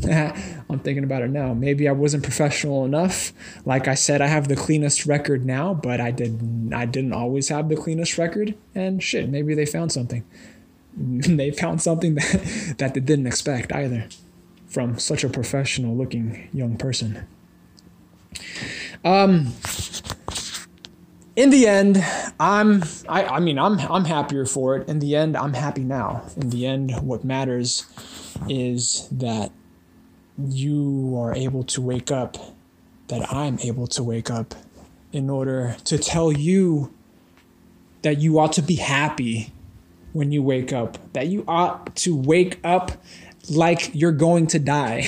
I'm 0.09 0.79
thinking 0.79 1.03
about 1.03 1.23
it 1.23 1.29
now. 1.29 1.53
Maybe 1.53 1.89
I 1.89 1.91
wasn't 1.91 2.23
professional 2.23 2.85
enough. 2.85 3.33
Like 3.65 3.87
I 3.87 3.95
said, 3.95 4.21
I 4.21 4.27
have 4.27 4.47
the 4.47 4.55
cleanest 4.55 5.05
record 5.05 5.45
now, 5.45 5.73
but 5.73 5.99
I 5.99 6.11
did 6.11 6.71
I 6.73 6.85
didn't 6.85 7.13
always 7.13 7.49
have 7.49 7.67
the 7.67 7.75
cleanest 7.75 8.17
record. 8.17 8.55
And 8.75 9.01
shit, 9.01 9.29
maybe 9.29 9.55
they 9.55 9.65
found 9.65 9.91
something. 9.91 10.23
they 10.97 11.51
found 11.51 11.81
something 11.81 12.15
that 12.15 12.75
that 12.77 12.93
they 12.93 12.99
didn't 12.99 13.27
expect 13.27 13.71
either 13.73 14.07
from 14.67 14.99
such 14.99 15.23
a 15.23 15.29
professional 15.29 15.95
looking 15.95 16.49
young 16.53 16.77
person. 16.77 17.27
Um 19.03 19.53
in 21.35 21.51
the 21.51 21.67
end, 21.67 22.03
I'm 22.39 22.83
I, 23.07 23.23
I 23.23 23.39
mean 23.39 23.57
I'm 23.57 23.79
I'm 23.79 24.05
happier 24.05 24.45
for 24.45 24.75
it. 24.75 24.89
In 24.89 24.99
the 24.99 25.15
end, 25.15 25.37
I'm 25.37 25.53
happy 25.53 25.83
now. 25.83 26.23
In 26.35 26.49
the 26.49 26.65
end, 26.65 26.91
what 27.01 27.23
matters 27.23 27.85
is 28.49 29.07
that 29.11 29.51
you 30.37 31.15
are 31.17 31.33
able 31.33 31.63
to 31.63 31.81
wake 31.81 32.11
up, 32.11 32.37
that 33.07 33.31
I'm 33.31 33.59
able 33.59 33.87
to 33.87 34.03
wake 34.03 34.29
up 34.29 34.55
in 35.11 35.29
order 35.29 35.75
to 35.85 35.97
tell 35.97 36.31
you 36.31 36.93
that 38.01 38.19
you 38.19 38.39
ought 38.39 38.53
to 38.53 38.61
be 38.61 38.75
happy 38.75 39.51
when 40.13 40.31
you 40.31 40.43
wake 40.43 40.73
up, 40.73 40.97
that 41.13 41.27
you 41.27 41.43
ought 41.47 41.95
to 41.97 42.15
wake 42.15 42.59
up 42.63 42.91
like 43.49 43.91
you're 43.93 44.11
going 44.11 44.47
to 44.47 44.59
die. 44.59 45.07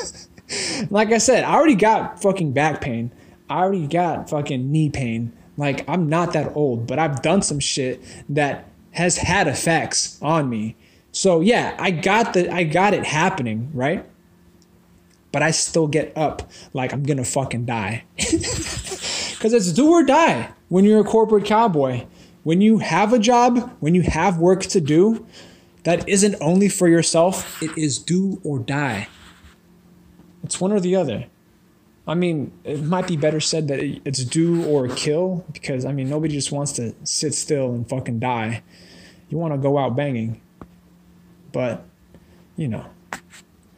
like 0.90 1.12
I 1.12 1.18
said, 1.18 1.44
I 1.44 1.54
already 1.54 1.74
got 1.74 2.20
fucking 2.20 2.52
back 2.52 2.80
pain. 2.80 3.12
I 3.48 3.58
already 3.58 3.86
got 3.86 4.30
fucking 4.30 4.70
knee 4.70 4.90
pain. 4.90 5.32
Like 5.56 5.88
I'm 5.88 6.08
not 6.08 6.32
that 6.32 6.56
old, 6.56 6.86
but 6.86 6.98
I've 6.98 7.22
done 7.22 7.42
some 7.42 7.60
shit 7.60 8.02
that 8.28 8.68
has 8.92 9.18
had 9.18 9.46
effects 9.46 10.18
on 10.22 10.48
me. 10.48 10.76
So 11.12 11.40
yeah, 11.40 11.76
I 11.78 11.90
got 11.90 12.32
the 12.32 12.52
I 12.52 12.64
got 12.64 12.94
it 12.94 13.04
happening, 13.04 13.70
right? 13.74 14.06
But 15.30 15.42
I 15.42 15.50
still 15.50 15.86
get 15.86 16.16
up 16.16 16.50
like 16.72 16.92
I'm 16.92 17.02
gonna 17.02 17.24
fucking 17.24 17.66
die. 17.66 18.04
Cause 18.18 19.52
it's 19.52 19.72
do 19.72 19.90
or 19.90 20.04
die 20.04 20.52
when 20.68 20.84
you're 20.84 21.00
a 21.00 21.04
corporate 21.04 21.44
cowboy. 21.44 22.06
When 22.42 22.60
you 22.60 22.78
have 22.78 23.12
a 23.12 23.18
job, 23.18 23.76
when 23.80 23.94
you 23.94 24.02
have 24.02 24.38
work 24.38 24.62
to 24.62 24.80
do, 24.80 25.26
that 25.84 26.08
isn't 26.08 26.36
only 26.40 26.68
for 26.68 26.88
yourself, 26.88 27.62
it 27.62 27.76
is 27.76 27.98
do 27.98 28.40
or 28.44 28.58
die. 28.58 29.08
It's 30.42 30.60
one 30.60 30.72
or 30.72 30.80
the 30.80 30.96
other. 30.96 31.26
I 32.06 32.14
mean, 32.14 32.52
it 32.64 32.82
might 32.82 33.06
be 33.06 33.16
better 33.16 33.38
said 33.38 33.68
that 33.68 33.78
it's 33.80 34.24
do 34.24 34.64
or 34.64 34.88
kill 34.88 35.44
because, 35.52 35.84
I 35.84 35.92
mean, 35.92 36.08
nobody 36.08 36.34
just 36.34 36.50
wants 36.50 36.72
to 36.72 36.94
sit 37.04 37.32
still 37.34 37.72
and 37.72 37.88
fucking 37.88 38.18
die. 38.18 38.62
You 39.28 39.38
want 39.38 39.54
to 39.54 39.58
go 39.58 39.78
out 39.78 39.94
banging. 39.94 40.40
But, 41.52 41.84
you 42.56 42.66
know, 42.66 42.86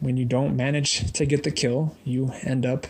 when 0.00 0.16
you 0.16 0.24
don't 0.24 0.56
manage 0.56 1.12
to 1.12 1.26
get 1.26 1.42
the 1.42 1.50
kill, 1.50 1.96
you 2.02 2.32
end 2.42 2.64
up 2.64 2.86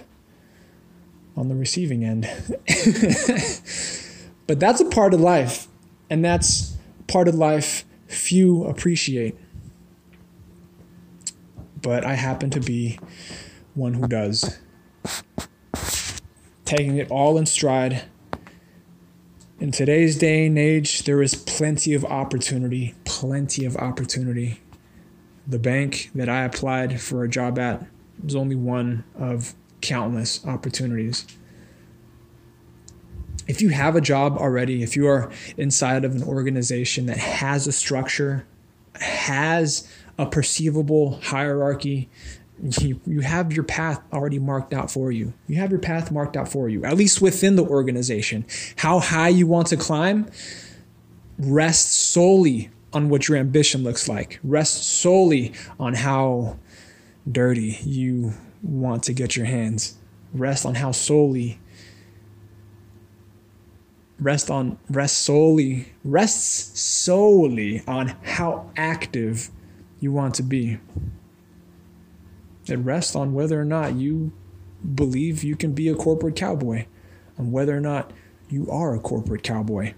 on 1.36 1.48
the 1.48 1.56
receiving 1.56 2.04
end. 2.04 2.30
But 4.46 4.60
that's 4.60 4.80
a 4.80 4.84
part 4.84 5.14
of 5.14 5.20
life, 5.20 5.68
and 6.10 6.24
that's 6.24 6.76
part 7.06 7.28
of 7.28 7.34
life 7.34 7.84
few 8.06 8.64
appreciate. 8.64 9.36
But 11.80 12.04
I 12.04 12.14
happen 12.14 12.50
to 12.50 12.60
be 12.60 12.98
one 13.74 13.94
who 13.94 14.06
does. 14.06 14.58
Taking 16.64 16.96
it 16.96 17.10
all 17.10 17.36
in 17.36 17.46
stride. 17.46 18.04
In 19.60 19.70
today's 19.70 20.18
day 20.18 20.46
and 20.46 20.58
age, 20.58 21.04
there 21.04 21.22
is 21.22 21.34
plenty 21.34 21.94
of 21.94 22.04
opportunity, 22.04 22.94
plenty 23.04 23.64
of 23.64 23.76
opportunity. 23.76 24.60
The 25.46 25.58
bank 25.58 26.10
that 26.14 26.28
I 26.28 26.44
applied 26.44 27.00
for 27.00 27.22
a 27.22 27.28
job 27.28 27.58
at 27.58 27.86
was 28.22 28.34
only 28.34 28.56
one 28.56 29.04
of 29.18 29.54
countless 29.80 30.44
opportunities 30.46 31.26
if 33.46 33.60
you 33.60 33.70
have 33.70 33.96
a 33.96 34.00
job 34.00 34.36
already, 34.38 34.82
if 34.82 34.96
you 34.96 35.06
are 35.06 35.30
inside 35.56 36.04
of 36.04 36.14
an 36.14 36.22
organization 36.22 37.06
that 37.06 37.18
has 37.18 37.66
a 37.66 37.72
structure, 37.72 38.46
has 38.96 39.88
a 40.18 40.26
perceivable 40.26 41.18
hierarchy, 41.22 42.08
you, 42.80 43.00
you 43.04 43.20
have 43.20 43.52
your 43.52 43.64
path 43.64 44.00
already 44.12 44.38
marked 44.38 44.72
out 44.72 44.90
for 44.90 45.10
you. 45.10 45.34
You 45.48 45.56
have 45.56 45.70
your 45.70 45.80
path 45.80 46.10
marked 46.10 46.36
out 46.36 46.48
for 46.48 46.68
you, 46.68 46.84
at 46.84 46.96
least 46.96 47.20
within 47.20 47.56
the 47.56 47.64
organization. 47.64 48.46
How 48.76 49.00
high 49.00 49.28
you 49.28 49.46
want 49.46 49.68
to 49.68 49.76
climb 49.76 50.30
rests 51.38 51.94
solely 51.94 52.70
on 52.92 53.08
what 53.08 53.28
your 53.28 53.36
ambition 53.36 53.82
looks 53.82 54.08
like, 54.08 54.38
rests 54.44 54.86
solely 54.86 55.52
on 55.80 55.94
how 55.94 56.56
dirty 57.30 57.78
you 57.82 58.32
want 58.62 59.02
to 59.04 59.12
get 59.12 59.36
your 59.36 59.46
hands, 59.46 59.96
rest 60.32 60.64
on 60.64 60.76
how 60.76 60.92
solely 60.92 61.58
rest 64.20 64.50
on 64.50 64.78
rest 64.88 65.18
solely 65.18 65.92
rests 66.04 66.80
solely 66.80 67.82
on 67.86 68.08
how 68.22 68.70
active 68.76 69.50
you 70.00 70.12
want 70.12 70.34
to 70.36 70.42
be. 70.42 70.78
It 72.66 72.78
rests 72.78 73.14
on 73.14 73.34
whether 73.34 73.60
or 73.60 73.64
not 73.64 73.94
you 73.94 74.32
believe 74.94 75.42
you 75.44 75.56
can 75.56 75.72
be 75.72 75.88
a 75.88 75.94
corporate 75.94 76.36
cowboy, 76.36 76.86
on 77.38 77.50
whether 77.50 77.76
or 77.76 77.80
not 77.80 78.12
you 78.48 78.70
are 78.70 78.94
a 78.94 79.00
corporate 79.00 79.42
cowboy. 79.42 79.94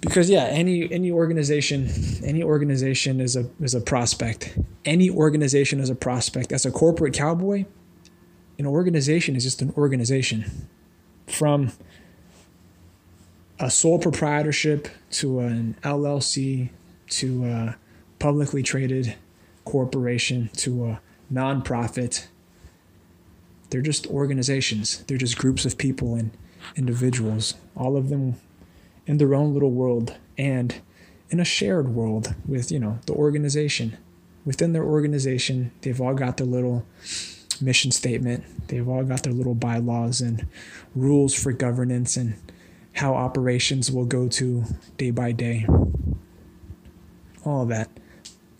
Because 0.00 0.30
yeah, 0.30 0.44
any 0.44 0.90
any 0.90 1.10
organization, 1.10 1.88
any 2.24 2.42
organization 2.42 3.20
is 3.20 3.36
a 3.36 3.48
is 3.60 3.74
a 3.74 3.80
prospect. 3.80 4.58
Any 4.84 5.10
organization 5.10 5.78
is 5.78 5.90
a 5.90 5.94
prospect. 5.94 6.52
As 6.52 6.64
a 6.64 6.70
corporate 6.70 7.12
cowboy, 7.12 7.66
an 8.60 8.66
organization 8.66 9.36
is 9.36 9.44
just 9.44 9.62
an 9.62 9.72
organization 9.74 10.68
from 11.26 11.72
a 13.58 13.70
sole 13.70 13.98
proprietorship 13.98 14.86
to 15.10 15.38
an 15.38 15.76
LLC 15.82 16.68
to 17.08 17.46
a 17.46 17.76
publicly 18.18 18.62
traded 18.62 19.14
corporation 19.64 20.50
to 20.58 20.84
a 20.84 21.00
nonprofit. 21.32 22.26
They're 23.70 23.80
just 23.80 24.06
organizations. 24.08 25.04
They're 25.06 25.16
just 25.16 25.38
groups 25.38 25.64
of 25.64 25.78
people 25.78 26.14
and 26.14 26.30
individuals, 26.76 27.54
all 27.74 27.96
of 27.96 28.10
them 28.10 28.34
in 29.06 29.16
their 29.16 29.34
own 29.34 29.54
little 29.54 29.70
world 29.70 30.16
and 30.36 30.82
in 31.30 31.40
a 31.40 31.46
shared 31.46 31.94
world 31.94 32.34
with, 32.46 32.70
you 32.70 32.78
know, 32.78 32.98
the 33.06 33.14
organization. 33.14 33.96
Within 34.44 34.74
their 34.74 34.84
organization, 34.84 35.72
they've 35.80 36.00
all 36.00 36.14
got 36.14 36.36
their 36.36 36.46
little 36.46 36.84
mission 37.60 37.90
statement. 37.90 38.68
They've 38.68 38.88
all 38.88 39.04
got 39.04 39.22
their 39.22 39.32
little 39.32 39.54
bylaws 39.54 40.20
and 40.20 40.46
rules 40.94 41.34
for 41.34 41.52
governance 41.52 42.16
and 42.16 42.34
how 42.94 43.14
operations 43.14 43.90
will 43.90 44.04
go 44.04 44.28
to 44.28 44.64
day 44.96 45.10
by 45.10 45.32
day. 45.32 45.66
All 47.44 47.66
that. 47.66 47.88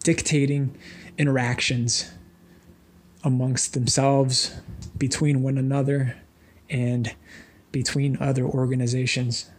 Dictating 0.03 0.77
interactions 1.19 2.11
amongst 3.23 3.75
themselves, 3.75 4.55
between 4.97 5.43
one 5.43 5.59
another, 5.59 6.17
and 6.71 7.15
between 7.73 8.17
other 8.21 8.45
organizations. 8.45 9.51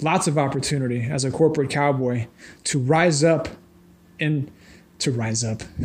Lots 0.00 0.26
of 0.26 0.38
opportunity 0.38 1.02
as 1.02 1.24
a 1.24 1.30
corporate 1.30 1.70
cowboy 1.70 2.26
to 2.64 2.78
rise 2.78 3.22
up 3.22 3.48
and 4.18 4.50
to 5.04 5.12
rise 5.12 5.44
up. 5.44 5.58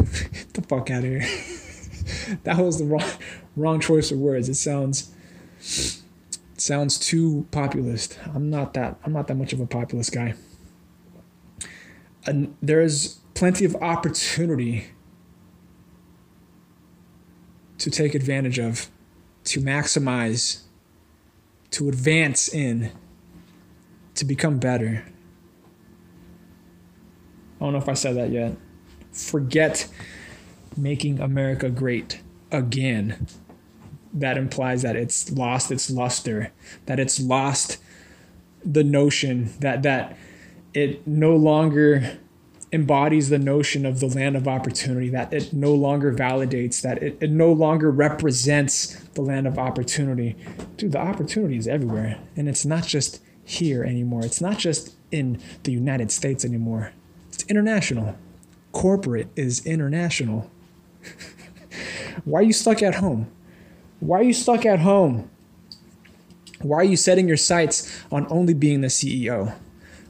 the 0.53 0.65
fuck 0.67 0.89
out 0.89 1.03
of 1.03 1.09
here. 1.09 1.19
that 2.43 2.57
was 2.57 2.79
the 2.79 2.85
wrong 2.85 3.09
wrong 3.55 3.79
choice 3.79 4.11
of 4.11 4.17
words. 4.17 4.49
It 4.49 4.55
sounds 4.55 5.13
sounds 6.57 6.97
too 6.97 7.45
populist. 7.51 8.17
I'm 8.33 8.49
not 8.49 8.73
that. 8.73 8.97
I'm 9.05 9.13
not 9.13 9.27
that 9.27 9.35
much 9.35 9.53
of 9.53 9.59
a 9.59 9.65
populist 9.65 10.11
guy. 10.11 10.33
And 12.25 12.55
there's 12.61 13.19
plenty 13.33 13.65
of 13.65 13.75
opportunity 13.77 14.87
to 17.77 17.89
take 17.89 18.13
advantage 18.13 18.59
of, 18.59 18.89
to 19.45 19.61
maximize, 19.61 20.63
to 21.71 21.87
advance 21.87 22.53
in, 22.53 22.91
to 24.15 24.25
become 24.25 24.59
better. 24.59 25.05
I 27.59 27.63
don't 27.63 27.73
know 27.73 27.79
if 27.79 27.87
I 27.87 27.93
said 27.93 28.17
that 28.17 28.31
yet. 28.31 28.57
Forget 29.11 29.87
making 30.77 31.19
America 31.19 31.69
great 31.69 32.21
again 32.51 33.27
that 34.13 34.37
implies 34.37 34.81
that 34.81 34.95
it's 34.95 35.31
lost 35.31 35.71
its 35.71 35.89
luster, 35.89 36.51
that 36.85 36.99
it's 36.99 37.19
lost 37.19 37.77
the 38.65 38.83
notion 38.83 39.53
that 39.59 39.83
that 39.83 40.17
it 40.73 41.05
no 41.07 41.35
longer 41.35 42.17
embodies 42.71 43.29
the 43.29 43.39
notion 43.39 43.85
of 43.85 43.99
the 43.99 44.07
land 44.07 44.35
of 44.35 44.47
opportunity, 44.47 45.09
that 45.09 45.33
it 45.33 45.51
no 45.53 45.73
longer 45.73 46.13
validates, 46.13 46.81
that 46.81 47.01
it, 47.01 47.17
it 47.19 47.31
no 47.31 47.51
longer 47.51 47.89
represents 47.89 48.95
the 49.15 49.21
land 49.21 49.47
of 49.47 49.57
opportunity. 49.57 50.35
Dude, 50.77 50.91
the 50.91 50.99
opportunity 50.99 51.57
is 51.57 51.67
everywhere. 51.67 52.19
And 52.35 52.47
it's 52.47 52.65
not 52.65 52.85
just 52.85 53.21
here 53.43 53.83
anymore. 53.83 54.23
It's 54.23 54.41
not 54.41 54.59
just 54.59 54.95
in 55.11 55.41
the 55.63 55.71
United 55.71 56.11
States 56.11 56.45
anymore. 56.45 56.93
It's 57.31 57.43
international. 57.45 58.15
Corporate 58.71 59.29
is 59.35 59.65
international. 59.65 60.49
Why 62.25 62.39
are 62.39 62.43
you 62.43 62.53
stuck 62.53 62.81
at 62.83 62.95
home? 62.95 63.29
Why 63.99 64.19
are 64.19 64.23
you 64.23 64.33
stuck 64.33 64.65
at 64.65 64.79
home? 64.79 65.29
Why 66.61 66.77
are 66.77 66.83
you 66.83 66.97
setting 66.97 67.27
your 67.27 67.37
sights 67.37 68.03
on 68.11 68.27
only 68.29 68.53
being 68.53 68.81
the 68.81 68.87
CEO? 68.87 69.55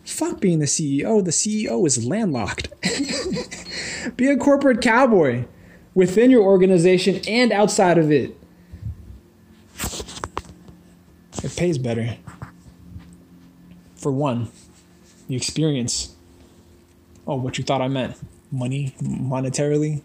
Fuck 0.03 0.39
being 0.39 0.59
the 0.59 0.65
CEO. 0.65 1.23
The 1.23 1.31
CEO 1.31 1.85
is 1.85 2.05
landlocked. 2.05 2.69
Be 4.17 4.27
a 4.27 4.37
corporate 4.37 4.81
cowboy 4.81 5.45
within 5.93 6.31
your 6.31 6.41
organization 6.41 7.21
and 7.27 7.51
outside 7.51 7.97
of 7.97 8.11
it. 8.11 8.35
It 11.43 11.55
pays 11.55 11.77
better. 11.77 12.17
For 13.95 14.11
one, 14.11 14.49
the 15.27 15.35
experience. 15.35 16.15
Oh, 17.27 17.35
what 17.35 17.57
you 17.57 17.63
thought 17.63 17.81
I 17.81 17.87
meant? 17.87 18.17
Money, 18.51 18.95
monetarily? 19.01 20.01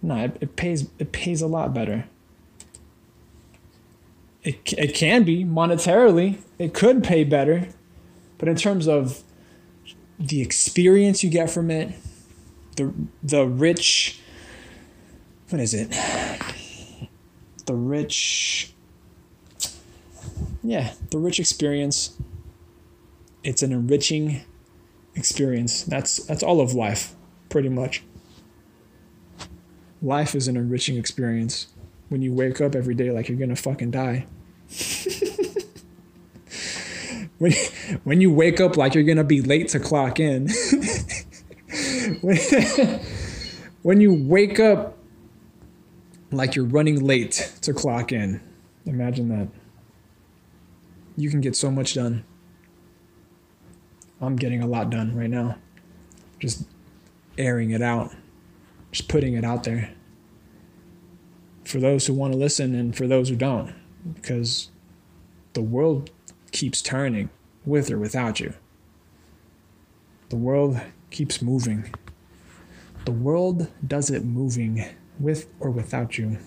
No, 0.00 0.16
it, 0.16 0.36
it 0.40 0.56
pays. 0.56 0.88
It 0.98 1.12
pays 1.12 1.42
a 1.42 1.46
lot 1.46 1.74
better 1.74 2.06
it, 4.42 4.72
it 4.76 4.94
can 4.94 5.22
be 5.22 5.44
monetarily 5.44 6.38
it 6.58 6.74
could 6.74 7.04
pay 7.04 7.24
better 7.24 7.68
but 8.38 8.48
in 8.48 8.56
terms 8.56 8.88
of 8.88 9.22
the 10.18 10.40
experience 10.40 11.22
you 11.22 11.30
get 11.30 11.50
from 11.50 11.70
it 11.70 11.94
the 12.76 12.92
the 13.22 13.46
rich 13.46 14.20
what 15.50 15.60
is 15.60 15.74
it 15.74 15.90
the 17.66 17.74
rich 17.74 18.72
yeah 20.62 20.92
the 21.10 21.18
rich 21.18 21.38
experience 21.38 22.16
it's 23.44 23.62
an 23.62 23.72
enriching 23.72 24.40
experience 25.14 25.84
that's 25.84 26.24
that's 26.24 26.42
all 26.42 26.60
of 26.60 26.74
life 26.74 27.14
pretty 27.52 27.68
much 27.68 28.02
life 30.00 30.34
is 30.34 30.48
an 30.48 30.56
enriching 30.56 30.96
experience 30.96 31.66
when 32.08 32.22
you 32.22 32.32
wake 32.32 32.62
up 32.62 32.74
every 32.74 32.94
day 32.94 33.10
like 33.10 33.28
you're 33.28 33.38
gonna 33.38 33.54
fucking 33.54 33.90
die. 33.90 34.26
when, 37.38 37.52
when 38.04 38.22
you 38.22 38.32
wake 38.32 38.58
up 38.58 38.78
like 38.78 38.94
you're 38.94 39.04
gonna 39.04 39.22
be 39.22 39.42
late 39.42 39.68
to 39.68 39.78
clock 39.78 40.18
in. 40.18 40.48
when, 42.22 42.36
when 43.82 44.00
you 44.00 44.14
wake 44.26 44.58
up 44.58 44.96
like 46.30 46.56
you're 46.56 46.64
running 46.64 47.04
late 47.04 47.52
to 47.60 47.74
clock 47.74 48.12
in. 48.12 48.40
Imagine 48.86 49.28
that. 49.28 49.48
You 51.18 51.28
can 51.28 51.42
get 51.42 51.54
so 51.54 51.70
much 51.70 51.92
done. 51.94 52.24
I'm 54.22 54.36
getting 54.36 54.62
a 54.62 54.66
lot 54.66 54.88
done 54.88 55.14
right 55.14 55.28
now. 55.28 55.58
Just 56.38 56.64
airing 57.42 57.70
it 57.70 57.82
out, 57.82 58.14
just 58.90 59.08
putting 59.08 59.34
it 59.34 59.44
out 59.44 59.64
there 59.64 59.92
for 61.64 61.78
those 61.78 62.06
who 62.06 62.14
want 62.14 62.32
to 62.32 62.38
listen 62.38 62.74
and 62.74 62.96
for 62.96 63.06
those 63.06 63.28
who 63.28 63.36
don't, 63.36 63.74
because 64.14 64.70
the 65.52 65.62
world 65.62 66.10
keeps 66.50 66.82
turning 66.82 67.30
with 67.64 67.90
or 67.90 67.98
without 67.98 68.40
you. 68.40 68.54
The 70.28 70.36
world 70.36 70.80
keeps 71.10 71.42
moving. 71.42 71.92
The 73.04 73.12
world 73.12 73.68
does 73.86 74.10
it 74.10 74.24
moving 74.24 74.84
with 75.18 75.48
or 75.60 75.70
without 75.70 76.18
you. 76.18 76.38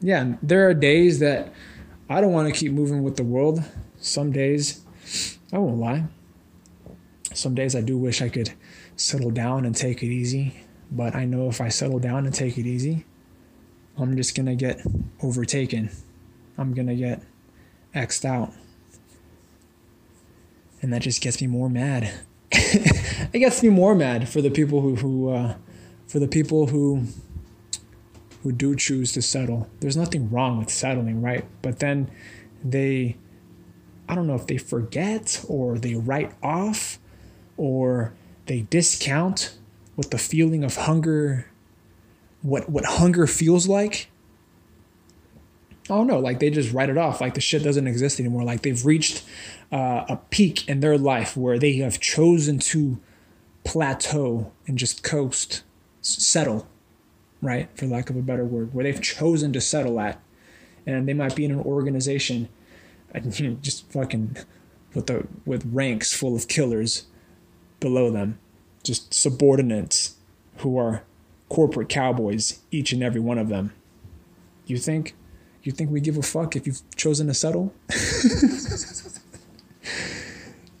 Yeah, 0.00 0.34
there 0.42 0.68
are 0.68 0.74
days 0.74 1.20
that 1.20 1.52
I 2.08 2.20
don't 2.20 2.32
want 2.32 2.52
to 2.52 2.58
keep 2.58 2.72
moving 2.72 3.02
with 3.02 3.16
the 3.16 3.24
world. 3.24 3.62
Some 3.98 4.32
days, 4.32 4.84
I 5.52 5.58
won't 5.58 5.78
lie. 5.78 6.04
Some 7.32 7.54
days 7.54 7.74
I 7.74 7.80
do 7.80 7.96
wish 7.96 8.20
I 8.20 8.28
could 8.28 8.52
settle 9.02 9.30
down 9.30 9.64
and 9.64 9.74
take 9.74 10.02
it 10.02 10.08
easy 10.08 10.64
but 10.94 11.14
I 11.14 11.24
know 11.24 11.48
if 11.48 11.60
I 11.60 11.68
settle 11.68 11.98
down 11.98 12.26
and 12.26 12.34
take 12.34 12.58
it 12.58 12.66
easy, 12.66 13.06
I'm 13.98 14.14
just 14.14 14.34
going 14.34 14.46
to 14.46 14.54
get 14.54 14.82
overtaken. 15.22 15.90
I'm 16.58 16.74
going 16.74 16.86
to 16.88 16.94
get 16.94 17.22
X'd 17.94 18.26
out. 18.26 18.52
And 20.82 20.92
that 20.92 21.00
just 21.00 21.22
gets 21.22 21.40
me 21.40 21.46
more 21.46 21.70
mad. 21.70 22.12
it 22.50 23.38
gets 23.38 23.62
me 23.62 23.70
more 23.70 23.94
mad 23.94 24.28
for 24.28 24.42
the 24.42 24.50
people 24.50 24.82
who, 24.82 24.96
who 24.96 25.30
uh, 25.30 25.54
for 26.06 26.18
the 26.18 26.28
people 26.28 26.66
who 26.66 27.04
who 28.42 28.52
do 28.52 28.74
choose 28.74 29.12
to 29.12 29.22
settle. 29.22 29.70
There's 29.80 29.96
nothing 29.96 30.28
wrong 30.28 30.58
with 30.58 30.68
settling, 30.68 31.22
right? 31.22 31.46
But 31.62 31.78
then 31.78 32.10
they 32.62 33.16
I 34.08 34.14
don't 34.14 34.26
know 34.26 34.34
if 34.34 34.46
they 34.46 34.58
forget 34.58 35.42
or 35.48 35.78
they 35.78 35.94
write 35.94 36.32
off 36.42 36.98
or 37.56 38.12
they 38.46 38.62
discount 38.62 39.56
what 39.94 40.10
the 40.10 40.18
feeling 40.18 40.64
of 40.64 40.76
hunger 40.76 41.46
what 42.42 42.68
what 42.68 42.84
hunger 42.84 43.26
feels 43.26 43.68
like. 43.68 44.08
Oh 45.90 46.04
no 46.04 46.18
like 46.18 46.40
they 46.40 46.50
just 46.50 46.72
write 46.72 46.88
it 46.88 46.98
off 46.98 47.20
like 47.20 47.34
the 47.34 47.40
shit 47.40 47.62
doesn't 47.62 47.86
exist 47.86 48.20
anymore. 48.20 48.44
Like 48.44 48.62
they've 48.62 48.84
reached 48.84 49.24
uh, 49.70 50.04
a 50.08 50.18
peak 50.30 50.68
in 50.68 50.80
their 50.80 50.98
life 50.98 51.36
where 51.36 51.58
they 51.58 51.74
have 51.76 52.00
chosen 52.00 52.58
to 52.58 53.00
plateau 53.64 54.52
and 54.66 54.76
just 54.76 55.02
coast 55.02 55.62
settle 56.00 56.66
right? 57.42 57.68
For 57.74 57.86
lack 57.86 58.08
of 58.08 58.16
a 58.16 58.22
better 58.22 58.44
word 58.44 58.72
where 58.72 58.84
they've 58.84 59.02
chosen 59.02 59.52
to 59.52 59.60
settle 59.60 60.00
at. 60.00 60.20
And 60.86 61.06
they 61.06 61.12
might 61.12 61.36
be 61.36 61.44
in 61.44 61.50
an 61.50 61.60
organization 61.60 62.48
just 63.60 63.90
fucking 63.92 64.36
with 64.94 65.06
the 65.06 65.26
with 65.44 65.68
ranks 65.70 66.14
full 66.14 66.34
of 66.34 66.48
killers 66.48 67.06
below 67.82 68.10
them 68.10 68.38
just 68.82 69.12
subordinates 69.12 70.16
who 70.58 70.78
are 70.78 71.02
corporate 71.48 71.88
cowboys, 71.88 72.60
each 72.70 72.92
and 72.92 73.02
every 73.02 73.20
one 73.20 73.38
of 73.38 73.48
them. 73.48 73.72
You 74.66 74.78
think 74.78 75.14
you 75.62 75.72
think 75.72 75.90
we 75.90 76.00
give 76.00 76.16
a 76.16 76.22
fuck 76.22 76.56
if 76.56 76.66
you've 76.66 76.80
chosen 76.96 77.26
to 77.28 77.34
settle? 77.34 77.74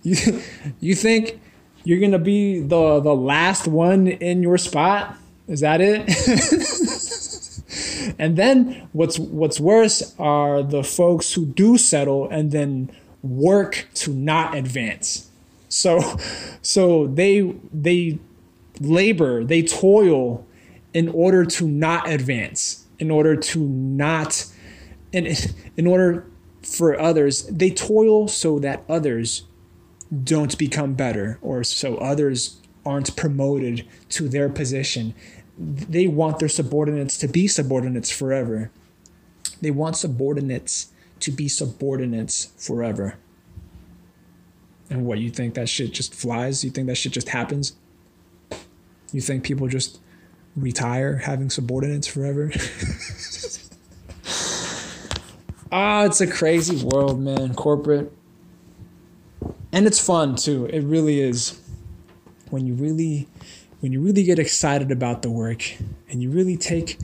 you 0.02 0.42
you 0.80 0.94
think 0.94 1.40
you're 1.84 2.00
gonna 2.00 2.18
be 2.18 2.60
the 2.60 3.00
the 3.00 3.14
last 3.14 3.68
one 3.68 4.06
in 4.06 4.42
your 4.42 4.58
spot? 4.58 5.16
Is 5.46 5.60
that 5.60 5.80
it? 5.80 6.08
and 8.18 8.36
then 8.36 8.88
what's 8.92 9.18
what's 9.18 9.60
worse 9.60 10.14
are 10.18 10.62
the 10.62 10.82
folks 10.82 11.34
who 11.34 11.44
do 11.46 11.76
settle 11.76 12.28
and 12.30 12.50
then 12.50 12.90
work 13.22 13.88
to 13.94 14.12
not 14.12 14.54
advance. 14.54 15.28
So 15.72 16.16
so 16.60 17.06
they 17.06 17.54
they 17.72 18.18
labor, 18.78 19.42
they 19.42 19.62
toil 19.62 20.46
in 20.92 21.08
order 21.08 21.46
to 21.46 21.66
not 21.66 22.08
advance, 22.08 22.86
in 22.98 23.10
order 23.10 23.34
to 23.36 23.58
not 23.60 24.44
in 25.12 25.34
in 25.76 25.86
order 25.86 26.26
for 26.62 27.00
others, 27.00 27.44
they 27.46 27.70
toil 27.70 28.28
so 28.28 28.58
that 28.58 28.84
others 28.86 29.44
don't 30.22 30.58
become 30.58 30.92
better 30.92 31.38
or 31.40 31.64
so 31.64 31.96
others 31.96 32.60
aren't 32.84 33.16
promoted 33.16 33.88
to 34.10 34.28
their 34.28 34.50
position. 34.50 35.14
They 35.58 36.06
want 36.06 36.38
their 36.38 36.50
subordinates 36.50 37.16
to 37.18 37.28
be 37.28 37.48
subordinates 37.48 38.10
forever. 38.10 38.70
They 39.62 39.70
want 39.70 39.96
subordinates 39.96 40.92
to 41.20 41.30
be 41.30 41.48
subordinates 41.48 42.52
forever. 42.58 43.16
And 44.92 45.06
what, 45.06 45.18
you 45.18 45.30
think 45.30 45.54
that 45.54 45.68
shit 45.68 45.92
just 45.92 46.14
flies? 46.14 46.62
You 46.62 46.70
think 46.70 46.86
that 46.88 46.96
shit 46.96 47.12
just 47.12 47.30
happens? 47.30 47.74
You 49.12 49.20
think 49.20 49.42
people 49.42 49.66
just 49.68 50.00
retire 50.54 51.16
having 51.16 51.50
subordinates 51.50 52.06
forever? 52.06 52.52
Ah, 55.74 56.04
it's 56.04 56.20
a 56.20 56.26
crazy 56.26 56.84
world, 56.84 57.18
man. 57.18 57.54
Corporate. 57.54 58.12
And 59.72 59.86
it's 59.86 59.98
fun 59.98 60.36
too. 60.36 60.66
It 60.66 60.80
really 60.82 61.18
is. 61.18 61.58
When 62.50 62.66
you 62.66 62.74
really 62.74 63.26
when 63.80 63.90
you 63.90 64.02
really 64.02 64.22
get 64.22 64.38
excited 64.38 64.92
about 64.92 65.22
the 65.22 65.30
work 65.30 65.62
and 66.10 66.22
you 66.22 66.28
really 66.28 66.58
take 66.58 66.98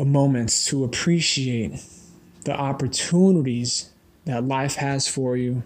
a 0.00 0.04
moment 0.04 0.64
to 0.64 0.82
appreciate 0.82 1.80
the 2.44 2.52
opportunities 2.52 3.92
that 4.24 4.42
life 4.42 4.74
has 4.74 5.06
for 5.06 5.36
you, 5.36 5.62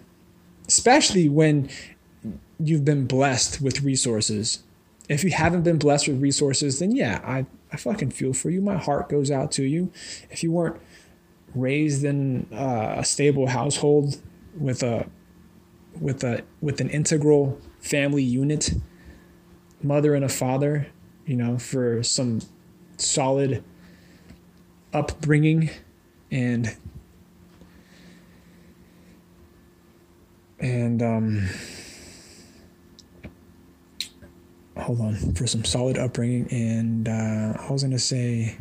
especially 0.69 1.27
when 1.27 1.67
you've 2.59 2.85
been 2.85 3.07
blessed 3.07 3.59
with 3.59 3.81
resources. 3.81 4.61
If 5.09 5.23
you 5.23 5.31
haven't 5.31 5.63
been 5.63 5.79
blessed 5.79 6.07
with 6.07 6.21
resources, 6.21 6.77
then 6.77 6.95
yeah, 6.95 7.19
I, 7.25 7.47
I 7.73 7.77
fucking 7.77 8.11
feel 8.11 8.33
for 8.33 8.51
you. 8.51 8.61
My 8.61 8.77
heart 8.77 9.09
goes 9.09 9.31
out 9.31 9.51
to 9.53 9.63
you. 9.63 9.91
If 10.29 10.43
you 10.43 10.51
weren't 10.51 10.79
raised 11.55 12.03
in 12.03 12.47
uh, 12.53 12.97
a 12.99 13.03
stable 13.03 13.47
household 13.47 14.21
with 14.55 14.83
a 14.83 15.09
with 15.99 16.23
a 16.23 16.43
with 16.61 16.79
an 16.81 16.91
integral 16.91 17.59
family 17.79 18.21
unit, 18.21 18.71
mother 19.81 20.13
and 20.13 20.23
a 20.23 20.29
father, 20.29 20.85
you 21.25 21.35
know, 21.35 21.57
for 21.57 22.03
some 22.03 22.41
solid 22.97 23.63
upbringing 24.93 25.71
and 26.29 26.77
and 30.59 31.01
um 31.01 31.49
hold 34.77 35.01
on 35.01 35.15
for 35.35 35.45
some 35.45 35.63
solid 35.65 35.97
upbringing 35.97 36.47
and 36.51 37.07
uh, 37.07 37.61
I 37.61 37.71
was 37.71 37.83
gonna 37.83 37.99
say 37.99 38.57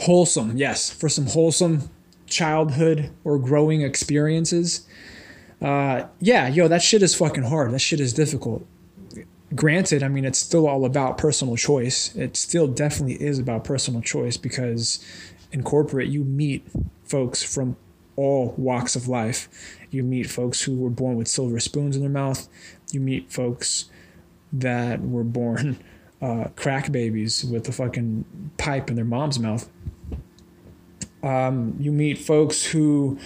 wholesome 0.00 0.56
yes 0.56 0.90
for 0.90 1.08
some 1.08 1.26
wholesome 1.26 1.90
childhood 2.26 3.10
or 3.24 3.38
growing 3.38 3.82
experiences 3.82 4.86
uh, 5.62 6.04
yeah 6.20 6.48
yo 6.48 6.68
that 6.68 6.82
shit 6.82 7.02
is 7.02 7.14
fucking 7.14 7.44
hard 7.44 7.72
that 7.72 7.80
shit 7.80 8.00
is 8.00 8.12
difficult 8.12 8.66
granted, 9.54 10.02
I 10.02 10.08
mean, 10.08 10.24
it's 10.24 10.38
still 10.38 10.66
all 10.66 10.84
about 10.84 11.18
personal 11.18 11.56
choice. 11.56 12.14
It 12.16 12.36
still 12.36 12.66
definitely 12.66 13.22
is 13.24 13.38
about 13.38 13.64
personal 13.64 14.00
choice 14.00 14.36
because 14.36 15.04
in 15.52 15.62
corporate, 15.62 16.08
you 16.08 16.24
meet 16.24 16.66
folks 17.04 17.42
from 17.42 17.76
all 18.16 18.54
walks 18.56 18.96
of 18.96 19.08
life. 19.08 19.48
You 19.94 20.02
meet 20.02 20.28
folks 20.28 20.62
who 20.62 20.76
were 20.76 20.90
born 20.90 21.16
with 21.16 21.28
silver 21.28 21.60
spoons 21.60 21.96
in 21.96 22.02
their 22.02 22.10
mouth. 22.10 22.48
You 22.90 23.00
meet 23.00 23.32
folks 23.32 23.86
that 24.52 25.00
were 25.00 25.24
born 25.24 25.78
uh, 26.22 26.48
crack 26.56 26.90
babies 26.90 27.44
with 27.44 27.68
a 27.68 27.72
fucking 27.72 28.24
pipe 28.56 28.88
in 28.90 28.96
their 28.96 29.04
mom's 29.04 29.38
mouth. 29.38 29.68
Um, 31.22 31.76
you 31.80 31.90
meet 31.90 32.18
folks 32.18 32.64
who 32.64 33.18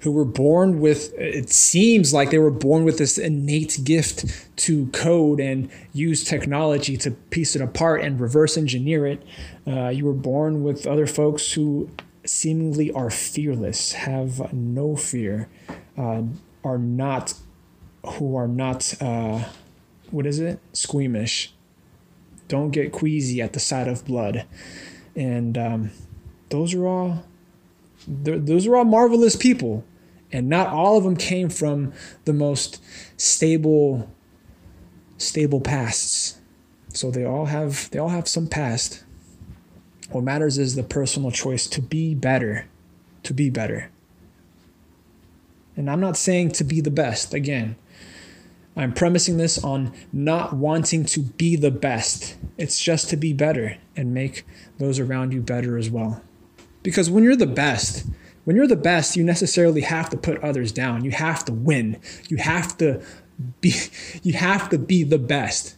who 0.00 0.10
were 0.10 0.24
born 0.24 0.80
with 0.80 1.14
it 1.14 1.50
seems 1.50 2.12
like 2.12 2.30
they 2.30 2.38
were 2.38 2.50
born 2.50 2.84
with 2.84 2.98
this 2.98 3.16
innate 3.16 3.78
gift 3.84 4.24
to 4.56 4.86
code 4.88 5.40
and 5.40 5.70
use 5.92 6.24
technology 6.24 6.96
to 6.98 7.12
piece 7.12 7.54
it 7.54 7.62
apart 7.62 8.02
and 8.02 8.20
reverse 8.20 8.56
engineer 8.58 9.06
it 9.06 9.22
uh, 9.66 9.88
you 9.88 10.04
were 10.04 10.12
born 10.12 10.62
with 10.62 10.86
other 10.86 11.06
folks 11.06 11.52
who 11.52 11.88
seemingly 12.26 12.90
are 12.92 13.08
fearless 13.08 13.92
have 13.92 14.52
no 14.52 14.94
fear 14.96 15.48
uh, 15.96 16.22
are 16.64 16.78
not 16.78 17.34
who 18.04 18.36
are 18.36 18.48
not 18.48 18.94
uh, 19.00 19.44
what 20.10 20.26
is 20.26 20.38
it? 20.38 20.60
Squeamish. 20.72 21.52
Don't 22.48 22.70
get 22.70 22.92
queasy 22.92 23.40
at 23.40 23.52
the 23.52 23.60
sight 23.60 23.88
of 23.88 24.04
blood. 24.04 24.46
And 25.16 25.56
um, 25.56 25.90
those 26.50 26.74
are 26.74 26.86
all 26.86 27.24
those 28.06 28.66
are 28.66 28.76
all 28.76 28.84
marvelous 28.84 29.36
people. 29.36 29.84
And 30.30 30.48
not 30.48 30.68
all 30.68 30.98
of 30.98 31.04
them 31.04 31.16
came 31.16 31.48
from 31.48 31.92
the 32.24 32.32
most 32.32 32.82
stable 33.16 34.10
stable 35.16 35.60
pasts. 35.60 36.38
So 36.92 37.10
they 37.10 37.24
all 37.24 37.46
have 37.46 37.90
they 37.90 37.98
all 37.98 38.10
have 38.10 38.28
some 38.28 38.46
past. 38.46 39.04
What 40.10 40.24
matters 40.24 40.58
is 40.58 40.74
the 40.74 40.82
personal 40.82 41.30
choice 41.30 41.66
to 41.68 41.80
be 41.80 42.14
better 42.14 42.66
to 43.22 43.32
be 43.32 43.48
better 43.48 43.90
and 45.76 45.90
i'm 45.90 46.00
not 46.00 46.16
saying 46.16 46.50
to 46.50 46.64
be 46.64 46.80
the 46.80 46.90
best 46.90 47.34
again 47.34 47.76
i'm 48.76 48.92
premising 48.92 49.36
this 49.36 49.62
on 49.62 49.92
not 50.12 50.54
wanting 50.54 51.04
to 51.04 51.20
be 51.20 51.56
the 51.56 51.70
best 51.70 52.36
it's 52.58 52.78
just 52.78 53.08
to 53.10 53.16
be 53.16 53.32
better 53.32 53.76
and 53.96 54.14
make 54.14 54.44
those 54.78 54.98
around 54.98 55.32
you 55.32 55.40
better 55.40 55.76
as 55.76 55.90
well 55.90 56.22
because 56.82 57.10
when 57.10 57.24
you're 57.24 57.36
the 57.36 57.46
best 57.46 58.06
when 58.44 58.56
you're 58.56 58.66
the 58.66 58.76
best, 58.76 59.16
you 59.16 59.24
necessarily 59.24 59.80
have 59.80 60.10
to 60.10 60.16
put 60.16 60.42
others 60.42 60.70
down. 60.70 61.04
You 61.04 61.10
have 61.12 61.44
to 61.46 61.52
win. 61.52 61.98
You 62.28 62.36
have 62.36 62.76
to 62.78 63.02
be 63.60 63.74
you 64.22 64.34
have 64.34 64.68
to 64.70 64.78
be 64.78 65.02
the 65.02 65.18
best. 65.18 65.76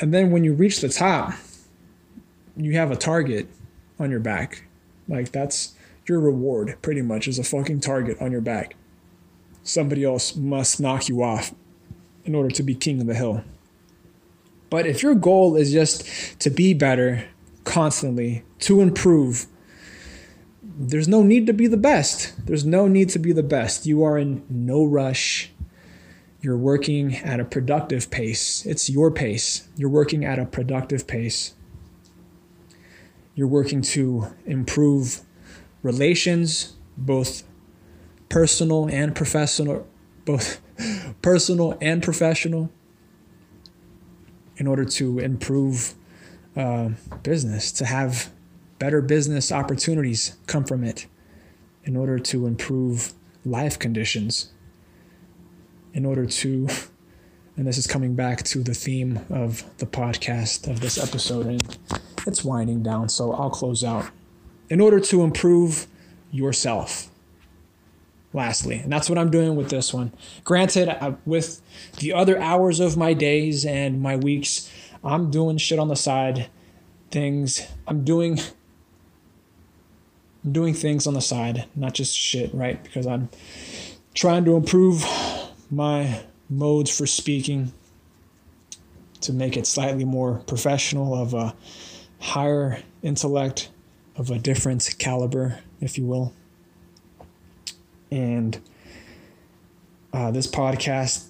And 0.00 0.12
then 0.12 0.30
when 0.30 0.44
you 0.44 0.54
reach 0.54 0.80
the 0.80 0.88
top, 0.88 1.34
you 2.56 2.72
have 2.76 2.90
a 2.90 2.96
target 2.96 3.48
on 3.98 4.10
your 4.10 4.20
back. 4.20 4.64
Like 5.08 5.30
that's 5.30 5.74
your 6.06 6.20
reward 6.20 6.76
pretty 6.82 7.02
much 7.02 7.28
is 7.28 7.38
a 7.38 7.44
fucking 7.44 7.80
target 7.80 8.20
on 8.20 8.32
your 8.32 8.40
back. 8.40 8.76
Somebody 9.62 10.04
else 10.04 10.36
must 10.36 10.80
knock 10.80 11.08
you 11.08 11.22
off 11.22 11.54
in 12.24 12.34
order 12.34 12.50
to 12.50 12.62
be 12.62 12.74
king 12.74 13.00
of 13.00 13.06
the 13.06 13.14
hill. 13.14 13.44
But 14.70 14.86
if 14.86 15.02
your 15.02 15.14
goal 15.14 15.56
is 15.56 15.72
just 15.72 16.38
to 16.40 16.50
be 16.50 16.74
better 16.74 17.26
constantly, 17.64 18.44
to 18.60 18.80
improve, 18.80 19.46
there's 20.62 21.08
no 21.08 21.22
need 21.22 21.46
to 21.46 21.52
be 21.52 21.66
the 21.66 21.76
best. 21.76 22.34
There's 22.46 22.64
no 22.64 22.88
need 22.88 23.08
to 23.10 23.18
be 23.18 23.32
the 23.32 23.42
best. 23.42 23.86
You 23.86 24.02
are 24.02 24.18
in 24.18 24.44
no 24.48 24.84
rush. 24.84 25.50
You're 26.40 26.58
working 26.58 27.16
at 27.16 27.40
a 27.40 27.44
productive 27.44 28.10
pace. 28.10 28.66
It's 28.66 28.90
your 28.90 29.10
pace. 29.10 29.68
You're 29.76 29.88
working 29.88 30.24
at 30.24 30.38
a 30.38 30.44
productive 30.44 31.06
pace. 31.06 31.54
You're 33.34 33.48
working 33.48 33.80
to 33.82 34.34
improve 34.44 35.22
relations, 35.84 36.72
both 36.96 37.44
personal 38.28 38.88
and 38.88 39.14
professional, 39.14 39.86
both 40.24 40.60
personal 41.22 41.78
and 41.80 42.02
professional, 42.02 42.72
in 44.56 44.66
order 44.66 44.84
to 44.84 45.18
improve 45.20 45.94
uh, 46.56 46.88
business, 47.22 47.70
to 47.70 47.84
have 47.84 48.32
better 48.78 49.00
business 49.00 49.52
opportunities 49.52 50.36
come 50.46 50.64
from 50.64 50.82
it 50.82 51.06
in 51.84 51.96
order 51.96 52.18
to 52.18 52.46
improve 52.46 53.12
life 53.44 53.78
conditions, 53.78 54.52
in 55.92 56.06
order 56.06 56.24
to, 56.24 56.66
and 57.56 57.66
this 57.66 57.76
is 57.76 57.86
coming 57.86 58.14
back 58.14 58.42
to 58.42 58.60
the 58.60 58.74
theme 58.74 59.20
of 59.28 59.64
the 59.78 59.86
podcast 59.86 60.68
of 60.70 60.80
this 60.80 60.96
episode, 60.96 61.46
and 61.46 61.78
it's 62.26 62.42
winding 62.42 62.82
down, 62.82 63.08
so 63.08 63.32
I'll 63.32 63.50
close 63.50 63.84
out. 63.84 64.10
In 64.70 64.80
order 64.80 65.00
to 65.00 65.22
improve 65.22 65.86
yourself. 66.30 67.10
Lastly, 68.32 68.78
and 68.78 68.92
that's 68.92 69.08
what 69.08 69.16
I'm 69.16 69.30
doing 69.30 69.54
with 69.54 69.70
this 69.70 69.94
one. 69.94 70.12
Granted, 70.42 70.88
I, 70.88 71.14
with 71.24 71.62
the 71.98 72.12
other 72.12 72.36
hours 72.36 72.80
of 72.80 72.96
my 72.96 73.14
days 73.14 73.64
and 73.64 74.02
my 74.02 74.16
weeks, 74.16 74.68
I'm 75.04 75.30
doing 75.30 75.56
shit 75.56 75.78
on 75.78 75.86
the 75.86 75.94
side, 75.94 76.48
things. 77.12 77.64
I'm 77.86 78.02
doing 78.02 78.40
I'm 80.44 80.52
doing 80.52 80.74
things 80.74 81.06
on 81.06 81.14
the 81.14 81.20
side, 81.20 81.66
not 81.76 81.94
just 81.94 82.16
shit, 82.16 82.52
right? 82.52 82.82
Because 82.82 83.06
I'm 83.06 83.28
trying 84.14 84.44
to 84.44 84.56
improve 84.56 85.04
my 85.70 86.20
modes 86.50 86.96
for 86.96 87.06
speaking 87.06 87.72
to 89.22 89.32
make 89.32 89.56
it 89.56 89.66
slightly 89.66 90.04
more 90.04 90.42
professional, 90.46 91.14
of 91.14 91.32
a 91.32 91.54
higher 92.20 92.82
intellect, 93.02 93.70
of 94.16 94.30
a 94.30 94.38
different 94.38 94.94
caliber, 94.98 95.58
if 95.80 95.98
you 95.98 96.04
will. 96.04 96.32
And 98.10 98.60
uh, 100.12 100.30
this 100.30 100.46
podcast, 100.46 101.26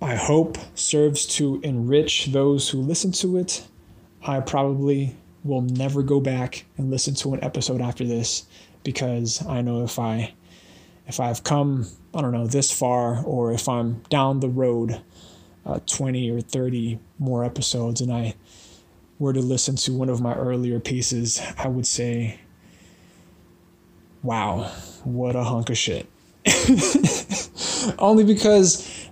I 0.00 0.14
hope, 0.14 0.56
serves 0.74 1.26
to 1.36 1.60
enrich 1.62 2.26
those 2.26 2.70
who 2.70 2.80
listen 2.80 3.12
to 3.12 3.36
it. 3.36 3.66
I 4.22 4.40
probably 4.40 5.16
will 5.44 5.60
never 5.60 6.02
go 6.02 6.20
back 6.20 6.64
and 6.78 6.90
listen 6.90 7.14
to 7.14 7.34
an 7.34 7.44
episode 7.44 7.80
after 7.80 8.04
this 8.04 8.44
because 8.82 9.44
I 9.46 9.60
know 9.60 9.84
if 9.84 9.98
I 9.98 10.32
if 11.06 11.20
I've 11.20 11.44
come 11.44 11.86
I 12.14 12.22
don't 12.22 12.32
know 12.32 12.46
this 12.46 12.72
far 12.72 13.22
or 13.24 13.52
if 13.52 13.68
I'm 13.68 14.02
down 14.08 14.40
the 14.40 14.48
road 14.48 15.02
uh, 15.66 15.80
20 15.86 16.30
or 16.30 16.40
30 16.40 16.98
more 17.18 17.44
episodes 17.44 18.00
and 18.00 18.10
I 18.12 18.34
were 19.18 19.32
to 19.32 19.40
listen 19.40 19.76
to 19.76 19.92
one 19.92 20.08
of 20.08 20.20
my 20.20 20.34
earlier 20.34 20.80
pieces 20.80 21.40
I 21.58 21.68
would 21.68 21.86
say 21.86 22.40
wow 24.22 24.70
what 25.04 25.36
a 25.36 25.44
hunk 25.44 25.68
of 25.68 25.76
shit. 25.76 26.06
Only 27.98 28.24
because 28.24 29.08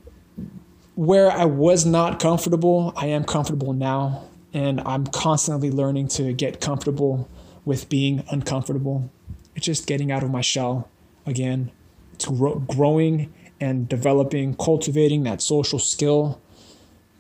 where 0.94 1.30
I 1.30 1.44
was 1.44 1.84
not 1.84 2.20
comfortable 2.20 2.92
I 2.96 3.06
am 3.06 3.24
comfortable 3.24 3.72
now. 3.72 4.24
And 4.54 4.82
I'm 4.84 5.06
constantly 5.06 5.70
learning 5.70 6.08
to 6.08 6.34
get 6.34 6.60
comfortable 6.60 7.26
with 7.64 7.88
being 7.88 8.22
uncomfortable. 8.30 9.10
It's 9.54 9.64
just 9.64 9.86
getting 9.86 10.12
out 10.12 10.22
of 10.22 10.30
my 10.30 10.42
shell 10.42 10.90
again, 11.26 11.70
to 12.18 12.30
grow, 12.30 12.54
growing 12.56 13.32
and 13.60 13.88
developing, 13.88 14.54
cultivating 14.54 15.22
that 15.22 15.40
social 15.40 15.78
skill 15.78 16.40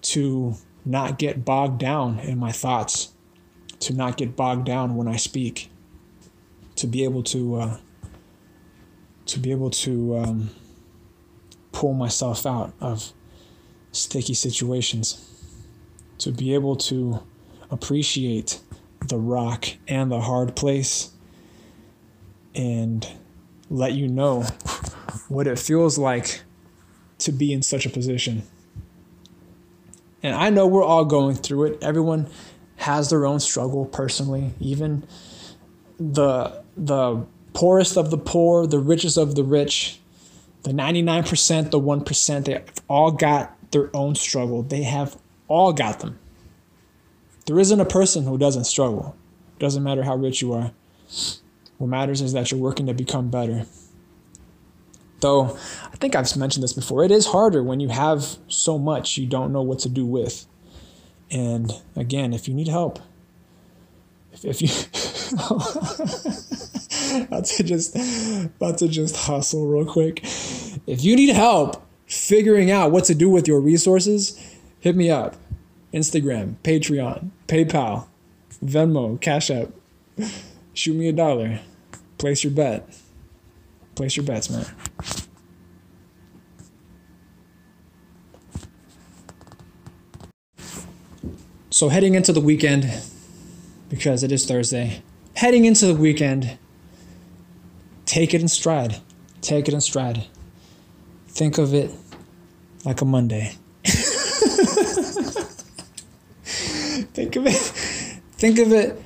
to 0.02 0.54
not 0.84 1.18
get 1.18 1.44
bogged 1.44 1.78
down 1.78 2.18
in 2.20 2.38
my 2.38 2.52
thoughts, 2.52 3.12
to 3.80 3.92
not 3.92 4.16
get 4.16 4.36
bogged 4.36 4.64
down 4.64 4.96
when 4.96 5.08
I 5.08 5.16
speak, 5.16 5.70
to 6.76 6.86
be 6.86 7.04
able 7.04 7.22
to 7.24 7.56
uh, 7.56 7.76
to 9.26 9.38
be 9.38 9.50
able 9.50 9.70
to 9.70 10.16
um, 10.18 10.50
pull 11.70 11.94
myself 11.94 12.46
out 12.46 12.72
of 12.80 13.12
sticky 13.92 14.34
situations, 14.34 15.28
to 16.18 16.32
be 16.32 16.54
able 16.54 16.76
to 16.76 17.22
appreciate 17.70 18.60
the 19.08 19.18
rock 19.18 19.66
and 19.88 20.10
the 20.10 20.20
hard 20.20 20.54
place, 20.56 21.12
and 22.54 23.06
let 23.70 23.92
you 23.92 24.08
know 24.08 24.42
what 25.28 25.46
it 25.46 25.58
feels 25.58 25.98
like 25.98 26.42
to 27.18 27.32
be 27.32 27.52
in 27.52 27.62
such 27.62 27.86
a 27.86 27.90
position. 27.90 28.42
And 30.22 30.34
I 30.34 30.50
know 30.50 30.66
we're 30.66 30.84
all 30.84 31.04
going 31.04 31.36
through 31.36 31.64
it. 31.64 31.82
Everyone 31.82 32.28
has 32.76 33.10
their 33.10 33.26
own 33.26 33.40
struggle 33.40 33.86
personally. 33.86 34.54
Even 34.60 35.04
the 35.98 36.62
the 36.76 37.26
poorest 37.54 37.96
of 37.96 38.10
the 38.10 38.18
poor, 38.18 38.66
the 38.66 38.78
richest 38.78 39.16
of 39.18 39.34
the 39.34 39.44
rich, 39.44 40.00
the 40.62 40.70
99%, 40.70 41.70
the 41.70 41.78
1%, 41.78 42.44
they've 42.44 42.62
all 42.88 43.10
got 43.10 43.56
their 43.72 43.94
own 43.94 44.14
struggle. 44.14 44.62
They 44.62 44.84
have 44.84 45.18
all 45.48 45.72
got 45.72 46.00
them. 46.00 46.18
There 47.46 47.58
isn't 47.58 47.80
a 47.80 47.84
person 47.84 48.24
who 48.24 48.38
doesn't 48.38 48.64
struggle. 48.64 49.16
It 49.56 49.60
Doesn't 49.60 49.82
matter 49.82 50.02
how 50.02 50.16
rich 50.16 50.40
you 50.40 50.52
are. 50.52 50.72
What 51.78 51.88
matters 51.88 52.20
is 52.20 52.32
that 52.32 52.50
you're 52.50 52.60
working 52.60 52.86
to 52.86 52.94
become 52.94 53.28
better. 53.28 53.66
Though 55.22 55.56
I 55.92 55.96
think 55.96 56.16
I've 56.16 56.36
mentioned 56.36 56.64
this 56.64 56.72
before, 56.72 57.04
it 57.04 57.12
is 57.12 57.26
harder 57.26 57.62
when 57.62 57.78
you 57.78 57.88
have 57.88 58.36
so 58.48 58.76
much 58.76 59.16
you 59.16 59.26
don't 59.26 59.52
know 59.52 59.62
what 59.62 59.78
to 59.80 59.88
do 59.88 60.04
with. 60.04 60.46
And 61.30 61.70
again, 61.94 62.34
if 62.34 62.48
you 62.48 62.54
need 62.54 62.66
help, 62.66 62.98
if, 64.32 64.44
if 64.44 64.60
you 64.60 64.68
about 67.22 67.44
to 67.44 67.62
just 67.62 67.94
about 68.56 68.78
to 68.78 68.88
just 68.88 69.16
hustle 69.16 69.68
real 69.68 69.86
quick. 69.86 70.24
If 70.86 71.04
you 71.04 71.14
need 71.14 71.30
help 71.30 71.86
figuring 72.06 72.72
out 72.72 72.90
what 72.90 73.04
to 73.04 73.14
do 73.14 73.30
with 73.30 73.46
your 73.46 73.60
resources, 73.60 74.36
hit 74.80 74.96
me 74.96 75.08
up. 75.08 75.36
Instagram, 75.94 76.56
Patreon, 76.64 77.30
PayPal, 77.46 78.08
Venmo, 78.64 79.20
Cash 79.20 79.50
App. 79.50 79.68
Shoot 80.74 80.96
me 80.96 81.08
a 81.08 81.12
dollar. 81.12 81.60
Place 82.18 82.42
your 82.42 82.52
bet. 82.52 82.88
Place 83.94 84.16
your 84.16 84.26
bets, 84.26 84.50
man. 84.50 84.66
So, 91.82 91.88
heading 91.88 92.14
into 92.14 92.32
the 92.32 92.40
weekend, 92.40 92.88
because 93.88 94.22
it 94.22 94.30
is 94.30 94.46
Thursday, 94.46 95.02
heading 95.34 95.64
into 95.64 95.84
the 95.86 95.96
weekend, 95.96 96.56
take 98.06 98.32
it 98.34 98.40
in 98.40 98.46
stride. 98.46 98.98
Take 99.40 99.66
it 99.66 99.74
in 99.74 99.80
stride. 99.80 100.26
Think 101.26 101.58
of 101.58 101.74
it 101.74 101.90
like 102.84 103.00
a 103.00 103.04
Monday. 103.04 103.56
think 107.14 107.34
of 107.34 107.48
it 107.48 107.56
think 108.36 108.60
of 108.60 108.72
it 108.72 109.02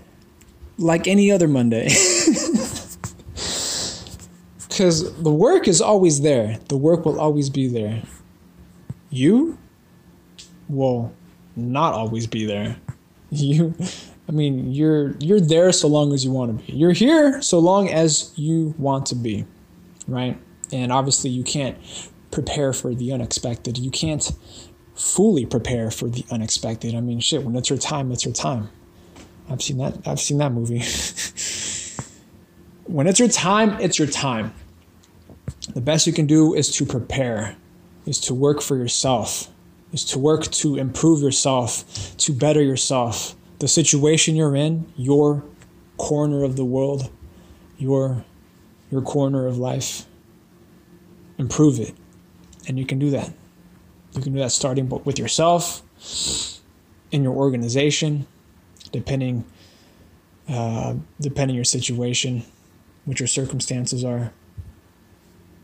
like 0.77 1.09
any 1.09 1.33
other 1.33 1.49
Monday. 1.49 1.85
Cuz 4.69 5.15
the 5.15 5.33
work 5.33 5.67
is 5.67 5.81
always 5.81 6.21
there. 6.21 6.59
The 6.69 6.77
work 6.77 7.07
will 7.07 7.19
always 7.19 7.49
be 7.49 7.69
there. 7.69 8.03
You 9.09 9.57
will 10.69 11.15
not 11.57 11.95
always 11.95 12.27
be 12.27 12.47
there. 12.47 12.77
You 13.31 13.75
I 14.29 14.33
mean, 14.33 14.73
you're 14.73 15.17
you're 15.19 15.41
there 15.41 15.73
so 15.73 15.89
long 15.89 16.13
as 16.13 16.25
you 16.25 16.33
want 16.33 16.59
to 16.59 16.67
be. 16.67 16.73
You're 16.77 16.93
here 16.93 17.41
so 17.43 17.59
long 17.59 17.89
as 17.89 18.33
you 18.37 18.75
want 18.79 19.07
to 19.07 19.15
be, 19.15 19.47
right? 20.09 20.39
And 20.73 20.93
obviously, 20.93 21.31
you 21.31 21.45
can't 21.45 21.79
prepare 22.31 22.73
for 22.73 22.95
the 22.95 23.13
unexpected. 23.13 23.79
You 23.79 23.91
can't 23.91 24.33
fully 24.95 25.47
prepare 25.47 25.91
for 25.91 26.09
the 26.09 26.25
unexpected. 26.31 26.95
I 26.95 27.01
mean, 27.01 27.21
shit, 27.21 27.43
when 27.45 27.55
it's 27.55 27.71
your 27.71 27.79
time, 27.79 28.11
it's 28.11 28.25
your 28.25 28.35
time. 28.35 28.69
I've 29.49 29.63
seen 29.63 29.79
that. 29.79 30.07
I've 30.07 30.21
seen 30.21 30.39
that 30.39 30.51
movie. 30.53 30.79
when 32.87 33.07
it's 33.07 33.21
your 33.21 33.29
time, 33.29 33.81
it's 33.81 33.99
your 33.99 34.09
time. 34.09 34.53
The 35.75 35.81
best 35.81 36.07
you 36.07 36.13
can 36.13 36.27
do 36.27 36.55
is 36.55 36.71
to 36.77 36.87
prepare, 36.87 37.57
is 38.07 38.19
to 38.23 38.35
work 38.35 38.61
for 38.61 38.77
yourself, 38.77 39.49
is 39.93 40.05
to 40.05 40.19
work 40.19 40.45
to 40.45 40.77
improve 40.77 41.23
yourself, 41.23 42.17
to 42.19 42.33
better 42.33 42.63
yourself 42.63 43.37
the 43.59 43.69
situation 43.69 44.37
you're 44.37 44.57
in, 44.57 44.93
your 44.97 45.45
corner 45.97 46.45
of 46.45 46.57
the 46.57 46.65
world, 46.65 47.11
your 47.79 48.25
your 48.91 49.03
corner 49.03 49.47
of 49.47 49.59
life. 49.59 50.07
Improve 51.39 51.81
it. 51.81 51.95
And 52.69 52.79
you 52.79 52.87
can 52.87 52.99
do 52.99 53.11
that. 53.11 53.33
You 54.13 54.23
can 54.23 54.33
do 54.33 54.39
that 54.39 54.53
starting 54.53 54.89
with 54.89 55.19
yourself, 55.19 55.83
in 57.11 57.23
your 57.23 57.35
organization, 57.35 58.27
depending 58.93 59.45
uh, 60.49 60.95
depending 61.21 61.57
your 61.57 61.65
situation, 61.65 62.45
what 63.05 63.19
your 63.19 63.27
circumstances 63.27 64.05
are, 64.05 64.33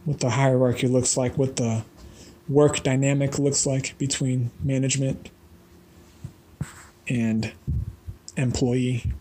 what 0.05 0.21
the 0.21 0.31
hierarchy 0.31 0.89
looks 0.89 1.17
like, 1.17 1.39
what 1.39 1.57
the 1.57 1.85
work 2.49 2.83
dynamic 2.83 3.39
looks 3.39 3.67
like 3.67 3.97
between 3.99 4.51
management 4.63 5.31
and 7.09 7.53
employee. 8.37 9.13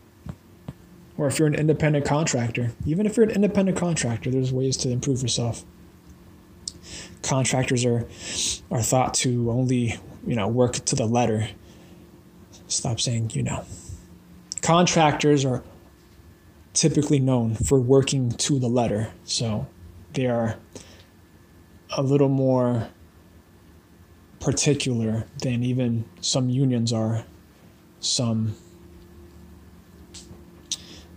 Or 1.18 1.28
if 1.28 1.38
you're 1.38 1.48
an 1.48 1.56
independent 1.56 2.06
contractor, 2.06 2.72
even 2.86 3.06
if 3.06 3.16
you're 3.16 3.26
an 3.26 3.32
independent 3.32 3.78
contractor, 3.78 4.32
there's 4.32 4.52
ways 4.52 4.78
to 4.78 4.90
improve 4.90 5.22
yourself. 5.22 5.64
Contractors 7.22 7.86
are 7.86 8.08
are 8.72 8.82
thought 8.82 9.14
to 9.14 9.52
only, 9.52 10.00
you 10.26 10.36
know, 10.36 10.48
work 10.48 10.74
to 10.74 10.96
the 10.96 11.06
letter. 11.06 11.50
Stop 12.68 13.00
saying, 13.00 13.32
you 13.34 13.44
know. 13.44 13.64
Contractors 14.62 15.46
are 15.46 15.64
typically 16.74 17.20
known 17.20 17.56
for 17.56 17.80
working 17.80 18.32
to 18.32 18.58
the 18.58 18.68
letter. 18.68 19.12
So 19.24 19.68
they 20.14 20.26
are 20.26 20.58
a 21.96 22.02
little 22.02 22.30
more 22.30 22.90
particular 24.42 25.26
than 25.42 25.64
even 25.64 26.04
some 26.20 26.50
unions 26.50 26.92
are 26.92 27.24
some 28.00 28.56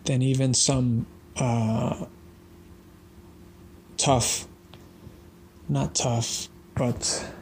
than 0.05 0.21
even 0.21 0.53
some 0.53 1.07
uh, 1.37 2.05
tough, 3.97 4.47
not 5.69 5.95
tough, 5.95 6.49
but 6.75 7.33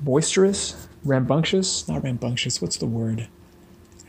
boisterous, 0.00 0.88
rambunctious, 1.04 1.86
not 1.86 2.02
rambunctious, 2.02 2.62
what's 2.62 2.78
the 2.78 2.86
word? 2.86 3.28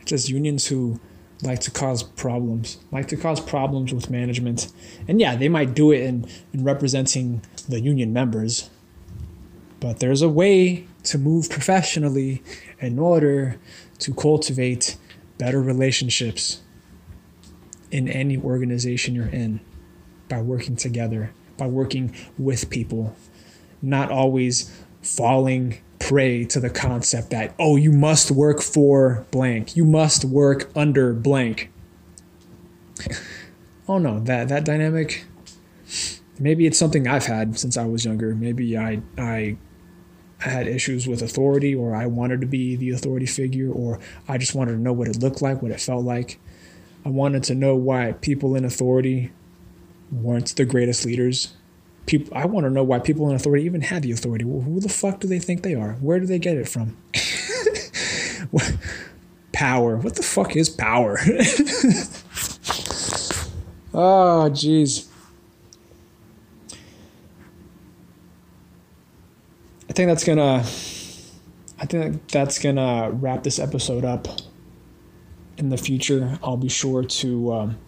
Just 0.06 0.30
unions 0.30 0.66
who 0.66 0.98
like 1.42 1.60
to 1.60 1.70
cause 1.70 2.02
problems, 2.02 2.78
like 2.90 3.08
to 3.08 3.16
cause 3.16 3.40
problems 3.40 3.92
with 3.92 4.10
management. 4.10 4.72
And 5.06 5.20
yeah, 5.20 5.36
they 5.36 5.48
might 5.48 5.74
do 5.74 5.92
it 5.92 6.00
in, 6.00 6.26
in 6.52 6.64
representing 6.64 7.42
the 7.68 7.80
union 7.80 8.12
members, 8.14 8.70
but 9.80 9.98
there's 9.98 10.22
a 10.22 10.28
way 10.28 10.86
to 11.04 11.18
move 11.18 11.48
professionally 11.48 12.42
in 12.78 12.98
order 12.98 13.58
to 13.98 14.14
cultivate 14.14 14.96
better 15.38 15.60
relationships 15.60 16.60
in 17.90 18.08
any 18.08 18.36
organization 18.36 19.14
you're 19.14 19.26
in 19.26 19.60
by 20.28 20.40
working 20.40 20.76
together, 20.76 21.32
by 21.56 21.66
working 21.66 22.14
with 22.38 22.70
people, 22.70 23.16
not 23.82 24.10
always 24.10 24.70
falling 25.02 25.78
prey 25.98 26.44
to 26.44 26.60
the 26.60 26.70
concept 26.70 27.30
that, 27.30 27.54
oh, 27.58 27.76
you 27.76 27.90
must 27.90 28.30
work 28.30 28.60
for 28.60 29.26
blank, 29.30 29.76
you 29.76 29.84
must 29.84 30.24
work 30.24 30.70
under 30.76 31.12
blank. 31.12 31.70
oh 33.88 33.98
no, 33.98 34.20
that, 34.20 34.48
that 34.48 34.64
dynamic, 34.64 35.24
maybe 36.38 36.66
it's 36.66 36.78
something 36.78 37.08
I've 37.08 37.26
had 37.26 37.58
since 37.58 37.76
I 37.76 37.86
was 37.86 38.04
younger. 38.04 38.34
Maybe 38.34 38.76
I, 38.76 39.00
I 39.18 39.56
I 40.44 40.48
had 40.48 40.66
issues 40.66 41.06
with 41.06 41.22
authority, 41.22 41.74
or 41.74 41.94
I 41.94 42.06
wanted 42.06 42.40
to 42.40 42.46
be 42.46 42.76
the 42.76 42.90
authority 42.90 43.26
figure, 43.26 43.70
or 43.70 44.00
I 44.28 44.38
just 44.38 44.54
wanted 44.54 44.72
to 44.72 44.78
know 44.78 44.92
what 44.92 45.08
it 45.08 45.20
looked 45.20 45.42
like, 45.42 45.60
what 45.60 45.70
it 45.70 45.80
felt 45.80 46.04
like. 46.04 46.38
I 47.04 47.08
wanted 47.10 47.44
to 47.44 47.54
know 47.54 47.74
why 47.74 48.12
people 48.12 48.54
in 48.56 48.64
authority 48.64 49.32
weren't 50.10 50.54
the 50.56 50.64
greatest 50.64 51.04
leaders. 51.04 51.54
People, 52.06 52.36
I 52.36 52.46
want 52.46 52.64
to 52.64 52.70
know 52.70 52.82
why 52.82 52.98
people 52.98 53.28
in 53.28 53.36
authority 53.36 53.64
even 53.64 53.82
had 53.82 54.02
the 54.02 54.12
authority. 54.12 54.44
Well, 54.44 54.62
who 54.62 54.80
the 54.80 54.88
fuck 54.88 55.20
do 55.20 55.28
they 55.28 55.38
think 55.38 55.62
they 55.62 55.74
are? 55.74 55.92
Where 55.94 56.18
do 56.18 56.26
they 56.26 56.38
get 56.38 56.56
it 56.56 56.68
from? 56.68 56.96
power. 59.52 59.96
What 59.96 60.16
the 60.16 60.22
fuck 60.22 60.56
is 60.56 60.70
power? 60.70 61.18
Oh, 63.92 64.48
jeez. 64.52 65.09
I 69.90 69.92
think 69.92 70.06
that's 70.06 70.22
gonna. 70.22 70.64
I 71.80 71.86
think 71.86 72.28
that's 72.28 72.60
gonna 72.60 73.10
wrap 73.10 73.42
this 73.42 73.58
episode 73.58 74.04
up. 74.04 74.28
In 75.56 75.68
the 75.68 75.76
future, 75.76 76.38
I'll 76.44 76.56
be 76.56 76.68
sure 76.68 77.02
to 77.02 77.52
um, 77.52 77.78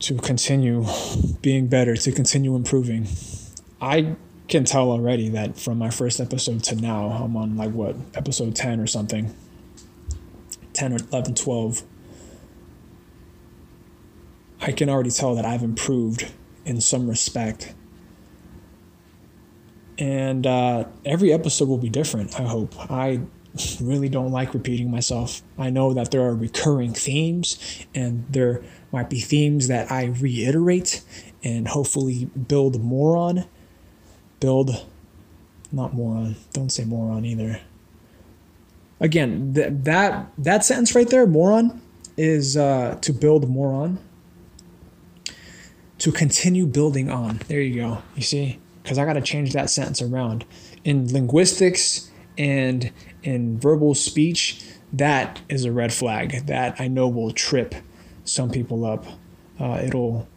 to 0.00 0.16
continue 0.16 0.84
being 1.42 1.68
better, 1.68 1.94
to 1.94 2.10
continue 2.10 2.56
improving. 2.56 3.06
I 3.80 4.16
can 4.48 4.64
tell 4.64 4.90
already 4.90 5.28
that 5.28 5.56
from 5.56 5.78
my 5.78 5.90
first 5.90 6.18
episode 6.18 6.64
to 6.64 6.74
now, 6.74 7.06
I'm 7.10 7.36
on 7.36 7.56
like 7.56 7.70
what, 7.70 7.94
episode 8.14 8.56
10 8.56 8.80
or 8.80 8.88
something. 8.88 9.32
10 10.72 10.92
or 10.92 10.98
11, 11.12 11.34
12. 11.36 11.82
I 14.60 14.72
can 14.72 14.88
already 14.88 15.10
tell 15.10 15.36
that 15.36 15.44
I've 15.44 15.62
improved 15.62 16.32
in 16.66 16.80
some 16.80 17.08
respect. 17.08 17.74
And 19.98 20.46
uh, 20.46 20.84
every 21.06 21.32
episode 21.32 21.68
will 21.68 21.78
be 21.78 21.88
different, 21.88 22.38
I 22.38 22.42
hope. 22.42 22.74
I 22.90 23.20
really 23.80 24.10
don't 24.10 24.32
like 24.32 24.52
repeating 24.52 24.90
myself. 24.90 25.40
I 25.56 25.70
know 25.70 25.94
that 25.94 26.10
there 26.10 26.22
are 26.22 26.34
recurring 26.34 26.92
themes, 26.92 27.86
and 27.94 28.26
there 28.28 28.62
might 28.92 29.08
be 29.08 29.20
themes 29.20 29.68
that 29.68 29.90
I 29.90 30.06
reiterate 30.06 31.02
and 31.42 31.68
hopefully 31.68 32.26
build 32.26 32.82
more 32.82 33.16
on. 33.16 33.46
Build, 34.40 34.84
not 35.72 35.94
moron. 35.94 36.36
Don't 36.52 36.70
say 36.70 36.84
moron 36.84 37.24
either. 37.24 37.60
Again, 39.00 39.54
th- 39.54 39.68
that 39.84 40.30
that 40.38 40.64
sentence 40.64 40.94
right 40.94 41.08
there, 41.08 41.26
moron, 41.26 41.80
is 42.16 42.56
uh, 42.56 42.98
to 43.00 43.12
build 43.12 43.48
more 43.48 43.72
on. 43.72 43.98
To 46.06 46.12
continue 46.12 46.66
building 46.66 47.10
on. 47.10 47.40
There 47.48 47.60
you 47.60 47.80
go. 47.80 47.98
You 48.14 48.22
see, 48.22 48.60
because 48.80 48.96
I 48.96 49.04
got 49.04 49.14
to 49.14 49.20
change 49.20 49.52
that 49.54 49.68
sentence 49.68 50.00
around. 50.00 50.44
In 50.84 51.12
linguistics 51.12 52.12
and 52.38 52.92
in 53.24 53.58
verbal 53.58 53.92
speech, 53.96 54.62
that 54.92 55.40
is 55.48 55.64
a 55.64 55.72
red 55.72 55.92
flag 55.92 56.46
that 56.46 56.80
I 56.80 56.86
know 56.86 57.08
will 57.08 57.32
trip 57.32 57.74
some 58.24 58.52
people 58.52 58.84
up. 58.84 59.04
Uh, 59.58 59.82
it'll 59.84 60.28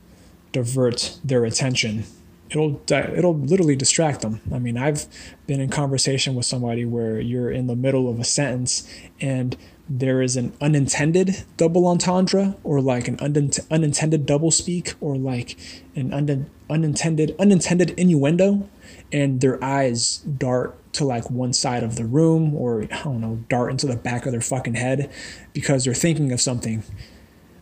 divert 0.54 1.20
their 1.24 1.46
attention. 1.46 2.04
It'll 2.50 2.82
it'll 2.90 3.38
literally 3.38 3.76
distract 3.76 4.22
them. 4.22 4.42
I 4.52 4.58
mean, 4.58 4.76
I've 4.76 5.06
been 5.46 5.62
in 5.62 5.70
conversation 5.70 6.34
with 6.34 6.48
somebody 6.48 6.84
where 6.84 7.20
you're 7.20 7.52
in 7.52 7.68
the 7.68 7.76
middle 7.76 8.10
of 8.10 8.20
a 8.20 8.24
sentence 8.24 8.92
and 9.22 9.56
there 9.90 10.22
is 10.22 10.38
an 10.38 10.54
unintended 10.62 11.44
double 11.58 11.88
entendre 11.88 12.56
or 12.64 12.80
like 12.80 13.08
an 13.08 13.18
unintended 13.20 14.26
double 14.26 14.52
speak 14.52 14.94
or 15.02 15.18
like 15.18 15.58
an 15.96 16.14
un- 16.14 16.50
unintended 16.70 17.36
unintended 17.40 17.90
innuendo 17.92 18.70
and 19.12 19.42
their 19.42 19.62
eyes 19.64 20.18
dart 20.18 20.78
to 20.94 21.04
like 21.04 21.30
one 21.32 21.52
side 21.52 21.82
of 21.82 21.96
the 21.96 22.06
room 22.06 22.54
or 22.54 22.84
I 22.84 23.04
don't 23.04 23.20
know 23.20 23.44
dart 23.50 23.72
into 23.72 23.88
the 23.88 23.96
back 23.96 24.26
of 24.26 24.32
their 24.32 24.42
fucking 24.42 24.76
head 24.76 25.12
because 25.54 25.86
they're 25.86 25.94
thinking 25.96 26.32
of 26.32 26.40
something 26.40 26.84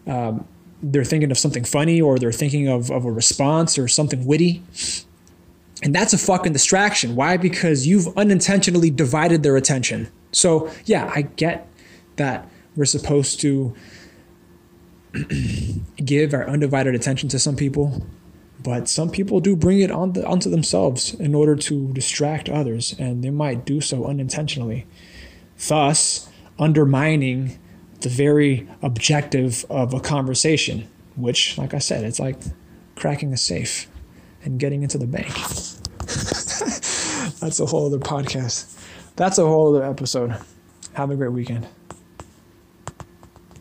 um, 0.05 0.45
they're 0.81 1.03
thinking 1.03 1.31
of 1.31 1.37
something 1.37 1.63
funny 1.63 2.01
or 2.01 2.19
they're 2.19 2.31
thinking 2.31 2.67
of, 2.67 2.91
of 2.91 3.05
a 3.05 3.11
response 3.11 3.77
or 3.77 3.87
something 3.87 4.25
witty. 4.25 4.63
And 5.83 5.93
that's 5.93 6.13
a 6.13 6.17
fucking 6.17 6.53
distraction. 6.53 7.15
Why? 7.15 7.37
Because 7.37 7.85
you've 7.85 8.15
unintentionally 8.17 8.89
divided 8.89 9.43
their 9.43 9.55
attention. 9.55 10.09
So, 10.31 10.71
yeah, 10.85 11.11
I 11.13 11.23
get 11.23 11.67
that 12.17 12.49
we're 12.75 12.85
supposed 12.85 13.39
to 13.41 13.75
give 15.95 16.33
our 16.33 16.47
undivided 16.47 16.93
attention 16.93 17.29
to 17.29 17.39
some 17.39 17.55
people, 17.55 18.05
but 18.61 18.87
some 18.87 19.09
people 19.09 19.39
do 19.39 19.55
bring 19.55 19.79
it 19.79 19.91
on 19.91 20.13
the, 20.13 20.25
onto 20.25 20.49
themselves 20.49 21.13
in 21.15 21.33
order 21.33 21.55
to 21.55 21.91
distract 21.93 22.49
others, 22.49 22.95
and 22.99 23.23
they 23.23 23.29
might 23.29 23.65
do 23.65 23.81
so 23.81 24.05
unintentionally, 24.05 24.85
thus 25.67 26.29
undermining 26.59 27.57
the 28.01 28.09
very 28.09 28.67
objective 28.81 29.65
of 29.69 29.93
a 29.93 29.99
conversation, 29.99 30.87
which, 31.15 31.57
like 31.57 31.73
I 31.73 31.79
said, 31.79 32.03
it's 32.03 32.19
like 32.19 32.37
cracking 32.95 33.33
a 33.33 33.37
safe 33.37 33.87
and 34.43 34.59
getting 34.59 34.83
into 34.83 34.97
the 34.97 35.07
bank. 35.07 35.33
That's 37.39 37.59
a 37.59 37.65
whole 37.65 37.87
other 37.87 37.99
podcast. 37.99 38.75
That's 39.15 39.37
a 39.37 39.45
whole 39.45 39.75
other 39.75 39.85
episode. 39.85 40.35
Have 40.93 41.11
a 41.11 41.15
great 41.15 41.31
weekend. 41.31 41.67